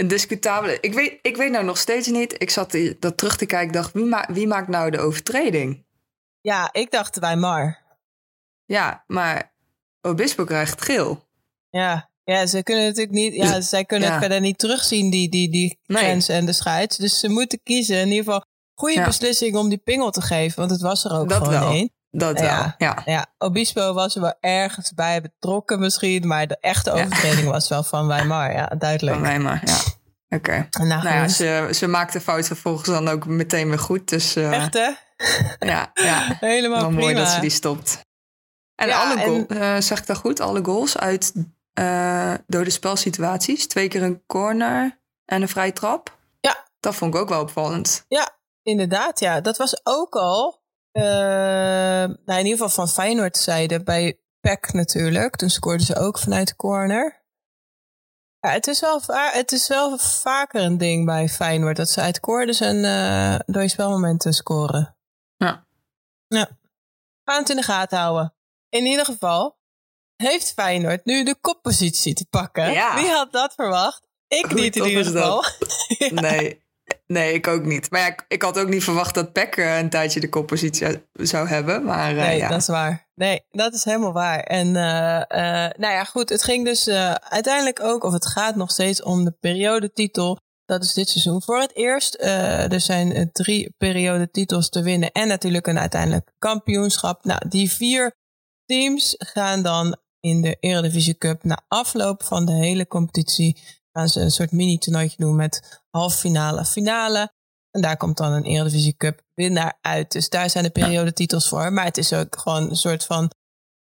een 0.00 0.08
discutabele. 0.08 0.78
Ik 0.80 0.94
weet, 0.94 1.18
ik 1.22 1.36
weet 1.36 1.50
nou 1.50 1.64
nog 1.64 1.78
steeds 1.78 2.06
niet. 2.08 2.34
Ik 2.42 2.50
zat 2.50 2.76
dat 2.98 3.16
terug 3.16 3.36
te 3.36 3.46
kijken. 3.46 3.72
Dacht, 3.72 3.92
wie, 3.92 4.04
ma 4.04 4.28
wie 4.32 4.46
maakt 4.46 4.68
nou 4.68 4.90
de 4.90 4.98
overtreding? 4.98 5.84
Ja, 6.40 6.68
ik 6.72 6.90
dacht 6.90 7.18
bij 7.20 7.36
Mar. 7.36 7.78
Ja, 8.64 9.04
maar 9.06 9.52
Obispo 10.00 10.44
krijgt 10.44 10.82
geel. 10.82 11.28
Ja. 11.70 12.10
ja, 12.24 12.46
ze 12.46 12.62
kunnen 12.62 12.84
natuurlijk 12.84 13.14
niet... 13.14 13.34
Ja, 13.34 13.60
zij 13.60 13.84
kunnen 13.84 14.08
Ja. 14.08 14.14
het 14.14 14.22
verder 14.22 14.40
niet 14.40 14.58
terugzien, 14.58 15.10
die, 15.10 15.28
die, 15.28 15.50
die 15.50 15.78
Nee. 15.86 16.02
grens 16.02 16.28
en 16.28 16.46
de 16.46 16.52
scheids. 16.52 16.96
Dus 16.96 17.18
ze 17.18 17.28
moeten 17.28 17.60
kiezen. 17.62 17.96
In 18.00 18.08
ieder 18.08 18.24
geval, 18.24 18.44
goede 18.74 18.94
Ja. 18.98 19.04
beslissing 19.04 19.56
om 19.56 19.68
die 19.68 19.78
pingel 19.78 20.10
te 20.10 20.22
geven. 20.22 20.58
Want 20.58 20.70
het 20.70 20.80
was 20.80 21.04
er 21.04 21.12
ook 21.18 21.28
Dat 21.28 21.44
gewoon 21.44 21.60
wel. 21.60 21.70
één. 21.72 21.92
Dat 22.10 22.40
wel, 22.40 22.72
ja. 22.78 23.02
Ja, 23.04 23.26
Obispo 23.38 23.92
was 23.92 24.14
er 24.14 24.20
wel 24.20 24.34
ergens 24.40 24.92
bij 24.94 25.20
betrokken 25.20 25.78
misschien. 25.80 26.26
Maar 26.26 26.46
de 26.46 26.56
echte 26.60 26.90
overtreding 26.90 27.48
was 27.48 27.68
wel 27.68 27.82
van 27.82 28.06
Weimar. 28.06 28.52
Ja, 28.52 28.66
duidelijk. 28.66 29.24
Van 29.26 29.42
maar, 29.42 29.62
ja. 29.64 29.78
Oké. 30.34 30.68
Nou, 30.70 30.88
Nou 30.88 31.02
ja, 31.04 31.28
ze, 31.28 31.68
ze 31.72 31.86
maakte 31.86 32.18
de 32.18 32.24
fout 32.24 32.46
vervolgens 32.46 32.88
dan 32.88 33.08
ook 33.08 33.26
meteen 33.26 33.68
weer 33.68 33.78
goed. 33.78 34.08
Dus 34.08 34.36
eh, 34.36 34.52
Echt 34.52 34.74
hè? 34.74 34.90
ja, 35.66 35.90
ja. 35.94 36.36
Helemaal 36.40 36.86
prima. 36.86 37.00
mooi 37.00 37.14
dat 37.14 37.28
ze 37.28 37.40
die 37.40 37.50
stopt. 37.50 38.00
En 38.74 38.88
Ja, 38.88 39.00
alle 39.00 39.20
goals, 39.24 39.46
en- 39.46 39.82
zeg 39.82 39.98
ik 39.98 40.06
dat 40.06 40.16
goed? 40.16 40.40
Alle 40.40 40.64
goals 40.64 40.98
uit 40.98 41.32
eh 41.72 42.34
dode 42.46 42.70
spelsituaties. 42.70 43.66
Twee 43.66 43.88
keer 43.88 44.02
een 44.02 44.22
corner 44.26 45.00
en 45.24 45.42
een 45.42 45.48
vrije 45.48 45.72
trap. 45.72 46.18
Ja. 46.40 46.64
Dat 46.80 46.94
vond 46.94 47.14
ik 47.14 47.20
ook 47.20 47.28
wel 47.28 47.40
opvallend. 47.40 48.04
Inderdaad, 48.62 49.20
ja. 49.20 49.40
Dat 49.40 49.56
was 49.56 49.80
ook 49.82 50.14
al, 50.14 50.62
eh, 50.92 51.02
nou 51.04 52.14
in 52.26 52.36
ieder 52.36 52.50
geval 52.52 52.68
van 52.68 52.88
Feyenoord 52.88 53.36
zijde, 53.36 53.82
bij 53.82 54.20
PEC 54.40 54.72
natuurlijk. 54.72 55.36
Toen 55.36 55.50
scoorden 55.50 55.86
ze 55.86 55.96
ook 55.96 56.18
vanuit 56.18 56.48
de 56.48 56.56
corner. 56.56 57.19
Ja, 58.40 58.50
het 58.50 58.66
is 58.66 58.80
wel, 58.80 59.00
het 59.06 59.52
is 59.52 59.68
wel 59.68 59.98
vaker 59.98 60.62
een 60.62 60.78
ding 60.78 61.04
bij 61.04 61.28
Feyenoord, 61.28 61.76
dat 61.76 61.88
ze 61.88 62.00
uit 62.00 62.20
corners 62.20 62.60
en 62.60 62.84
eh 62.84 63.38
door 63.46 63.62
je 63.62 63.68
spelmomenten 63.68 64.32
scoren. 64.32 64.96
Ja. 65.36 65.66
Ja. 66.28 66.48
Gaan 67.24 67.40
het 67.40 67.50
in 67.50 67.56
de 67.56 67.62
gaten 67.62 67.98
houden. 67.98 68.34
In 68.68 68.86
ieder 68.86 69.04
geval 69.04 69.58
heeft 70.16 70.52
Feyenoord 70.52 71.04
nu 71.04 71.24
de 71.24 71.36
koppositie 71.40 72.14
te 72.14 72.26
pakken. 72.30 72.72
Ja. 72.72 72.94
Wie 72.94 73.10
had 73.10 73.32
dat 73.32 73.54
verwacht? 73.54 74.08
Ik 74.28 74.54
niet 74.54 74.76
in 74.76 74.84
ieder 74.84 75.04
geval. 75.04 75.44
Nee. 76.10 76.62
Nee, 77.12 77.34
ik 77.34 77.46
ook 77.46 77.64
niet. 77.64 77.90
Maar 77.90 78.00
ja, 78.00 78.06
ik, 78.06 78.24
ik 78.28 78.42
had 78.42 78.58
ook 78.58 78.68
niet 78.68 78.84
verwacht 78.84 79.14
dat 79.14 79.32
Peck 79.32 79.56
eh, 79.56 79.78
een 79.78 79.90
tijdje 79.90 80.20
de 80.20 80.28
koppositie 80.28 80.86
zou 81.12 81.48
hebben. 81.48 81.84
Maar 81.84 82.10
eh, 82.10 82.16
Nee, 82.16 82.36
ja. 82.36 82.48
dat 82.48 82.60
is 82.60 82.66
waar. 82.66 83.08
Nee, 83.14 83.44
dat 83.50 83.74
is 83.74 83.84
helemaal 83.84 84.12
waar. 84.12 84.40
En 84.40 84.76
eh, 84.76 85.16
eh, 85.16 85.70
nou 85.76 85.94
ja, 85.94 86.04
goed. 86.04 86.28
Het 86.28 86.42
ging 86.44 86.64
dus 86.64 86.86
eh, 86.86 87.14
uiteindelijk 87.14 87.80
ook, 87.82 88.04
of 88.04 88.12
het 88.12 88.26
gaat 88.26 88.56
nog 88.56 88.70
steeds 88.70 89.02
om 89.02 89.24
de 89.24 89.30
periodetitel. 89.40 90.38
Dat 90.64 90.82
is 90.84 90.92
dit 90.92 91.08
seizoen 91.08 91.42
voor 91.42 91.60
het 91.60 91.76
eerst. 91.76 92.14
Eh, 92.14 92.72
er 92.72 92.80
zijn 92.80 93.12
eh, 93.12 93.26
drie 93.32 93.74
periodetitels 93.78 94.68
te 94.68 94.82
winnen. 94.82 95.12
En 95.12 95.28
natuurlijk 95.28 95.66
een 95.66 95.78
uiteindelijk 95.78 96.32
kampioenschap. 96.38 97.24
Nou, 97.24 97.48
die 97.48 97.70
vier 97.70 98.12
teams 98.64 99.14
gaan 99.18 99.62
dan 99.62 99.96
in 100.20 100.40
de 100.40 100.56
Eredivisie 100.60 101.18
Cup 101.18 101.44
na 101.44 101.60
afloop 101.68 102.22
van 102.22 102.46
de 102.46 102.52
hele 102.52 102.86
competitie 102.86 103.79
gaan 103.92 104.08
ze 104.08 104.20
een 104.20 104.30
soort 104.30 104.52
mini-toernooitje 104.52 105.16
doen 105.16 105.36
met 105.36 105.80
halve 105.90 106.18
finale, 106.18 106.64
finale. 106.64 107.32
En 107.70 107.80
daar 107.82 107.96
komt 107.96 108.16
dan 108.16 108.32
een 108.32 108.44
Eredivisie 108.44 108.96
Cup 108.96 109.20
winnaar 109.34 109.78
uit. 109.80 110.12
Dus 110.12 110.28
daar 110.28 110.50
zijn 110.50 110.64
de 110.64 110.70
periodetitels 110.70 111.48
voor. 111.48 111.72
Maar 111.72 111.84
het 111.84 111.98
is 111.98 112.12
ook 112.12 112.38
gewoon 112.38 112.70
een 112.70 112.76
soort 112.76 113.04
van, 113.04 113.30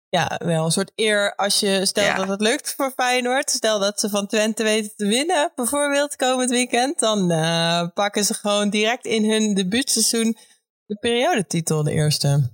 ja, 0.09 0.39
wel 0.45 0.65
een 0.65 0.71
soort 0.71 0.91
eer 0.95 1.35
als 1.35 1.59
je, 1.59 1.85
stel 1.85 2.03
Ja. 2.03 2.15
dat 2.15 2.27
het 2.27 2.41
lukt 2.41 2.73
voor 2.75 2.91
Feyenoord. 2.95 3.49
Stel 3.49 3.79
dat 3.79 3.99
ze 3.99 4.09
van 4.09 4.27
Twente 4.27 4.63
weten 4.63 4.91
te 4.95 5.05
winnen, 5.05 5.51
bijvoorbeeld 5.55 6.15
komend 6.15 6.49
weekend. 6.49 6.99
Dan 6.99 7.31
eh, 7.31 7.87
pakken 7.93 8.25
ze 8.25 8.33
gewoon 8.33 8.69
direct 8.69 9.05
in 9.05 9.29
hun 9.29 9.53
debuutseizoen 9.53 10.37
de 10.85 10.95
periodetitel, 10.95 11.83
de 11.83 11.91
eerste. 11.91 12.51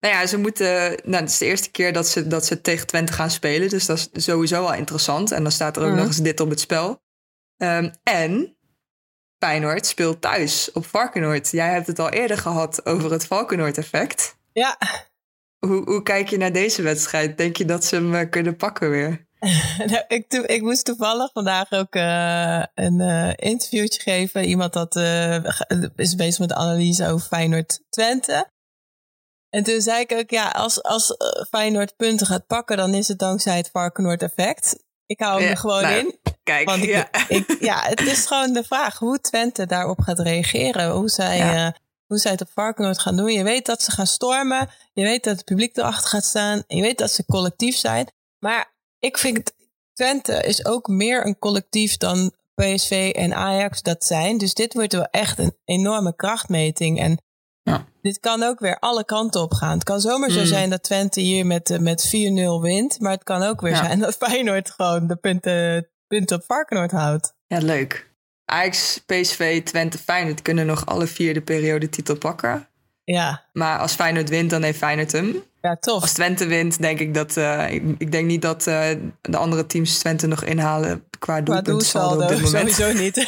Nou 0.00 0.14
ja, 0.14 0.26
ze 0.26 0.36
moeten. 0.38 0.66
Nou, 1.04 1.22
het 1.22 1.30
is 1.30 1.38
de 1.38 1.44
eerste 1.46 1.70
keer 1.70 1.92
dat 1.92 2.08
ze, 2.08 2.26
dat 2.26 2.46
ze 2.46 2.60
tegen 2.60 2.86
Twente 2.86 3.12
gaan 3.12 3.30
spelen. 3.30 3.68
Dus 3.68 3.86
dat 3.86 4.08
is 4.12 4.24
sowieso 4.24 4.64
al 4.64 4.74
interessant. 4.74 5.30
En 5.32 5.42
dan 5.42 5.52
staat 5.52 5.76
er 5.76 5.82
ook 5.82 5.88
Mhm. 5.88 5.96
nog 5.98 6.06
eens 6.06 6.16
dit 6.16 6.40
op 6.40 6.50
het 6.50 6.60
spel. 6.60 7.02
Ehm, 7.56 7.90
en 8.02 8.56
Feyenoord 9.38 9.86
speelt 9.86 10.20
thuis 10.20 10.72
op 10.72 10.86
Varkenoord. 10.86 11.50
Jij 11.50 11.72
hebt 11.72 11.86
het 11.86 11.98
al 11.98 12.10
eerder 12.10 12.38
gehad 12.38 12.86
over 12.86 13.10
het 13.10 13.26
Valkenoord-effect. 13.26 14.36
Ja, 14.52 14.78
Hoe, 15.66 15.82
hoe 15.84 16.02
kijk 16.02 16.28
je 16.28 16.36
naar 16.36 16.52
deze 16.52 16.82
wedstrijd? 16.82 17.36
Denk 17.38 17.56
je 17.56 17.64
dat 17.64 17.84
ze 17.84 17.94
hem 17.94 18.14
eh, 18.14 18.30
kunnen 18.30 18.56
pakken 18.56 18.90
weer? 18.90 19.26
Nou, 19.86 20.04
ik, 20.08 20.28
to- 20.28 20.42
ik 20.46 20.62
moest 20.62 20.84
toevallig 20.84 21.30
vandaag 21.32 21.70
ook 21.72 21.94
eh, 21.94 22.62
een 22.74 23.00
interviewtje 23.36 24.00
geven. 24.02 24.44
Iemand 24.44 24.72
dat 24.72 24.96
is 25.96 26.14
bezig 26.14 26.38
met 26.38 26.48
de 26.48 26.54
analyse 26.54 27.06
over 27.08 27.26
Feyenoord 27.26 27.80
Twente. 27.88 28.50
En 29.50 29.62
toen 29.62 29.80
zei 29.80 30.00
ik 30.00 30.12
ook, 30.12 30.30
ja, 30.30 30.48
als, 30.48 30.82
als 30.82 31.16
eh, 31.16 31.44
Feyenoord 31.48 31.96
punten 31.96 32.26
gaat 32.26 32.46
pakken, 32.46 32.76
dan 32.76 32.94
is 32.94 33.08
het 33.08 33.18
dankzij 33.18 33.56
het 33.56 33.70
Varkenoord 33.72 34.22
effect. 34.22 34.84
Ik 35.06 35.20
hou 35.20 35.34
hem 35.34 35.42
Ja, 35.44 35.50
er 35.50 35.56
gewoon 35.56 35.82
nou, 35.82 35.98
in. 35.98 36.18
Kijk, 36.42 36.68
Want 36.68 36.82
ik, 36.82 36.88
ja. 36.88 37.08
ik, 37.28 37.56
ja, 37.60 37.82
het 37.82 38.00
is 38.00 38.26
gewoon 38.26 38.52
de 38.52 38.64
vraag 38.64 38.98
hoe 38.98 39.20
Twente 39.20 39.66
daarop 39.66 40.00
gaat 40.00 40.18
reageren. 40.18 40.90
Hoe 40.90 41.08
zij, 41.08 41.36
Ja. 41.36 41.66
eh, 41.66 41.72
hoe 42.06 42.18
zij 42.18 42.30
het 42.30 42.40
op 42.40 42.50
Varkenoord 42.54 42.98
gaan 42.98 43.16
doen. 43.16 43.32
Je 43.32 43.42
weet 43.42 43.66
dat 43.66 43.82
ze 43.82 43.90
gaan 43.90 44.06
stormen. 44.06 44.68
Je 44.92 45.02
weet 45.02 45.24
dat 45.24 45.36
het 45.36 45.44
publiek 45.44 45.76
erachter 45.76 46.08
gaat 46.08 46.24
staan. 46.24 46.62
Je 46.66 46.80
weet 46.80 46.98
dat 46.98 47.10
ze 47.10 47.24
collectief 47.24 47.76
zijn. 47.76 48.12
Maar 48.38 48.74
ik 48.98 49.18
vind 49.18 49.52
Twente 49.92 50.42
is 50.42 50.64
ook 50.66 50.86
meer 50.88 51.26
een 51.26 51.38
collectief 51.38 51.96
dan 51.96 52.32
PSV 52.54 53.12
en 53.16 53.34
Ajax 53.34 53.82
dat 53.82 54.04
zijn. 54.04 54.38
Dus 54.38 54.54
dit 54.54 54.74
wordt 54.74 54.92
wel 54.92 55.04
echt 55.10 55.38
een 55.38 55.56
enorme 55.64 56.16
krachtmeting. 56.16 57.00
En 57.00 57.18
Ja. 57.68 57.84
dit 58.02 58.20
kan 58.20 58.42
ook 58.42 58.58
weer 58.58 58.78
alle 58.78 59.04
kanten 59.04 59.40
op 59.40 59.52
gaan. 59.52 59.72
Het 59.74 59.84
kan 59.84 60.00
zomaar 60.00 60.30
zo 60.30 60.40
Mm. 60.40 60.46
zijn 60.46 60.70
dat 60.70 60.82
Twente 60.82 61.20
hier 61.20 61.46
met, 61.46 61.70
eh, 61.70 61.78
met 61.78 62.06
4-0 62.08 62.62
wint. 62.62 63.00
Maar 63.00 63.12
het 63.12 63.24
kan 63.24 63.42
ook 63.42 63.60
weer 63.60 63.72
Ja. 63.72 63.84
zijn 63.84 63.98
dat 63.98 64.14
Feyenoord 64.16 64.70
gewoon 64.70 65.06
de 65.06 65.16
punten, 65.16 65.88
punten 66.06 66.36
op 66.36 66.44
Varkenoord 66.46 66.90
houdt. 66.90 67.34
Ja, 67.46 67.58
leuk. 67.58 68.06
Ajax, 68.44 69.02
PSV, 69.06 69.62
Twente, 69.62 69.98
Feyenoord 69.98 70.42
kunnen 70.42 70.66
nog 70.66 70.86
alle 70.86 71.06
vier 71.06 71.34
de 71.34 71.42
periodetitel 71.42 72.16
pakken. 72.16 72.68
Ja. 73.12 73.44
Maar 73.52 73.78
als 73.78 73.92
Feyenoord 73.92 74.28
wint, 74.28 74.50
dan 74.50 74.62
heeft 74.62 74.78
Feyenoord 74.78 75.12
hem. 75.12 75.42
Ja, 75.60 75.76
tof. 75.76 76.02
Als 76.02 76.12
Twente 76.12 76.46
wint, 76.46 76.80
denk 76.80 76.98
ik 76.98 77.14
dat... 77.14 77.36
Uh, 77.36 77.72
ik, 77.72 77.82
ik, 77.98 78.12
denk 78.12 78.26
niet 78.26 78.42
dat 78.42 78.66
uh, 78.66 78.88
de 79.20 79.36
andere 79.36 79.66
teams 79.66 79.98
Twente 79.98 80.26
nog 80.26 80.44
inhalen 80.44 81.04
qua 81.18 81.40
dit 81.40 81.66
moment. 81.66 81.84
Sowieso 82.46 82.92
niet. 82.92 83.26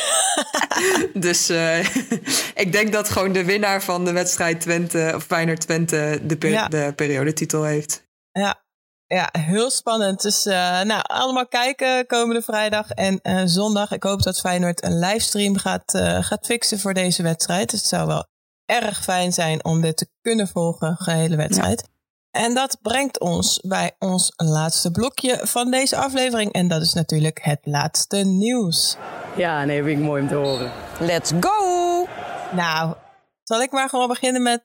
dus 1.26 1.50
uh, 1.50 1.78
ik 2.64 2.72
denk 2.72 2.92
dat 2.92 3.10
gewoon 3.10 3.32
de 3.32 3.44
winnaar 3.44 3.82
van 3.82 4.04
de 4.04 4.12
wedstrijd 4.12 4.60
Twente... 4.60 5.12
of 5.14 5.24
Feyenoord-Twente 5.24 6.20
de, 6.22 6.36
per 6.36 6.50
ja. 6.50 6.68
de 6.68 6.92
periodetitel 6.96 7.62
heeft. 7.62 8.02
Ja, 8.32 8.62
ja, 9.06 9.28
heel 9.38 9.70
spannend. 9.70 10.22
Dus 10.22 10.46
uh, 10.46 10.52
nou, 10.80 11.02
allemaal 11.02 11.46
kijken 11.46 12.06
komende 12.06 12.42
vrijdag 12.42 12.90
en 12.90 13.20
uh, 13.22 13.42
zondag. 13.44 13.92
Ik 13.92 14.02
hoop 14.02 14.22
dat 14.22 14.40
Feyenoord 14.40 14.84
een 14.84 14.98
livestream 14.98 15.56
gaat, 15.56 15.94
uh, 15.94 16.22
gaat 16.22 16.46
fixen 16.46 16.78
voor 16.78 16.94
deze 16.94 17.22
wedstrijd. 17.22 17.70
Dus 17.70 17.80
het 17.80 17.88
zou 17.88 18.06
wel 18.06 18.29
erg 18.70 19.02
fijn 19.02 19.32
zijn 19.32 19.64
om 19.64 19.80
dit 19.80 19.96
te 19.96 20.08
kunnen 20.22 20.48
volgen, 20.48 20.96
de 21.04 21.12
hele 21.12 21.36
wedstrijd. 21.36 21.80
Ja. 21.80 22.40
En 22.42 22.54
dat 22.54 22.78
brengt 22.82 23.20
ons 23.20 23.60
bij 23.60 23.96
ons 23.98 24.32
laatste 24.36 24.90
blokje 24.90 25.38
van 25.42 25.70
deze 25.70 25.96
aflevering. 25.96 26.52
En 26.52 26.68
dat 26.68 26.82
is 26.82 26.92
natuurlijk 26.92 27.38
het 27.42 27.60
laatste 27.62 28.16
nieuws. 28.16 28.96
Ja, 29.36 29.64
nee, 29.64 29.82
vind 29.82 29.98
ik 29.98 30.04
mooi 30.04 30.22
om 30.22 30.28
te 30.28 30.34
horen. 30.34 30.72
Let's 31.00 31.32
go! 31.40 32.06
Nou, 32.52 32.94
zal 33.42 33.62
ik 33.62 33.70
maar 33.70 33.88
gewoon 33.88 34.08
beginnen 34.08 34.42
met 34.42 34.62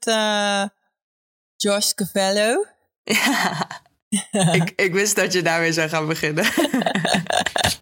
Josh 1.55 1.91
Cavallo? 1.91 2.65
Ja. 3.03 3.67
ik, 4.59 4.73
ik 4.75 4.93
wist 4.93 5.15
dat 5.15 5.33
je 5.33 5.41
daarmee 5.41 5.73
zou 5.73 5.89
gaan 5.89 6.07
beginnen. 6.07 6.45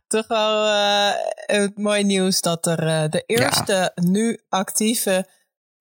Toch 0.08 0.28
wel 0.28 0.68
uh, 0.68 1.12
het 1.36 1.78
mooi 1.78 2.04
nieuws 2.04 2.42
dat 2.42 2.66
er 2.66 2.84
uh, 2.88 3.10
de 3.10 3.24
eerste 3.26 3.74
ja. 3.96 4.04
nu 4.04 4.40
actieve 4.50 5.28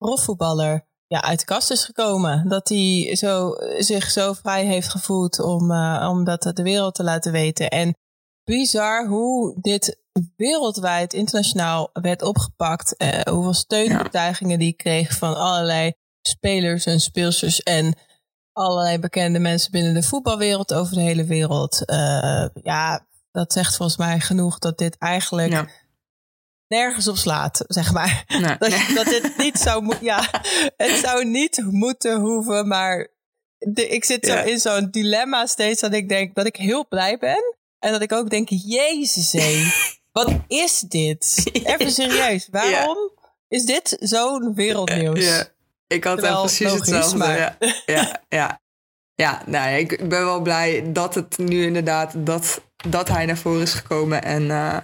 profvoetballer 0.03 0.85
ja, 1.07 1.21
uit 1.21 1.39
de 1.39 1.45
kast 1.45 1.71
is 1.71 1.83
gekomen. 1.83 2.47
Dat 2.49 2.69
hij 2.69 3.15
zo, 3.15 3.53
zich 3.77 4.11
zo 4.11 4.33
vrij 4.33 4.65
heeft 4.65 4.89
gevoeld 4.89 5.39
om, 5.39 5.71
uh, 5.71 6.07
om 6.09 6.23
dat 6.23 6.41
de 6.53 6.63
wereld 6.63 6.95
te 6.95 7.03
laten 7.03 7.31
weten. 7.31 7.69
En 7.69 7.95
bizar 8.43 9.07
hoe 9.07 9.57
dit 9.61 10.01
wereldwijd 10.35 11.13
internationaal 11.13 11.89
werd 11.93 12.21
opgepakt. 12.21 12.95
hoeveel 13.29 13.53
steunbetuigingen 13.53 14.59
die 14.59 14.73
kreeg 14.73 15.17
van 15.17 15.35
allerlei 15.35 15.93
spelers 16.21 16.85
en 16.85 16.99
speelsters 16.99 17.63
en 17.63 17.95
allerlei 18.51 18.99
bekende 18.99 19.39
mensen 19.39 19.71
binnen 19.71 19.93
de 19.93 20.03
voetbalwereld 20.03 20.73
over 20.73 20.95
de 20.95 21.01
hele 21.01 21.25
wereld. 21.25 21.81
Uh, 21.85 22.45
ja, 22.53 23.07
dat 23.31 23.53
zegt 23.53 23.75
volgens 23.75 23.97
mij 23.97 24.19
genoeg 24.19 24.59
dat 24.59 24.77
dit 24.77 24.97
eigenlijk. 24.97 25.82
Nergens 26.73 27.07
op 27.07 27.17
slaat, 27.17 27.63
zeg 27.67 27.91
maar. 27.91 28.23
Nee. 28.27 28.57
Dat, 28.57 28.71
dat 28.95 29.05
dit 29.05 29.37
niet 29.37 29.59
zou 29.59 29.81
moeten. 29.81 30.05
Ja, 30.05 30.29
het 30.77 30.95
zou 31.03 31.25
niet 31.25 31.63
moeten 31.69 32.19
hoeven, 32.19 32.67
maar 32.67 33.07
de, 33.57 33.87
ik 33.87 34.03
zit 34.03 34.25
zo 34.25 34.33
ja. 34.33 34.41
in 34.41 34.59
zo'n 34.59 34.87
dilemma 34.91 35.45
steeds 35.45 35.81
dat 35.81 35.93
ik 35.93 36.09
denk 36.09 36.35
dat 36.35 36.45
ik 36.45 36.55
heel 36.55 36.87
blij 36.87 37.17
ben. 37.17 37.55
En 37.79 37.91
dat 37.91 38.01
ik 38.01 38.11
ook 38.11 38.29
denk, 38.29 38.49
jezus 38.49 39.31
hé, 39.31 39.71
wat 40.19 40.31
is 40.47 40.79
dit? 40.79 41.49
Even 41.63 41.91
serieus, 41.91 42.47
waarom 42.51 43.11
is 43.47 43.65
dit 43.65 43.97
zo'n 43.99 44.53
wereldnieuws? 44.53 45.51
Ik 45.87 46.03
had 46.03 46.21
wel 46.21 46.39
precies 46.39 46.67
logisch, 46.67 46.79
hetzelfde. 46.79 47.17
Maar... 47.17 47.37
Ja, 47.85 48.21
ja, 48.29 48.61
ja. 49.15 49.41
nou 49.45 49.69
ja, 49.69 49.75
ik, 49.75 49.91
ik, 49.91 50.09
ben 50.09 50.25
wel 50.25 50.41
blij 50.41 50.91
dat 50.91 51.15
het 51.15 51.37
nu 51.37 51.65
inderdaad 51.65 52.13
dat, 52.15 52.61
dat 52.89 53.07
hij 53.07 53.25
naar 53.25 53.37
voren 53.37 53.61
is 53.61 53.73
gekomen. 53.73 54.23
En 54.23 54.43
uh, 54.43 54.77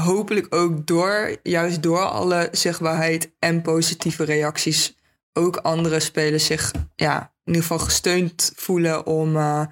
hopelijk 0.00 0.54
ook 0.54 0.86
door, 0.86 1.36
juist 1.42 1.82
door 1.82 2.08
alle 2.08 2.48
zichtbaarheid 2.52 3.30
en 3.38 3.62
positieve 3.62 4.24
reacties, 4.24 4.96
ook 5.32 5.56
andere 5.56 6.00
spelers 6.00 6.44
zich 6.44 6.72
ja, 6.94 7.20
in 7.20 7.52
ieder 7.52 7.62
geval 7.62 7.78
gesteund 7.78 8.52
voelen 8.54 9.06
om 9.06 9.36
uh, 9.36 9.64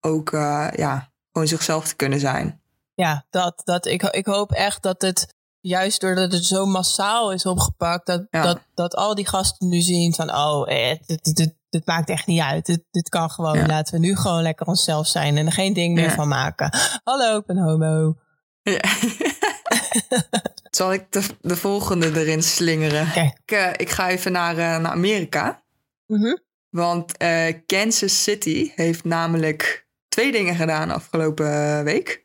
ook 0.00 0.32
uh, 0.32 0.68
ja, 0.76 1.12
gewoon 1.32 1.48
zichzelf 1.48 1.88
te 1.88 1.96
kunnen 1.96 2.20
zijn. 2.20 2.60
Ja, 2.94 3.26
dat, 3.30 3.62
dat, 3.64 3.86
ik, 3.86 4.02
ik 4.02 4.26
hoop 4.26 4.52
echt 4.52 4.82
dat 4.82 5.02
het 5.02 5.34
juist 5.60 6.00
doordat 6.00 6.32
het 6.32 6.44
zo 6.44 6.66
massaal 6.66 7.32
is 7.32 7.46
opgepakt, 7.46 8.06
dat, 8.06 8.26
ja. 8.30 8.42
dat, 8.42 8.58
dat 8.74 8.94
al 8.94 9.14
die 9.14 9.26
gasten 9.28 9.68
nu 9.68 9.80
zien 9.80 10.14
van, 10.14 10.34
oh, 10.34 10.70
eh, 10.70 10.98
dit, 11.06 11.36
dit, 11.36 11.54
dit 11.68 11.86
maakt 11.86 12.08
echt 12.08 12.26
niet 12.26 12.40
uit. 12.40 12.66
Dit, 12.66 12.82
dit 12.90 13.08
kan 13.08 13.30
gewoon. 13.30 13.58
Ja. 13.58 13.66
Laten 13.66 13.94
we 13.94 14.06
nu 14.06 14.16
gewoon 14.16 14.42
lekker 14.42 14.66
onszelf 14.66 15.06
zijn 15.06 15.36
en 15.36 15.46
er 15.46 15.52
geen 15.52 15.72
ding 15.72 15.94
meer 15.94 16.04
ja. 16.04 16.14
van 16.14 16.28
maken. 16.28 16.78
Hallo, 17.04 17.38
ik 17.38 17.46
ben 17.46 17.58
homo. 17.58 18.16
Ja. 18.62 18.80
Zal 20.70 20.92
ik 20.92 21.12
de, 21.12 21.22
de 21.40 21.56
volgende 21.56 22.20
erin 22.20 22.42
slingeren? 22.42 23.06
Okay. 23.08 23.36
Ik, 23.44 23.52
uh, 23.52 23.72
ik 23.76 23.90
ga 23.90 24.08
even 24.08 24.32
naar, 24.32 24.52
uh, 24.52 24.78
naar 24.78 24.92
Amerika. 24.92 25.62
Mm 26.06 26.22
-hmm. 26.22 26.40
Want 26.68 27.22
uh, 27.22 27.46
Kansas 27.66 28.22
City 28.22 28.72
heeft 28.74 29.04
namelijk 29.04 29.86
twee 30.08 30.32
dingen 30.32 30.54
gedaan 30.54 30.90
afgelopen 30.90 31.84
week. 31.84 32.24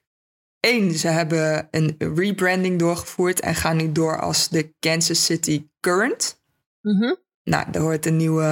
Eén, 0.59 0.93
ze 0.93 1.07
hebben 1.07 1.67
een 1.71 1.95
rebranding 1.97 2.79
doorgevoerd 2.79 3.39
en 3.39 3.55
gaan 3.55 3.77
nu 3.77 3.91
door 3.91 4.21
als 4.21 4.49
de 4.49 4.73
Kansas 4.79 5.25
City 5.25 5.67
Current. 5.79 6.41
Mm 6.81 7.01
-hmm. 7.01 7.17
Nou, 7.43 7.71
daar 7.71 7.81
hoort 7.81 8.05
een 8.05 8.17
nieuwe. 8.17 8.43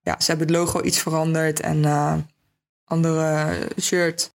Ja, 0.00 0.20
ze 0.20 0.30
hebben 0.30 0.46
het 0.46 0.56
logo 0.56 0.82
iets 0.82 0.98
veranderd 0.98 1.60
en 1.60 1.84
andere 2.84 3.58
shirt. 3.80 4.34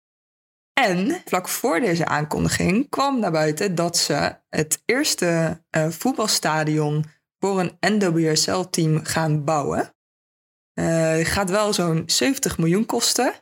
En 0.75 1.23
vlak 1.25 1.49
voor 1.49 1.81
deze 1.81 2.07
aankondiging 2.07 2.89
kwam 2.89 3.21
naar 3.21 3.31
buiten 3.31 3.75
dat 3.75 3.97
ze 3.97 4.37
het 4.49 4.83
eerste 4.85 5.61
uh, 5.77 5.89
voetbalstadion 5.89 7.05
voor 7.39 7.61
een 7.61 7.77
NWSL-team 7.81 9.05
gaan 9.05 9.45
bouwen. 9.45 9.95
Uh, 10.75 11.17
gaat 11.23 11.51
wel 11.51 11.73
zo'n 11.73 12.03
70 12.07 12.59
miljoen 12.59 12.87
kosten. 12.87 13.33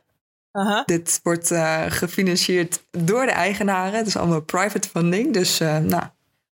Dit 0.85 1.19
wordt 1.23 1.51
uh, 1.51 1.83
gefinancierd 1.87 2.85
door 2.91 3.25
de 3.25 3.31
eigenaren. 3.31 3.97
Het 3.97 4.07
is 4.07 4.17
allemaal 4.17 4.41
private 4.41 4.89
funding. 4.89 5.33
Dus 5.33 5.59
nou, 5.59 6.03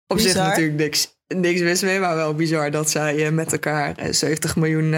op 0.06 0.16
bizar. 0.16 0.30
zich 0.30 0.42
natuurlijk 0.42 0.76
niks, 0.76 1.18
niks 1.26 1.60
mis 1.60 1.82
mee. 1.82 2.00
Maar 2.00 2.14
wel 2.14 2.34
bizar 2.34 2.70
dat 2.70 2.90
zij 2.90 3.30
met 3.30 3.52
elkaar 3.52 3.94
70 4.10 4.56
miljoen... 4.56 4.94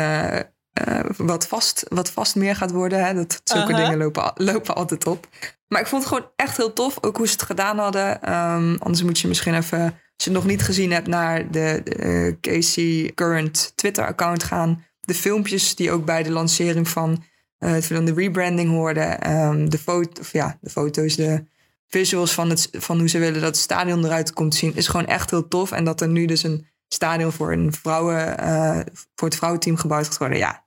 wat, 1.16 1.46
vast, 1.46 1.84
wat 1.88 2.10
vast 2.10 2.34
meer 2.34 2.56
gaat 2.56 2.70
worden. 2.70 3.04
Hè? 3.04 3.14
Dat, 3.14 3.40
zulke 3.44 3.74
dingen 3.74 3.98
lopen, 3.98 4.32
lopen 4.34 4.74
altijd 4.74 5.06
op. 5.06 5.28
Maar 5.68 5.80
ik 5.80 5.86
vond 5.86 6.02
het 6.02 6.12
gewoon 6.12 6.30
echt 6.36 6.56
heel 6.56 6.72
tof. 6.72 6.98
Ook 7.00 7.16
hoe 7.16 7.26
ze 7.26 7.32
het 7.32 7.42
gedaan 7.42 7.78
hadden. 7.78 8.32
Um, 8.32 8.76
anders 8.78 9.02
moet 9.02 9.18
je 9.18 9.28
misschien 9.28 9.54
even... 9.54 9.82
Als 9.82 10.28
je 10.28 10.30
het 10.30 10.44
nog 10.44 10.50
niet 10.50 10.62
gezien 10.62 10.92
hebt... 10.92 11.06
naar 11.06 11.50
de, 11.50 11.80
de 11.84 12.36
Casey 12.40 13.12
Current 13.14 13.72
Twitter-account 13.74 14.42
gaan. 14.42 14.84
De 15.00 15.14
filmpjes 15.14 15.74
die 15.74 15.90
ook 15.90 16.04
bij 16.04 16.22
de 16.22 16.30
lancering 16.30 16.88
van... 16.88 17.24
Uh, 17.58 17.88
de 17.88 18.12
rebranding 18.14 18.70
hoorden, 18.70 19.30
um, 19.32 19.70
de, 19.70 19.78
foto, 19.78 20.20
of 20.20 20.32
ja, 20.32 20.58
de 20.60 20.70
foto's, 20.70 21.16
de 21.16 21.44
visuals 21.88 22.32
van, 22.34 22.50
het, 22.50 22.68
van 22.72 22.98
hoe 22.98 23.08
ze 23.08 23.18
willen 23.18 23.40
dat 23.40 23.42
het 23.42 23.56
stadion 23.56 24.04
eruit 24.04 24.32
komt 24.32 24.50
te 24.50 24.56
zien, 24.56 24.76
is 24.76 24.88
gewoon 24.88 25.06
echt 25.06 25.30
heel 25.30 25.48
tof. 25.48 25.72
En 25.72 25.84
dat 25.84 26.00
er 26.00 26.08
nu 26.08 26.26
dus 26.26 26.42
een 26.42 26.66
stadion 26.88 27.32
voor, 27.32 27.52
een 27.52 27.72
vrouwen, 27.72 28.36
uh, 28.42 28.80
voor 29.14 29.28
het 29.28 29.36
vrouwenteam 29.36 29.76
gebouwd 29.76 30.06
gaat 30.06 30.18
worden. 30.18 30.38
Ja, 30.38 30.64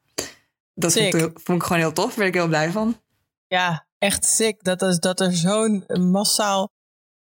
dat 0.73 0.93
vond 0.93 1.13
ik, 1.13 1.39
vond 1.39 1.61
ik, 1.61 1.63
gewoon 1.63 1.81
heel 1.81 1.93
tof. 1.93 2.07
Daar 2.07 2.17
ben 2.17 2.27
ik 2.27 2.33
heel 2.33 2.47
blij 2.47 2.71
van. 2.71 3.01
Ja, 3.47 3.85
echt 3.97 4.25
sick. 4.25 4.63
Dat 4.63 4.81
er, 4.81 4.99
dat 4.99 5.19
er 5.19 5.33
zo'n 5.33 5.85
massaal 6.11 6.69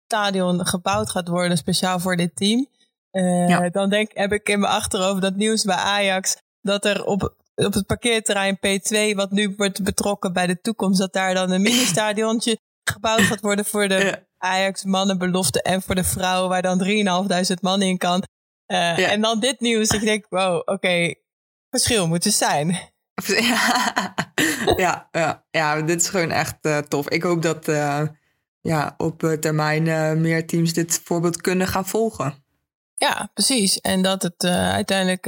stadion 0.06 0.66
gebouwd 0.66 1.10
gaat 1.10 1.28
worden, 1.28 1.58
speciaal 1.58 2.00
voor 2.00 2.16
dit 2.16 2.36
team. 2.36 2.68
Uh, 3.12 3.50
ja. 3.50 3.70
Dan 3.70 3.90
denk, 3.90 4.12
heb 4.14 4.32
ik 4.32 4.50
in 4.50 4.60
mijn 4.60 4.74
achterhoofd 4.74 5.22
dat 5.22 5.36
nieuws 5.36 5.64
bij 5.64 5.76
Ajax, 5.76 6.38
dat 6.62 6.86
er 6.86 7.06
op 7.06 7.36
op 7.56 7.74
het 7.74 7.86
parkeerterrein 7.86 8.58
P2, 8.58 9.16
wat 9.16 9.32
nu 9.32 9.54
wordt 9.58 9.84
betrokken 9.84 10.34
bij 10.34 10.48
de 10.48 10.62
toekomst, 10.62 11.00
dat 11.00 11.14
daar 11.14 11.34
dan 11.34 11.52
een 11.52 11.62
mini-stadiontje 11.62 12.60
gebouwd 12.92 13.22
gaat 13.22 13.42
worden 13.42 13.66
voor 13.66 13.88
de 13.88 13.96
ja. 13.96 14.24
Ajax 14.38 14.84
mannenbelofte 14.84 15.62
en 15.62 15.82
voor 15.82 15.96
de 15.96 16.04
vrouwen, 16.04 16.50
waar 16.50 16.62
dan 16.62 16.84
3.500 17.48 17.54
man 17.62 17.82
in 17.82 17.98
kan. 17.98 18.24
Uh, 18.68 18.98
ja. 18.98 19.10
En 19.10 19.22
dan 19.22 19.40
dit 19.40 19.60
nieuws. 19.60 19.90
Ik 19.90 20.02
denk, 20.02 20.26
wow, 20.30 20.56
oké, 20.56 20.72
okay, 20.72 21.22
verschil 21.70 22.08
moet 22.08 22.26
er 22.26 22.32
zijn. 22.32 22.94
Ja, 24.76 25.08
ja, 25.12 25.46
ja, 25.52 25.82
dit 25.82 26.02
is 26.02 26.10
gewoon 26.10 26.32
echt 26.32 26.56
uh, 26.62 26.78
tof. 26.78 27.10
Ik 27.10 27.24
hoop 27.24 27.42
dat 27.42 27.68
uh, 27.68 28.02
ja, 28.62 28.94
op 28.98 29.38
termijn 29.40 30.22
meer 30.22 30.48
teams 30.48 30.74
dit 30.74 31.02
voorbeeld 31.04 31.42
kunnen 31.42 31.68
gaan 31.68 31.88
volgen. 31.88 32.44
Ja, 32.96 33.30
precies. 33.34 33.80
En 33.82 34.02
dat 34.02 34.22
het 34.22 34.44
uiteindelijk 34.46 35.24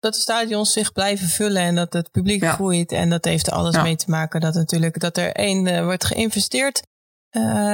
dat 0.00 0.14
de 0.14 0.20
stadions 0.20 0.72
zich 0.72 0.92
blijven 0.92 1.28
vullen 1.28 1.62
en 1.62 1.74
dat 1.74 1.92
het 1.92 2.10
publiek 2.10 2.42
ja. 2.42 2.52
groeit. 2.52 2.92
En 2.92 3.10
dat 3.10 3.24
heeft 3.24 3.46
er 3.46 3.52
alles 3.52 3.74
ja. 3.74 3.82
mee 3.82 3.96
te 3.96 4.10
maken 4.10 4.40
dat 4.40 4.54
natuurlijk 4.54 5.00
dat 5.00 5.16
er 5.16 5.32
één 5.32 5.84
wordt 5.84 6.04
geïnvesteerd 6.04 6.82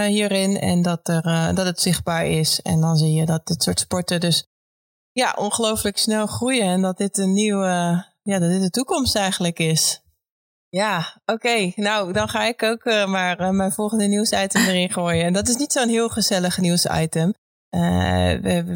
hierin 0.06 0.60
en 0.60 0.82
dat, 0.82 1.08
er, 1.08 1.54
dat 1.54 1.66
het 1.66 1.80
zichtbaar 1.80 2.26
is. 2.26 2.60
En 2.60 2.80
dan 2.80 2.96
zie 2.96 3.12
je 3.12 3.26
dat 3.26 3.46
dit 3.46 3.62
soort 3.62 3.80
sporten 3.80 4.20
dus 4.20 4.46
ja, 5.12 5.34
ongelooflijk 5.36 5.98
snel 5.98 6.26
groeien 6.26 6.66
en 6.66 6.82
dat 6.82 6.98
dit 6.98 7.18
een 7.18 7.32
nieuwe, 7.32 8.04
ja, 8.32 8.38
dat 8.38 8.50
dit 8.50 8.60
de 8.60 8.70
toekomst 8.70 9.16
eigenlijk 9.16 9.58
is. 9.58 10.02
Ja, 10.68 11.20
oké. 11.24 11.72
Nou, 11.74 12.12
dan 12.12 12.28
ga 12.28 12.44
ik 12.44 12.62
ook 12.62 12.84
maar 12.84 13.54
mijn 13.54 13.72
volgende 13.72 14.06
nieuwsitem 14.06 14.62
erin 14.62 14.90
gooien. 14.90 15.24
En 15.24 15.32
dat 15.32 15.48
is 15.48 15.56
niet 15.56 15.72
zo'n 15.72 15.88
heel 15.88 16.08
gezellig 16.08 16.58
nieuwsitem. 16.58 17.34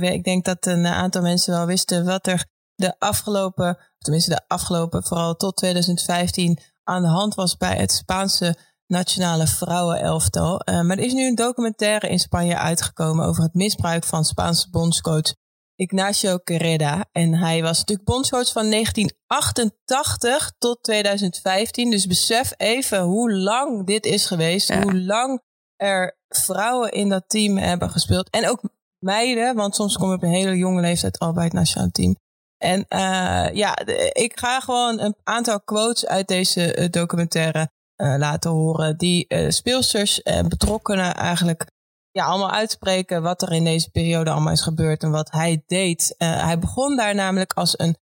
ik 0.00 0.24
denk 0.24 0.44
dat 0.44 0.66
een 0.66 0.86
aantal 0.86 1.22
mensen 1.22 1.52
wel 1.52 1.66
wisten 1.66 2.04
wat 2.04 2.26
er 2.26 2.44
de 2.74 2.94
afgelopen, 2.98 3.78
tenminste 3.98 4.30
de 4.30 4.40
afgelopen, 4.46 5.04
vooral 5.04 5.34
tot 5.34 5.56
2015, 5.56 6.58
aan 6.84 7.02
de 7.02 7.08
hand 7.08 7.34
was 7.34 7.56
bij 7.56 7.76
het 7.76 7.92
Spaanse 7.92 8.56
nationale 8.86 9.46
vrouwenelftal. 9.46 10.60
Maar 10.64 10.98
er 10.98 11.04
is 11.04 11.12
nu 11.12 11.26
een 11.26 11.34
documentaire 11.34 12.08
in 12.08 12.18
Spanje 12.18 12.58
uitgekomen 12.58 13.26
over 13.26 13.42
het 13.42 13.54
misbruik 13.54 14.04
van 14.04 14.24
Spaanse 14.24 14.70
bondscoach 14.70 15.34
Ignacio 15.76 16.38
Quereda. 16.38 17.08
En 17.12 17.34
hij 17.34 17.62
was 17.62 17.78
natuurlijk 17.78 18.08
bondscoach 18.08 18.52
van 18.52 18.70
1988 18.70 20.52
tot 20.58 20.82
2015. 20.82 21.90
Dus 21.90 22.06
besef 22.06 22.52
even 22.56 23.00
hoe 23.00 23.32
lang 23.32 23.86
dit 23.86 24.06
is 24.06 24.26
geweest. 24.26 24.74
Hoe 24.74 25.02
lang 25.02 25.42
er 25.76 26.16
vrouwen 26.28 26.90
in 26.90 27.08
dat 27.08 27.24
team 27.26 27.56
hebben 27.56 27.90
gespeeld. 27.90 28.30
En 28.30 28.48
ook 28.48 28.60
meiden, 28.98 29.54
want 29.54 29.74
soms 29.74 29.96
kom 29.96 30.08
je 30.08 30.14
op 30.14 30.22
een 30.22 30.30
hele 30.30 30.56
jonge 30.56 30.80
leeftijd 30.80 31.18
al 31.18 31.32
bij 31.32 31.44
het 31.44 31.52
nationale 31.52 31.90
team. 31.90 32.16
En 32.58 32.86
uh, 32.88 33.48
ja, 33.54 33.78
ik 34.12 34.38
ga 34.38 34.60
gewoon 34.60 35.00
een 35.00 35.16
aantal 35.22 35.60
quotes 35.60 36.06
uit 36.06 36.28
deze 36.28 36.76
uh, 36.76 36.88
documentaire 36.90 37.70
uh, 37.96 38.14
laten 38.18 38.50
horen. 38.50 38.96
Die 38.96 39.26
speelsters 39.48 40.22
en 40.22 40.48
betrokkenen 40.48 41.14
eigenlijk 41.14 41.66
ja, 42.12 42.24
allemaal 42.24 42.50
uitspreken 42.50 43.22
wat 43.22 43.42
er 43.42 43.52
in 43.52 43.64
deze 43.64 43.90
periode 43.90 44.30
allemaal 44.30 44.52
is 44.52 44.62
gebeurd 44.62 45.02
en 45.02 45.10
wat 45.10 45.30
hij 45.30 45.62
deed. 45.66 46.14
hij 46.18 46.58
begon 46.58 46.96
daar 46.96 47.14
namelijk 47.14 47.52
als 47.52 47.78
een 47.78 47.96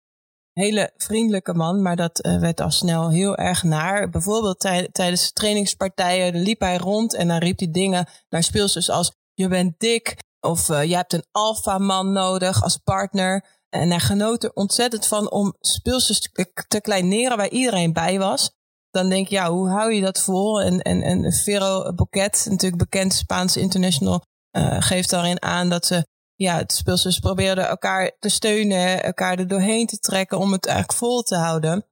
hele 0.52 0.92
vriendelijke 0.96 1.54
man, 1.54 1.82
maar 1.82 1.96
dat 1.96 2.18
werd 2.40 2.60
al 2.60 2.70
snel 2.70 3.10
heel 3.10 3.36
erg 3.36 3.62
naar. 3.62 4.10
Bijvoorbeeld 4.10 4.60
tijdens 4.92 5.32
trainingspartijen 5.32 6.42
liep 6.42 6.60
hij 6.60 6.76
rond 6.76 7.14
en 7.14 7.28
dan 7.28 7.38
riep 7.38 7.58
hij 7.58 7.70
dingen 7.70 8.08
naar 8.28 8.42
speelsters 8.42 8.90
als 8.90 9.12
je 9.34 9.48
bent 9.48 9.78
dik 9.78 10.16
of 10.40 10.66
je 10.66 10.94
hebt 10.94 11.12
een 11.12 11.26
alfa 11.30 11.78
man 11.78 12.12
nodig 12.12 12.62
als 12.62 12.76
partner. 12.76 13.44
En 13.68 13.90
hij 13.90 14.00
genoot 14.00 14.44
er 14.44 14.52
ontzettend 14.52 15.06
van 15.06 15.30
om 15.30 15.56
speelsters 15.60 16.30
te 16.68 16.80
kleineren 16.80 17.36
waar 17.36 17.48
iedereen 17.48 17.92
bij 17.92 18.18
was. 18.18 18.50
Dan 18.90 19.08
denk 19.08 19.28
je, 19.28 19.34
ja, 19.34 19.50
hoe 19.50 19.68
hou 19.68 19.92
je 19.92 20.00
dat 20.00 20.20
vol? 20.20 20.60
En, 20.60 20.80
en, 20.80 21.02
en 21.02 21.32
Vero 21.32 21.92
Boquet, 21.94 22.46
natuurlijk 22.50 22.82
bekend 22.82 23.12
Spaans 23.12 23.56
international, 23.56 24.22
uh, 24.52 24.76
geeft 24.80 25.10
daarin 25.10 25.42
aan 25.42 25.68
dat 25.68 25.86
ze 25.86 26.06
ja, 26.34 26.56
het 26.56 26.72
speelsters 26.72 27.18
probeerden 27.18 27.68
elkaar 27.68 28.12
te 28.18 28.28
steunen, 28.28 29.02
elkaar 29.02 29.38
er 29.38 29.48
doorheen 29.48 29.86
te 29.86 29.98
trekken 29.98 30.38
om 30.38 30.52
het 30.52 30.66
eigenlijk 30.66 30.98
vol 30.98 31.22
te 31.22 31.36
houden. 31.36 31.86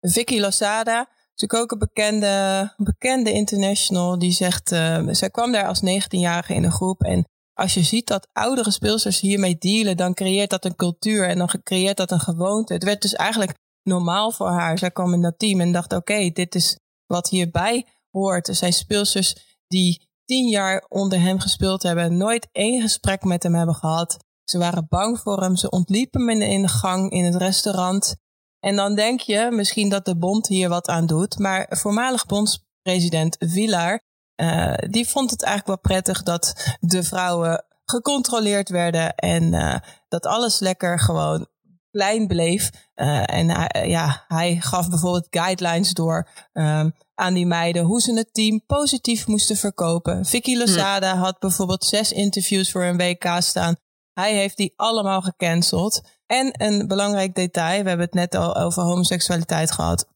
Vicky 0.00 0.40
Lozada, 0.40 1.08
natuurlijk 1.34 1.62
ook 1.62 1.70
een 1.70 1.78
bekende, 1.78 2.74
bekende 2.76 3.32
international, 3.32 4.18
die 4.18 4.32
zegt, 4.32 4.72
uh, 4.72 5.08
zij 5.10 5.30
kwam 5.30 5.52
daar 5.52 5.66
als 5.66 5.80
19-jarige 5.80 6.54
in 6.54 6.64
een 6.64 6.72
groep 6.72 7.02
en 7.02 7.24
als 7.60 7.74
je 7.74 7.82
ziet 7.82 8.06
dat 8.06 8.28
oudere 8.32 8.70
speelsters 8.70 9.20
hiermee 9.20 9.56
dealen, 9.58 9.96
dan 9.96 10.14
creëert 10.14 10.50
dat 10.50 10.64
een 10.64 10.76
cultuur 10.76 11.28
en 11.28 11.38
dan 11.38 11.50
creëert 11.62 11.96
dat 11.96 12.10
een 12.10 12.20
gewoonte. 12.20 12.72
Het 12.72 12.84
werd 12.84 13.02
dus 13.02 13.14
eigenlijk 13.14 13.54
normaal 13.82 14.30
voor 14.30 14.48
haar. 14.48 14.78
Zij 14.78 14.90
kwam 14.90 15.12
in 15.12 15.22
dat 15.22 15.38
team 15.38 15.60
en 15.60 15.72
dacht: 15.72 15.92
oké, 15.92 16.30
dit 16.30 16.54
is 16.54 16.78
wat 17.06 17.28
hierbij 17.28 17.86
hoort. 18.10 18.48
Er 18.48 18.54
zijn 18.54 18.72
speelsters 18.72 19.58
die 19.66 20.08
tien 20.24 20.48
jaar 20.48 20.84
onder 20.88 21.20
hem 21.20 21.40
gespeeld 21.40 21.82
hebben, 21.82 22.16
nooit 22.16 22.48
één 22.52 22.80
gesprek 22.80 23.24
met 23.24 23.42
hem 23.42 23.54
hebben 23.54 23.74
gehad. 23.74 24.16
Ze 24.44 24.58
waren 24.58 24.86
bang 24.88 25.18
voor 25.18 25.42
hem, 25.42 25.56
ze 25.56 25.70
ontliepen 25.70 26.28
hem 26.28 26.40
in 26.40 26.62
de 26.62 26.68
gang 26.68 27.10
in 27.10 27.24
het 27.24 27.34
restaurant. 27.34 28.16
En 28.60 28.76
dan 28.76 28.94
denk 28.94 29.20
je 29.20 29.48
misschien 29.50 29.88
dat 29.88 30.04
de 30.04 30.16
bond 30.16 30.46
hier 30.46 30.68
wat 30.68 30.88
aan 30.88 31.06
doet, 31.06 31.38
maar 31.38 31.66
voormalig 31.70 32.26
bondspresident 32.26 33.36
Villar 33.38 34.00
uh, 34.40 34.74
die 34.90 35.08
vond 35.08 35.30
het 35.30 35.42
eigenlijk 35.42 35.82
wel 35.82 35.96
prettig 35.96 36.22
dat 36.22 36.76
de 36.80 37.02
vrouwen 37.02 37.64
gecontroleerd 37.84 38.68
werden 38.68 39.14
en 39.14 39.52
uh, 39.52 39.76
dat 40.08 40.26
alles 40.26 40.58
lekker 40.58 41.00
gewoon 41.00 41.46
klein 41.90 42.26
bleef. 42.26 42.70
Uh, 42.94 43.22
en 43.34 43.50
hij, 43.50 43.88
ja, 43.88 44.24
hij 44.28 44.56
gaf 44.60 44.88
bijvoorbeeld 44.88 45.26
guidelines 45.30 45.92
door 45.92 46.28
um, 46.52 46.92
aan 47.14 47.34
die 47.34 47.46
meiden 47.46 47.82
hoe 47.84 48.00
ze 48.00 48.14
het 48.14 48.34
team 48.34 48.62
positief 48.66 49.26
moesten 49.26 49.56
verkopen. 49.56 50.24
Vicky 50.24 50.56
Lozada 50.56 51.16
had 51.16 51.38
bijvoorbeeld 51.38 51.84
zes 51.84 52.12
interviews 52.12 52.70
voor 52.70 52.84
een 52.84 52.96
WK 52.96 53.36
staan. 53.38 53.76
Hij 54.12 54.34
heeft 54.34 54.56
die 54.56 54.72
allemaal 54.76 55.20
gecanceld. 55.20 56.00
En 56.26 56.62
een 56.62 56.86
belangrijk 56.86 57.34
detail, 57.34 57.82
we 57.82 57.88
hebben 57.88 58.06
het 58.06 58.14
net 58.14 58.34
al 58.34 58.56
over 58.56 58.82
homoseksualiteit 58.82 59.72
gehad. 59.72 60.06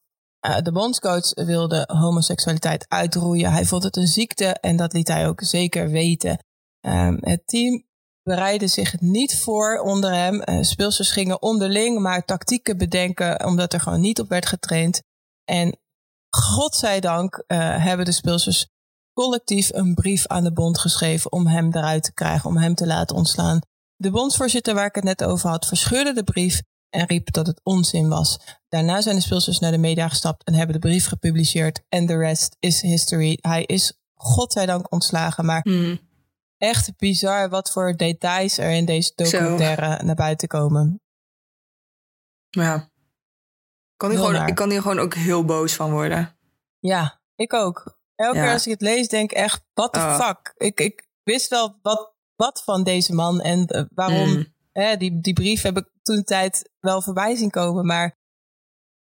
Uh, 0.47 0.59
de 0.59 0.73
bondscoach 0.73 1.35
wilde 1.35 1.89
homoseksualiteit 1.93 2.87
uitroeien. 2.89 3.53
Hij 3.53 3.65
vond 3.65 3.83
het 3.83 3.97
een 3.97 4.07
ziekte 4.07 4.47
en 4.47 4.77
dat 4.77 4.93
liet 4.93 5.09
hij 5.09 5.29
ook 5.29 5.43
zeker 5.43 5.91
weten. 5.91 6.45
Um, 6.81 7.19
het 7.21 7.47
team 7.47 7.85
bereidde 8.25 8.67
zich 8.67 9.01
niet 9.01 9.39
voor 9.39 9.79
onder 9.79 10.15
hem. 10.15 10.43
Uh, 10.45 10.63
speelsters 10.63 11.11
gingen 11.11 11.43
onderling 11.43 12.01
maar 12.01 12.25
tactieken 12.25 12.79
bedenken 12.79 13.45
omdat 13.47 13.73
er 13.73 13.81
gewoon 13.81 14.01
niet 14.01 14.21
op 14.21 14.29
werd 14.29 14.47
getraind. 14.47 15.03
En 15.45 15.79
godzijdank 16.31 17.45
uh, 17.47 17.85
hebben 17.85 18.05
de 18.05 18.13
speelsters 18.13 18.67
collectief 19.13 19.73
een 19.73 19.95
brief 19.95 20.27
aan 20.27 20.45
de 20.45 20.53
bond 20.53 20.79
geschreven 20.79 21.33
om 21.33 21.47
hem 21.47 21.69
eruit 21.73 22.03
te 22.03 22.13
krijgen, 22.13 22.51
om 22.51 22.57
hem 22.57 22.75
te 22.75 22.87
laten 22.87 23.17
ontslaan. 23.17 23.61
De 23.97 24.11
bondsvoorzitter 24.11 24.75
waar 24.75 24.87
ik 24.87 24.95
het 24.95 25.05
net 25.05 25.25
over 25.25 25.49
had, 25.49 25.67
verscheurde 25.67 26.13
de 26.13 26.25
brief 26.25 26.63
en 26.91 27.07
riep 27.07 27.33
dat 27.33 27.47
het 27.47 27.61
onzin 27.63 28.09
was. 28.09 28.39
Daarna 28.69 29.01
zijn 29.01 29.17
de 29.17 29.23
speelsters 29.23 29.59
naar 29.59 29.71
de 29.71 29.79
media 29.79 30.09
gestapt 30.09 30.45
en 30.45 30.55
hebben 30.55 30.81
de 30.81 30.89
brief 30.89 31.07
gepubliceerd. 31.07 31.83
En 31.89 32.07
the 32.07 32.17
rest 32.17 32.57
is 32.61 32.81
history. 32.81 33.39
Hij 33.41 33.65
is 33.65 33.99
godzijdank 34.15 34.93
ontslagen, 34.93 35.45
maar 35.45 35.61
mm. 35.63 35.99
Echt 36.59 36.97
bizar 36.97 37.49
wat 37.49 37.71
voor 37.71 37.97
details 37.97 38.59
er 38.59 38.71
in 38.71 38.85
deze 38.85 39.13
documentaire 39.15 40.03
naar 40.03 40.15
buiten 40.15 40.49
komen. 40.49 41.01
Ja. 42.51 42.91
Kan 43.97 44.11
gewoon, 44.11 44.47
ik 44.47 44.55
kan 44.55 44.71
hier 44.71 44.83
gewoon 44.83 44.99
ook 44.99 45.15
heel 45.15 45.45
boos 45.45 45.75
van 45.75 45.91
worden. 45.91 46.39
Ja, 46.79 47.21
ik 47.35 47.53
ook. 47.53 47.99
Elke 48.15 48.39
keer 48.39 48.53
als 48.53 48.67
ik 48.67 48.73
het 48.73 48.81
lees, 48.81 49.09
denk 49.09 49.31
ik 49.31 49.37
echt, 49.37 49.65
what 49.73 49.93
the 49.93 49.99
oh. 49.99 50.21
fuck? 50.21 50.55
Ik, 50.57 50.81
ik 50.81 51.09
wist 51.23 51.49
wel 51.49 51.79
wat, 51.83 52.15
wat 52.37 52.63
van 52.65 52.83
deze 52.83 53.15
man 53.15 53.41
en 53.41 53.77
uh, 53.77 53.85
waarom. 53.95 54.29
Mm 54.29 54.53
die, 54.99 55.21
die 55.21 55.33
brief 55.33 55.63
heb 55.63 55.77
ik 55.77 55.89
toen 56.03 56.25
tijd 56.25 56.71
wel 56.81 57.03
voorbij 57.03 57.37
zien 57.37 57.51
komen. 57.51 57.87
Maar 57.87 58.19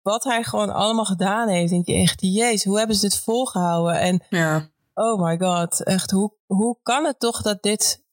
wat 0.02 0.24
hij 0.24 0.44
gewoon 0.44 0.70
allemaal 0.70 1.06
gedaan 1.06 1.48
heeft, 1.48 1.72
denk 1.72 1.86
je 1.86 1.94
echt, 1.94 2.22
jezus, 2.22 2.64
hoe 2.64 2.78
hebben 2.78 2.96
ze 2.96 3.02
dit 3.02 3.20
volgehouden? 3.20 4.00
En 4.00 4.24
ja. 4.30 4.72
Oh 4.94 5.24
my 5.24 5.38
god, 5.38 5.84
echt, 5.84 6.12
hoe, 6.12 6.34
hoe 6.46 6.80
kan 6.82 7.06
het 7.06 7.20
toch 7.20 7.42
dat 7.42 7.64
dit 7.64 8.04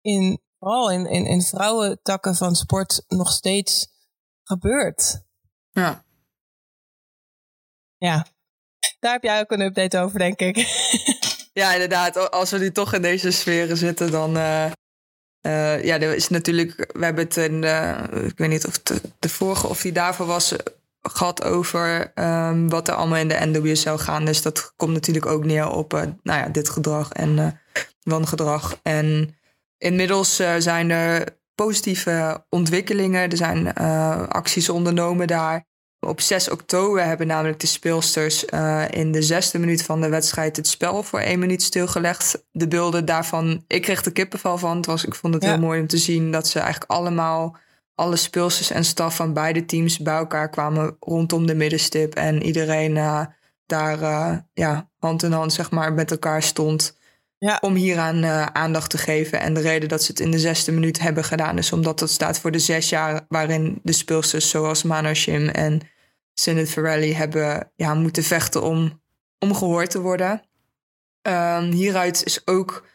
in, 0.00 0.42
vooral 0.58 0.90
in, 0.90 1.06
in, 1.06 1.26
in 1.26 1.42
vrouwentakken 1.42 2.34
van 2.34 2.54
sport 2.54 3.04
nog 3.08 3.30
steeds 3.30 3.88
gebeurt? 4.42 5.22
Ja. 5.70 6.04
Ja, 7.96 8.26
daar 9.00 9.12
heb 9.12 9.22
jij 9.22 9.40
ook 9.40 9.50
een 9.50 9.60
update 9.60 9.98
over, 9.98 10.18
denk 10.18 10.40
ik. 10.40 10.56
Ja, 11.52 11.72
inderdaad. 11.72 12.30
Als 12.30 12.50
we 12.50 12.58
nu 12.58 12.72
toch 12.72 12.94
in 12.94 13.02
deze 13.02 13.30
sferen 13.30 13.76
zitten, 13.76 14.10
dan, 14.10 14.36
uh, 14.36 14.64
uh, 15.46 15.84
ja, 15.84 16.00
er 16.00 16.14
is 16.14 16.28
natuurlijk, 16.28 16.90
we 16.92 17.04
hebben 17.04 17.24
het 17.24 17.36
in, 17.36 17.60
de, 17.60 18.08
ik 18.26 18.38
weet 18.38 18.48
niet 18.48 18.66
of 18.66 18.78
de, 18.78 19.00
de 19.18 19.28
vorige 19.28 19.66
of 19.66 19.80
die 19.80 19.92
daarvoor 19.92 20.26
was, 20.26 20.54
gehad 21.02 21.42
over 21.44 22.12
um, 22.14 22.68
wat 22.68 22.88
er 22.88 22.94
allemaal 22.94 23.18
in 23.18 23.28
de 23.28 23.38
NWSL 23.44 23.94
gaan. 23.94 24.24
Dus 24.24 24.42
dat 24.42 24.72
komt 24.76 24.92
natuurlijk 24.92 25.26
ook 25.26 25.44
neer 25.44 25.70
op 25.70 25.94
uh, 25.94 26.00
nou 26.22 26.38
ja, 26.40 26.48
dit 26.48 26.68
gedrag 26.68 27.12
en 27.12 27.36
uh, 27.36 27.46
wangedrag. 28.02 28.78
En 28.82 29.36
inmiddels 29.78 30.36
zijn 30.58 30.90
er 30.90 31.38
positieve 31.54 32.44
ontwikkelingen. 32.48 33.30
Er 33.30 33.36
zijn 33.36 33.74
acties 34.28 34.68
ondernomen 34.68 35.26
daar. 35.26 35.68
Op 36.06 36.20
6 36.20 36.50
oktober 36.50 37.04
hebben 37.04 37.26
namelijk 37.26 37.60
de 37.60 37.66
speelsters 37.66 38.44
in 38.90 39.12
de 39.12 39.22
zesde 39.22 39.58
minuut 39.58 39.82
van 39.82 40.00
de 40.00 40.08
wedstrijd 40.08 40.56
het 40.56 40.66
spel 40.66 41.02
voor 41.02 41.20
één 41.20 41.38
minuut 41.38 41.62
stilgelegd. 41.62 42.44
De 42.50 42.68
beelden 42.68 43.04
daarvan, 43.04 43.64
ik 43.66 43.82
kreeg 43.82 44.02
de 44.02 44.10
kippenval 44.10 44.58
van. 44.58 44.76
Het 44.76 44.86
was, 44.86 45.04
ik 45.04 45.14
vond 45.14 45.34
het 45.34 45.44
heel 45.44 45.58
mooi 45.58 45.80
om 45.80 45.86
te 45.86 45.98
zien 45.98 46.32
dat 46.32 46.48
ze 46.48 46.58
eigenlijk 46.58 46.90
allemaal, 46.90 47.56
alle 48.00 48.16
speelsters 48.16 48.70
en 48.70 48.84
staf 48.84 49.16
van 49.16 49.32
beide 49.32 49.64
teams 49.64 49.98
bij 49.98 50.14
elkaar 50.14 50.48
kwamen 50.48 50.96
rondom 51.00 51.46
de 51.46 51.54
middenstip. 51.54 52.14
En 52.14 52.42
iedereen 52.42 52.96
uh, 52.96 53.24
daar 53.66 54.00
uh, 54.00 54.36
ja, 54.52 54.90
hand 54.98 55.22
in 55.22 55.32
hand 55.32 55.52
zeg 55.52 55.70
maar, 55.70 55.92
met 55.92 56.10
elkaar 56.10 56.42
stond. 56.42 56.98
Ja. 57.38 57.58
Om 57.60 57.74
hieraan 57.74 58.24
aandacht 58.54 58.90
te 58.90 58.98
geven. 58.98 59.40
En 59.40 59.54
de 59.54 59.60
reden 59.60 59.88
dat 59.88 60.02
ze 60.02 60.10
het 60.10 60.20
in 60.20 60.30
de 60.30 60.38
zesde 60.38 60.72
minuut 60.72 61.00
hebben 61.00 61.24
gedaan 61.24 61.58
is 61.58 61.72
omdat 61.72 62.00
het 62.00 62.10
staat 62.10 62.38
voor 62.38 62.50
de 62.50 62.58
zes 62.58 62.88
jaar 62.88 63.24
waarin 63.28 63.80
de 63.82 63.92
speelsters 63.92 64.50
zoals 64.50 64.82
Manashim 64.82 65.48
en 65.48 65.80
Sinet 66.34 66.70
Ferrelli 66.70 67.14
hebben 67.14 67.72
ja, 67.76 67.94
moeten 67.94 68.22
vechten 68.22 68.62
om, 68.62 69.02
om 69.38 69.54
gehoord 69.54 69.90
te 69.90 70.00
worden. 70.00 70.42
Um, 71.22 71.70
hieruit 71.70 72.24
is 72.24 72.46
ook 72.46 72.86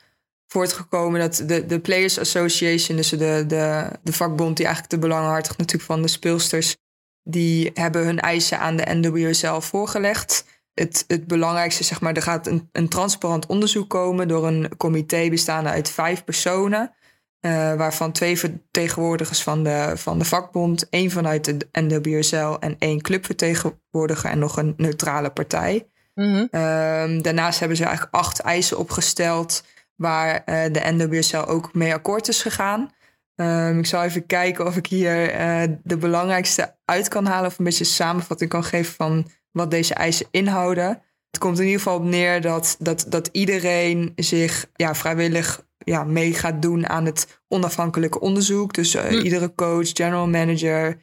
voortgekomen 0.47 1.19
dat 1.19 1.43
de, 1.45 1.65
de 1.65 1.79
Players 1.79 2.19
Association, 2.19 2.97
dus 2.97 3.09
de, 3.09 3.43
de, 3.47 3.89
de 4.03 4.13
vakbond 4.13 4.57
die 4.57 4.65
eigenlijk 4.65 4.95
de 4.95 5.07
belangen 5.07 5.29
hartigt 5.29 5.57
natuurlijk 5.57 5.91
van 5.91 6.01
de 6.01 6.07
speelsters, 6.07 6.75
die 7.23 7.71
hebben 7.73 8.05
hun 8.05 8.19
eisen 8.19 8.59
aan 8.59 8.75
de 8.75 8.93
NWSL 8.93 9.59
voorgelegd. 9.59 10.45
Het, 10.73 11.03
het 11.07 11.27
belangrijkste, 11.27 11.83
zeg 11.83 12.01
maar, 12.01 12.13
er 12.13 12.21
gaat 12.21 12.47
een, 12.47 12.69
een 12.71 12.89
transparant 12.89 13.45
onderzoek 13.45 13.89
komen 13.89 14.27
door 14.27 14.47
een 14.47 14.77
comité 14.77 15.29
bestaande 15.29 15.69
uit 15.69 15.89
vijf 15.89 16.23
personen. 16.23 16.93
Uh, 17.41 17.51
waarvan 17.73 18.11
twee 18.11 18.39
vertegenwoordigers 18.39 19.43
van 19.43 19.63
de, 19.63 19.91
van 19.95 20.19
de 20.19 20.25
vakbond, 20.25 20.89
één 20.89 21.11
vanuit 21.11 21.45
de 21.45 21.67
NWSL 21.71 22.55
en 22.59 22.75
één 22.79 23.01
clubvertegenwoordiger 23.01 24.29
en 24.29 24.39
nog 24.39 24.57
een 24.57 24.73
neutrale 24.77 25.29
partij. 25.29 25.87
Mm 26.13 26.33
-hmm. 26.33 27.21
daarnaast 27.21 27.59
hebben 27.59 27.77
ze 27.77 27.83
eigenlijk 27.83 28.15
acht 28.15 28.39
eisen 28.39 28.77
opgesteld 28.77 29.63
waar 29.95 30.43
uh, 30.45 30.63
de 30.71 30.91
NWSL 30.91 31.37
ook 31.37 31.73
mee 31.73 31.93
akkoord 31.93 32.27
is 32.27 32.41
gegaan. 32.41 32.89
Um, 33.35 33.79
ik 33.79 33.85
zal 33.85 34.03
even 34.03 34.25
kijken 34.25 34.65
of 34.65 34.77
ik 34.77 34.87
hier 34.87 35.39
uh, 35.39 35.75
de 35.83 35.97
belangrijkste 35.97 36.75
uit 36.85 37.07
kan 37.07 37.25
halen 37.25 37.49
of 37.49 37.57
een 37.57 37.65
beetje 37.65 37.83
samenvatting 37.83 38.49
kan 38.49 38.63
geven 38.63 38.93
van 38.93 39.27
wat 39.51 39.71
deze 39.71 39.93
eisen 39.93 40.27
inhouden. 40.31 41.01
Het 41.31 41.39
komt 41.39 41.59
in 41.59 41.65
ieder 41.65 41.81
geval 41.81 41.97
op 41.97 42.03
neer 42.03 42.41
dat, 42.41 42.75
dat, 42.79 43.05
dat 43.09 43.29
iedereen 43.31 44.13
zich 44.15 44.65
ja, 44.73 44.95
vrijwillig 44.95 45.65
ja, 45.77 46.03
mee 46.03 46.33
gaat 46.33 46.61
doen 46.61 46.89
aan 46.89 47.05
het 47.05 47.41
onafhankelijke 47.47 48.19
onderzoek. 48.19 48.73
Dus 48.73 48.95
uh, 48.95 49.01
hm. 49.01 49.13
iedere 49.13 49.55
coach, 49.55 49.89
general 49.93 50.27
manager, 50.27 51.01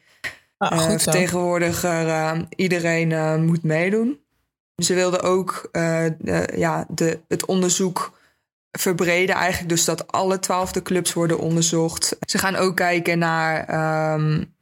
ah, 0.57 0.89
vertegenwoordiger, 0.89 2.07
uh, 2.07 2.39
iedereen 2.55 3.45
moet 3.45 3.63
meedoen. 3.63 4.19
Ze 4.75 4.93
wilden 4.93 5.21
ook 5.21 5.69
ja, 6.55 6.85
de, 6.89 7.19
het 7.27 7.45
onderzoek 7.45 8.12
verbreden 8.79 9.35
eigenlijk. 9.35 9.69
Dus 9.69 9.85
dat 9.85 10.11
alle 10.11 10.39
twaalfde 10.39 10.81
clubs 10.81 11.13
worden 11.13 11.39
onderzocht. 11.39 12.17
Ze 12.25 12.37
gaan 12.37 12.55
ook 12.55 12.75
kijken 12.75 13.17
naar 13.17 14.13
um, 14.13 14.55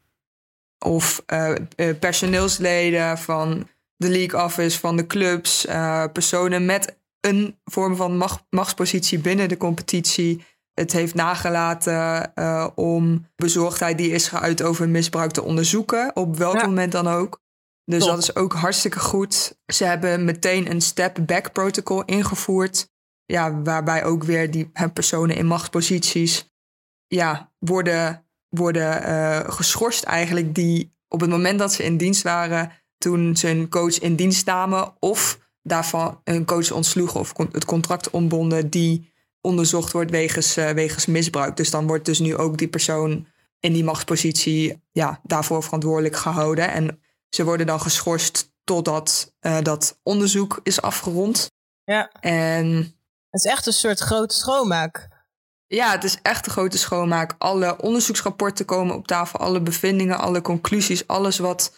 of 0.86 1.24
uh, 1.34 1.53
personeelsleden 1.99 3.18
van 3.18 3.68
de 3.95 4.09
league 4.09 4.43
office, 4.43 4.80
van 4.80 4.97
de 4.97 5.07
clubs, 5.07 5.66
uh, 5.66 6.03
personen 6.14 6.66
met 6.66 6.95
een 7.20 7.59
vorm 7.66 7.95
van 7.95 8.18
macht, 8.18 8.43
machtspositie 8.49 9.20
binnen 9.20 9.49
de 9.49 9.57
competitie 9.57 10.45
het 10.74 10.91
heeft 10.91 11.14
nagelaten 11.14 12.32
uh, 12.36 12.68
om 12.76 13.28
bezorgdheid 13.36 13.97
die 13.97 14.12
is 14.12 14.28
geuit 14.28 14.62
over 14.62 14.89
misbruik 14.89 15.32
te 15.32 15.43
onderzoeken, 15.43 16.16
op 16.16 16.38
welk 16.38 16.55
ja. 16.55 16.66
moment 16.66 16.91
dan 16.91 17.07
ook. 17.07 17.41
Dus 17.86 17.99
Top. 17.99 18.09
dat 18.09 18.20
is 18.20 18.36
ook 18.36 18.53
hartstikke 18.53 18.99
goed. 18.99 19.57
Ze 19.66 19.84
hebben 19.86 20.26
meteen 20.26 20.72
een 20.72 20.82
step-back 20.82 21.51
protocol 21.51 22.03
ingevoerd 22.03 22.89
ja, 23.32 23.61
waarbij 23.61 24.03
ook 24.03 24.23
weer 24.23 24.51
die 24.51 24.71
personen 24.93 25.36
in 25.36 25.45
machtsposities 25.45 26.49
ja, 27.07 27.51
worden, 27.59 28.25
worden 28.49 29.09
uh, 29.09 29.39
geschorst 29.49 30.03
eigenlijk 30.03 30.55
die 30.55 30.93
op 31.07 31.19
het 31.19 31.29
moment 31.29 31.59
dat 31.59 31.73
ze 31.73 31.84
in 31.84 31.97
dienst 31.97 32.21
waren, 32.21 32.71
toen 32.97 33.36
ze 33.36 33.49
een 33.49 33.69
coach 33.69 33.99
in 33.99 34.15
dienst 34.15 34.45
namen 34.45 34.93
of 34.99 35.39
daarvan 35.61 36.21
een 36.23 36.45
coach 36.45 36.71
ontsloegen 36.71 37.19
of 37.19 37.34
het 37.51 37.65
contract 37.65 38.09
ontbonden 38.09 38.69
die 38.69 39.13
onderzocht 39.41 39.91
wordt 39.91 40.11
wegens, 40.11 40.57
uh, 40.57 40.69
wegens 40.69 41.05
misbruik. 41.05 41.57
Dus 41.57 41.69
dan 41.69 41.88
wordt 41.88 42.05
dus 42.05 42.19
nu 42.19 42.36
ook 42.36 42.57
die 42.57 42.67
persoon 42.67 43.27
in 43.59 43.73
die 43.73 43.84
machtspositie 43.84 44.84
ja, 44.91 45.19
daarvoor 45.23 45.63
verantwoordelijk 45.63 46.15
gehouden. 46.15 46.71
En 46.71 47.01
ze 47.29 47.43
worden 47.43 47.65
dan 47.65 47.82
geschorst 47.82 48.53
totdat 48.63 49.36
uh, 49.41 49.61
dat 49.61 49.99
onderzoek 50.03 50.59
is 50.63 50.82
afgerond. 50.82 51.51
Ja. 51.84 52.11
En 52.11 52.95
het 53.32 53.45
is 53.45 53.51
echt 53.51 53.65
een 53.65 53.73
soort 53.73 53.99
grote 53.99 54.36
schoonmaak. 54.36 55.07
Ja, 55.67 55.91
het 55.91 56.03
is 56.03 56.17
echt 56.21 56.45
een 56.45 56.51
grote 56.51 56.77
schoonmaak. 56.77 57.36
Alle 57.38 57.82
onderzoeksrapporten 57.82 58.65
komen 58.65 58.95
op 58.95 59.07
tafel, 59.07 59.39
alle 59.39 59.61
bevindingen, 59.61 60.19
alle 60.19 60.41
conclusies, 60.41 61.07
alles 61.07 61.38
wat 61.38 61.75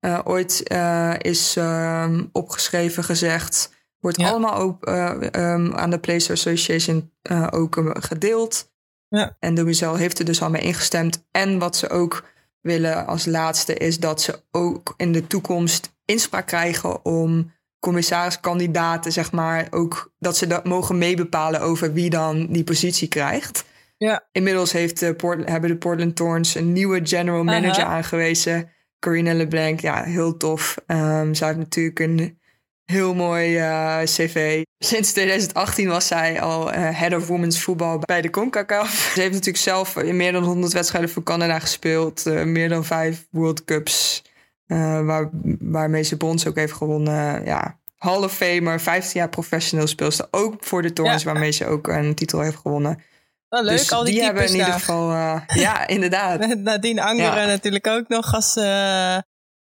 uh, 0.00 0.20
ooit 0.24 0.72
uh, 0.72 1.14
is 1.18 1.56
um, 1.56 2.28
opgeschreven, 2.32 3.04
gezegd, 3.04 3.70
wordt 3.98 4.20
ja. 4.20 4.28
allemaal 4.28 4.54
ook, 4.54 4.88
uh, 4.88 5.10
um, 5.32 5.74
aan 5.74 5.90
de 5.90 5.98
Players 5.98 6.30
Association 6.30 7.12
ook 7.50 7.82
gedeeld. 7.84 8.72
Ja. 9.08 9.36
En 9.40 9.54
de 9.54 9.64
WSL 9.64 9.94
heeft 9.94 10.18
er 10.18 10.24
dus 10.24 10.42
al 10.42 10.50
mee 10.50 10.62
ingestemd. 10.62 11.24
En 11.30 11.58
wat 11.58 11.76
ze 11.76 11.88
ook 11.88 12.24
willen 12.60 13.06
als 13.06 13.26
laatste 13.26 13.74
is 13.74 13.98
dat 13.98 14.22
ze 14.22 14.42
ook 14.50 14.94
in 14.96 15.12
de 15.12 15.26
toekomst 15.26 15.92
inspraak 16.04 16.46
krijgen 16.46 17.04
om 17.04 17.52
commissariskandidaten, 17.84 19.12
zeg 19.12 19.32
maar, 19.32 19.66
ook 19.70 20.12
dat 20.18 20.36
ze 20.36 20.46
dat 20.46 20.64
mogen 20.64 20.98
meebepalen 20.98 21.60
over 21.60 21.92
wie 21.92 22.10
dan 22.10 22.46
die 22.46 22.64
positie 22.64 23.08
krijgt. 23.08 23.64
Ja. 23.96 24.26
Inmiddels 24.32 24.72
heeft 24.72 25.00
de 25.00 25.14
Port 25.14 25.48
hebben 25.48 25.70
de 25.70 25.76
Portland 25.76 26.16
Thorns 26.16 26.54
een 26.54 26.72
nieuwe 26.72 27.00
general 27.02 27.44
manager 27.44 27.82
uh 27.82 27.84
-huh. 27.84 27.94
aangewezen. 27.94 28.70
Corina 28.98 29.34
LeBlanc, 29.34 29.80
ja, 29.80 30.02
heel 30.02 30.36
tof. 30.36 30.76
Um, 30.86 31.34
zij 31.34 31.46
heeft 31.46 31.58
natuurlijk 31.58 31.98
een 31.98 32.38
heel 32.84 33.14
mooi 33.14 33.58
uh, 33.58 34.02
cv. 34.02 34.62
Sinds 34.78 35.12
2018 35.12 35.88
was 35.88 36.06
zij 36.06 36.40
al 36.40 36.74
uh, 36.74 36.98
head 36.98 37.14
of 37.14 37.26
women's 37.26 37.62
voetbal 37.62 37.98
bij 37.98 38.20
de 38.20 38.30
CONCACAF. 38.30 39.10
Ze 39.14 39.20
heeft 39.20 39.32
natuurlijk 39.32 39.64
zelf 39.64 39.96
in 39.96 40.16
meer 40.16 40.32
dan 40.32 40.42
100 40.42 40.72
wedstrijden 40.72 41.10
voor 41.10 41.22
Canada 41.22 41.58
gespeeld. 41.58 42.26
Uh, 42.26 42.42
meer 42.42 42.68
dan 42.68 42.84
vijf 42.84 43.26
World 43.30 43.64
Cups. 43.64 44.22
Uh, 44.66 45.00
waar, 45.00 45.30
waarmee 45.58 46.02
ze 46.02 46.16
brons 46.16 46.46
ook 46.46 46.56
heeft 46.56 46.72
gewonnen. 46.72 47.44
Ja, 47.44 47.78
Hall 47.96 48.22
of 48.22 48.32
Famer, 48.32 48.80
15 48.80 49.20
jaar 49.20 49.28
professioneel 49.28 49.86
speelster. 49.86 50.26
Ook 50.30 50.64
voor 50.64 50.82
de 50.82 50.92
Torrens, 50.92 51.22
ja. 51.22 51.32
waarmee 51.32 51.50
ze 51.50 51.66
ook 51.66 51.88
een 51.88 52.14
titel 52.14 52.40
heeft 52.40 52.56
gewonnen. 52.56 53.02
Wel 53.48 53.62
leuk, 53.62 53.78
dus 53.78 53.92
al 53.92 54.04
die, 54.04 54.14
die 54.14 54.22
hebben 54.22 54.46
in 54.46 54.52
ieder 54.52 54.72
geval... 54.72 55.12
Uh, 55.12 55.40
ja, 55.66 55.86
inderdaad. 55.86 56.56
Nadine 56.56 57.02
Angeren 57.02 57.40
ja. 57.40 57.46
natuurlijk 57.46 57.86
ook 57.86 58.08
nog 58.08 58.34
als 58.34 58.56
uh, 58.56 59.18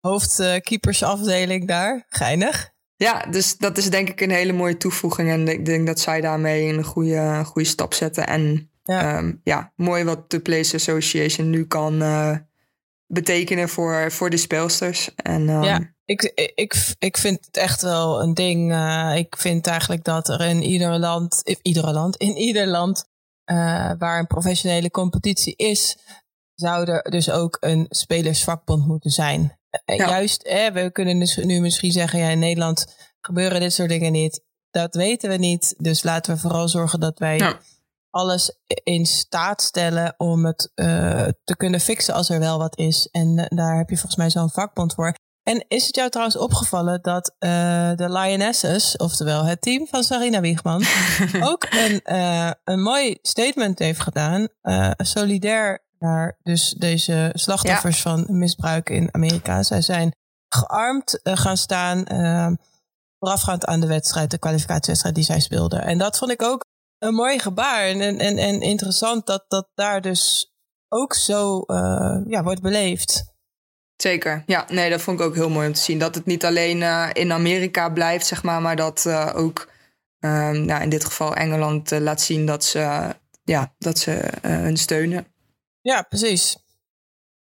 hoofdkeepersafdeling 0.00 1.68
daar. 1.68 2.06
Geinig. 2.08 2.70
Ja, 2.96 3.26
dus 3.30 3.56
dat 3.56 3.78
is 3.78 3.90
denk 3.90 4.08
ik 4.08 4.20
een 4.20 4.30
hele 4.30 4.52
mooie 4.52 4.76
toevoeging. 4.76 5.30
En 5.30 5.48
ik 5.48 5.64
denk 5.64 5.86
dat 5.86 6.00
zij 6.00 6.20
daarmee 6.20 6.72
een 6.72 6.84
goede, 6.84 7.42
goede 7.44 7.68
stap 7.68 7.94
zetten. 7.94 8.26
En 8.26 8.70
ja. 8.82 9.18
Um, 9.18 9.40
ja, 9.44 9.72
mooi 9.76 10.04
wat 10.04 10.30
de 10.30 10.40
Players 10.40 10.74
Association 10.74 11.50
nu 11.50 11.66
kan 11.66 12.02
betekenen 13.12 13.68
voor, 13.68 14.12
voor 14.12 14.30
de 14.30 14.36
speelsters. 14.36 15.14
En, 15.14 15.48
um, 15.48 15.62
ja, 15.62 15.94
ik, 16.04 16.22
ik, 16.54 16.94
ik 16.98 17.16
vind 17.16 17.44
het 17.44 17.56
echt 17.56 17.82
wel 17.82 18.22
een 18.22 18.34
ding. 18.34 18.72
Uh, 18.72 19.12
ik 19.16 19.36
vind 19.36 19.66
eigenlijk 19.66 20.04
dat 20.04 20.28
er 20.28 20.40
in 20.40 20.62
ieder 20.62 20.98
land, 20.98 21.40
in 21.42 21.58
ieder 21.62 21.92
land, 21.92 22.16
in 22.16 22.36
ieder 22.36 22.66
land 22.66 23.04
uh, 23.50 23.90
waar 23.98 24.18
een 24.18 24.26
professionele 24.26 24.90
competitie 24.90 25.56
is, 25.56 25.96
zou 26.54 26.90
er 26.90 27.10
dus 27.10 27.30
ook 27.30 27.56
een 27.60 27.86
spelersvakbond 27.88 28.86
moeten 28.86 29.10
zijn. 29.10 29.58
Ja. 29.84 29.94
Juist, 29.94 30.42
eh, 30.42 30.70
we 30.70 30.90
kunnen 30.92 31.18
dus 31.18 31.36
nu 31.36 31.60
misschien 31.60 31.92
zeggen, 31.92 32.18
ja, 32.18 32.28
in 32.28 32.38
Nederland 32.38 32.96
gebeuren 33.20 33.60
dit 33.60 33.72
soort 33.72 33.88
dingen 33.88 34.12
niet. 34.12 34.44
Dat 34.70 34.94
weten 34.94 35.30
we 35.30 35.36
niet. 35.36 35.74
Dus 35.78 36.02
laten 36.02 36.34
we 36.34 36.40
vooral 36.40 36.68
zorgen 36.68 37.00
dat 37.00 37.18
wij 37.18 37.36
ja 37.36 37.60
alles 38.12 38.58
in 38.64 39.06
staat 39.06 39.62
stellen 39.62 40.14
om 40.16 40.44
het 40.44 40.72
uh, 40.74 41.24
te 41.44 41.56
kunnen 41.56 41.80
fixen 41.80 42.14
als 42.14 42.30
er 42.30 42.38
wel 42.38 42.58
wat 42.58 42.78
is. 42.78 43.08
En 43.10 43.38
uh, 43.38 43.44
daar 43.48 43.76
heb 43.76 43.88
je 43.88 43.96
volgens 43.96 44.16
mij 44.16 44.30
zo'n 44.30 44.50
vakbond 44.50 44.94
voor. 44.94 45.14
En 45.42 45.64
is 45.68 45.86
het 45.86 45.96
jou 45.96 46.10
trouwens 46.10 46.36
opgevallen 46.36 47.02
dat 47.02 47.34
uh, 47.38 47.50
de 47.94 48.12
Lionesses, 48.12 48.96
oftewel 48.96 49.44
het 49.44 49.62
team 49.62 49.86
van 49.86 50.02
Sarina 50.02 50.40
Wiegman, 50.40 50.84
ook 51.50 51.66
een, 51.70 52.00
een 52.64 52.82
mooi 52.82 53.18
statement 53.22 53.78
heeft 53.78 54.00
gedaan, 54.00 54.48
solidair 54.96 55.84
naar 55.98 56.38
dus 56.42 56.70
deze 56.78 57.30
slachtoffers 57.32 58.02
ja. 58.02 58.10
van 58.10 58.38
misbruik 58.38 58.90
in 58.90 59.08
Amerika. 59.12 59.62
Zij 59.62 59.80
zijn 59.80 60.12
gearmd 60.48 61.20
gaan 61.22 61.56
staan 61.56 62.04
voorafgaand 63.18 63.66
aan 63.66 63.80
de 63.80 63.86
wedstrijd, 63.86 64.30
de 64.30 64.38
kwalificatiewedstrijd 64.38 65.14
die 65.14 65.24
zij 65.24 65.40
speelden. 65.40 65.82
En 65.82 65.98
dat 65.98 66.18
vond 66.18 66.30
ik 66.30 66.42
ook 66.42 66.64
een 67.02 67.14
mooi 67.14 67.38
gebaar. 67.38 67.86
En, 67.86 68.18
en, 68.18 68.38
en 68.38 68.60
interessant 68.60 69.26
dat 69.26 69.44
dat 69.48 69.68
daar 69.74 70.00
dus 70.00 70.52
ook 70.88 71.14
zo 71.14 71.64
uh, 71.66 72.18
ja, 72.26 72.42
wordt 72.42 72.62
beleefd. 72.62 73.24
Zeker. 73.96 74.42
Ja, 74.46 74.66
nee, 74.68 74.90
dat 74.90 75.00
vond 75.00 75.20
ik 75.20 75.26
ook 75.26 75.34
heel 75.34 75.50
mooi 75.50 75.66
om 75.66 75.72
te 75.72 75.80
zien. 75.80 75.98
Dat 75.98 76.14
het 76.14 76.26
niet 76.26 76.44
alleen 76.44 76.80
uh, 76.80 77.10
in 77.12 77.32
Amerika 77.32 77.88
blijft, 77.88 78.26
zeg 78.26 78.42
maar, 78.42 78.62
maar 78.62 78.76
dat 78.76 79.04
uh, 79.06 79.32
ook 79.34 79.70
um, 80.18 80.64
nou, 80.64 80.82
in 80.82 80.88
dit 80.88 81.04
geval 81.04 81.34
Engeland 81.34 81.90
laat 81.90 82.20
zien 82.20 82.46
dat 82.46 82.64
ze, 82.64 83.14
ja, 83.44 83.74
dat 83.78 83.98
ze 83.98 84.30
hun 84.42 84.76
steunen. 84.76 85.26
Ja, 85.80 86.02
precies. 86.02 86.56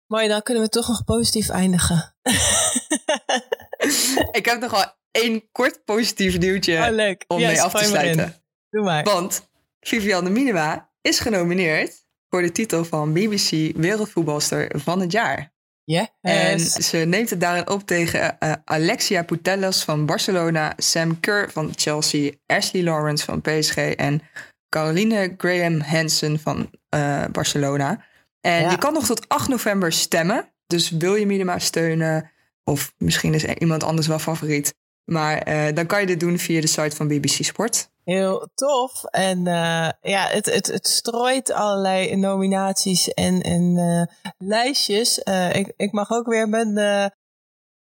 Mooi, 0.07 0.29
dan 0.29 0.43
kunnen 0.43 0.63
we 0.63 0.69
toch 0.69 0.89
nog 0.89 1.05
positief 1.05 1.49
eindigen. 1.49 2.15
ik 4.39 4.45
heb 4.45 4.61
nog 4.61 4.71
wel 4.71 4.95
één 5.11 5.51
kort 5.53 5.85
positief 5.85 6.39
nieuwtje 6.39 6.75
oh, 6.75 7.15
om 7.27 7.39
yes, 7.39 7.49
mee 7.49 7.63
af 7.63 7.73
te 7.73 7.85
sluiten. 7.85 8.42
Doe 8.73 8.85
maar. 8.85 9.03
Want 9.03 9.49
Viviane 9.81 10.31
Minima 10.31 10.91
is 11.01 11.21
genomineerd 11.21 12.05
voor 12.29 12.43
de 12.43 12.53
titel 12.53 12.85
van 12.85 13.13
BBC 13.13 13.77
Wereldvoetbalster 13.77 14.81
van 14.81 15.01
het 15.01 15.13
jaar. 15.13 15.53
Yes. 15.85 16.09
En 16.21 16.61
ze 16.61 16.97
neemt 16.97 17.31
het 17.31 17.41
daarin 17.41 17.69
op 17.69 17.87
tegen 17.87 18.37
uh, 18.41 18.53
Alexia 18.65 19.23
Putellas 19.23 19.85
van 19.85 20.07
Barcelona, 20.07 20.73
Sam 20.77 21.21
Kerr 21.21 21.51
van 21.51 21.73
Chelsea, 21.75 22.33
Ashley 22.47 22.83
Lawrence 22.83 23.25
van 23.25 23.41
PSG 23.41 23.77
en 23.77 24.23
Caroline 24.69 25.35
Graham 25.37 25.81
Hansen 25.81 26.41
van 26.41 26.71
uh, 26.95 27.25
Barcelona. 27.33 28.05
En 28.41 28.63
ja. 28.63 28.71
je 28.71 28.79
kan 28.79 28.93
nog 28.93 29.07
tot 29.07 29.29
8 29.29 29.49
november 29.49 29.93
stemmen. 29.93 30.53
Dus 30.67 30.91
wil 30.91 31.15
je 31.15 31.27
Minima 31.27 31.59
steunen, 31.59 32.31
of 32.65 32.95
misschien 32.99 33.35
is 33.35 33.45
iemand 33.45 33.83
anders 33.83 34.07
wel 34.07 34.19
favoriet. 34.19 34.75
Maar 35.05 35.49
uh, 35.49 35.75
dan 35.75 35.87
kan 35.87 36.01
je 36.01 36.07
dit 36.07 36.21
doen 36.21 36.39
via 36.39 36.61
de 36.61 36.67
site 36.67 36.97
van 36.97 37.09
BBC 37.09 37.45
Sport. 37.45 37.91
Heel 38.05 38.49
tof. 38.55 39.05
En 39.05 39.39
uh, 39.39 39.89
ja, 40.01 40.27
het, 40.27 40.47
het, 40.47 40.67
het 40.67 40.89
strooit 40.89 41.53
allerlei 41.53 42.17
nominaties 42.17 43.09
en, 43.09 43.41
en 43.41 43.77
uh, 43.77 44.03
lijstjes. 44.39 45.21
Uh, 45.25 45.55
ik, 45.55 45.73
ik 45.77 45.93
mag 45.93 46.11
ook 46.11 46.27
weer 46.27 46.49
mijn, 46.49 46.73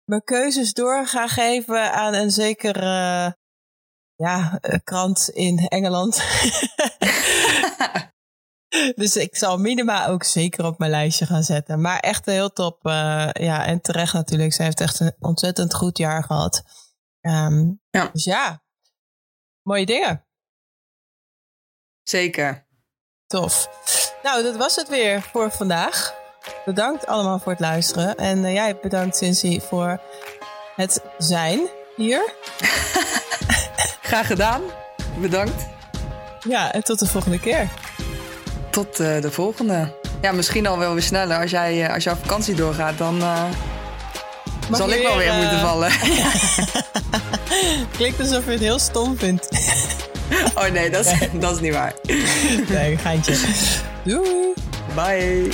mijn 0.05 0.25
keuzes 0.25 0.73
door 0.73 1.07
gaan 1.07 1.29
geven 1.29 1.93
aan 1.93 2.15
een 2.15 2.31
zekere 2.31 3.37
ja, 4.15 4.61
krant 4.85 5.29
in 5.29 5.59
Engeland. 5.59 6.23
dus 8.97 9.17
ik 9.17 9.37
zal 9.37 9.59
Minima 9.59 10.07
ook 10.07 10.25
zeker 10.25 10.65
op 10.65 10.79
mijn 10.79 10.91
lijstje 10.91 11.27
gaan 11.27 11.43
zetten. 11.43 11.81
Maar 11.81 11.99
echt 11.99 12.27
heel 12.27 12.53
top. 12.53 12.79
ja, 13.33 13.67
en 13.67 13.81
terecht 13.81 14.13
natuurlijk. 14.13 14.53
Ze 14.53 14.63
heeft 14.63 14.81
echt 14.81 15.01
een 15.01 15.17
ontzettend 15.19 15.75
goed 15.75 15.99
jaar 15.99 16.25
gehad. 16.25 16.63
Um, 17.21 17.81
ja. 17.91 18.09
Dus 18.13 18.25
ja, 18.25 18.63
mooie 19.67 19.87
dingen. 19.87 20.25
Zeker. 22.03 22.67
Tof. 23.27 23.69
Nou, 24.23 24.43
dat 24.43 24.57
was 24.57 24.77
het 24.77 24.89
weer 24.89 25.23
voor 25.23 25.51
vandaag. 25.51 26.15
Bedankt 26.65 27.07
allemaal 27.07 27.39
voor 27.39 27.53
het 27.53 27.61
luisteren. 27.61 28.17
En 28.17 28.39
uh, 28.39 28.53
jij 28.53 28.79
bedankt, 28.83 29.17
Cincy, 29.17 29.61
voor 29.61 30.01
het 30.77 31.03
zijn 31.19 31.69
hier. 31.97 32.33
Graag 34.11 34.27
gedaan. 34.27 34.63
Bedankt. 35.21 35.67
Ja, 36.49 36.73
en 36.73 36.85
tot 36.85 36.99
de 36.99 37.07
volgende 37.07 37.41
keer. 37.41 37.69
Tot 38.71 39.01
uh, 39.01 39.21
de 39.21 39.31
volgende. 39.31 39.95
Ja, 40.21 40.33
misschien 40.33 40.67
al 40.67 40.79
wel 40.79 40.93
weer 40.93 41.03
sneller. 41.03 41.41
Als, 41.41 41.51
jij, 41.51 41.85
uh, 41.85 41.95
als 41.95 42.05
jouw 42.05 42.15
vakantie 42.15 42.55
doorgaat, 42.55 42.99
dan 42.99 43.23
zal 44.71 44.91
ik 44.93 45.03
wel 45.03 45.17
weer 45.17 45.33
moeten 45.35 45.61
vallen. 45.61 45.91
Klinkt 47.97 48.21
alsof 48.21 48.45
je 48.45 48.51
het 48.51 48.61
heel 48.61 48.79
stom 48.79 49.19
vindt. 49.19 49.49
Oh 50.55 50.69
nee, 50.73 50.91
dat 50.91 51.07
is, 51.07 51.13
dat 51.33 51.55
is 51.55 51.61
niet 51.61 51.73
waar. 51.73 51.95
Nee, 52.69 52.97
geintje. 52.97 53.37
Doei. 54.05 54.53
Bye. 54.95 55.49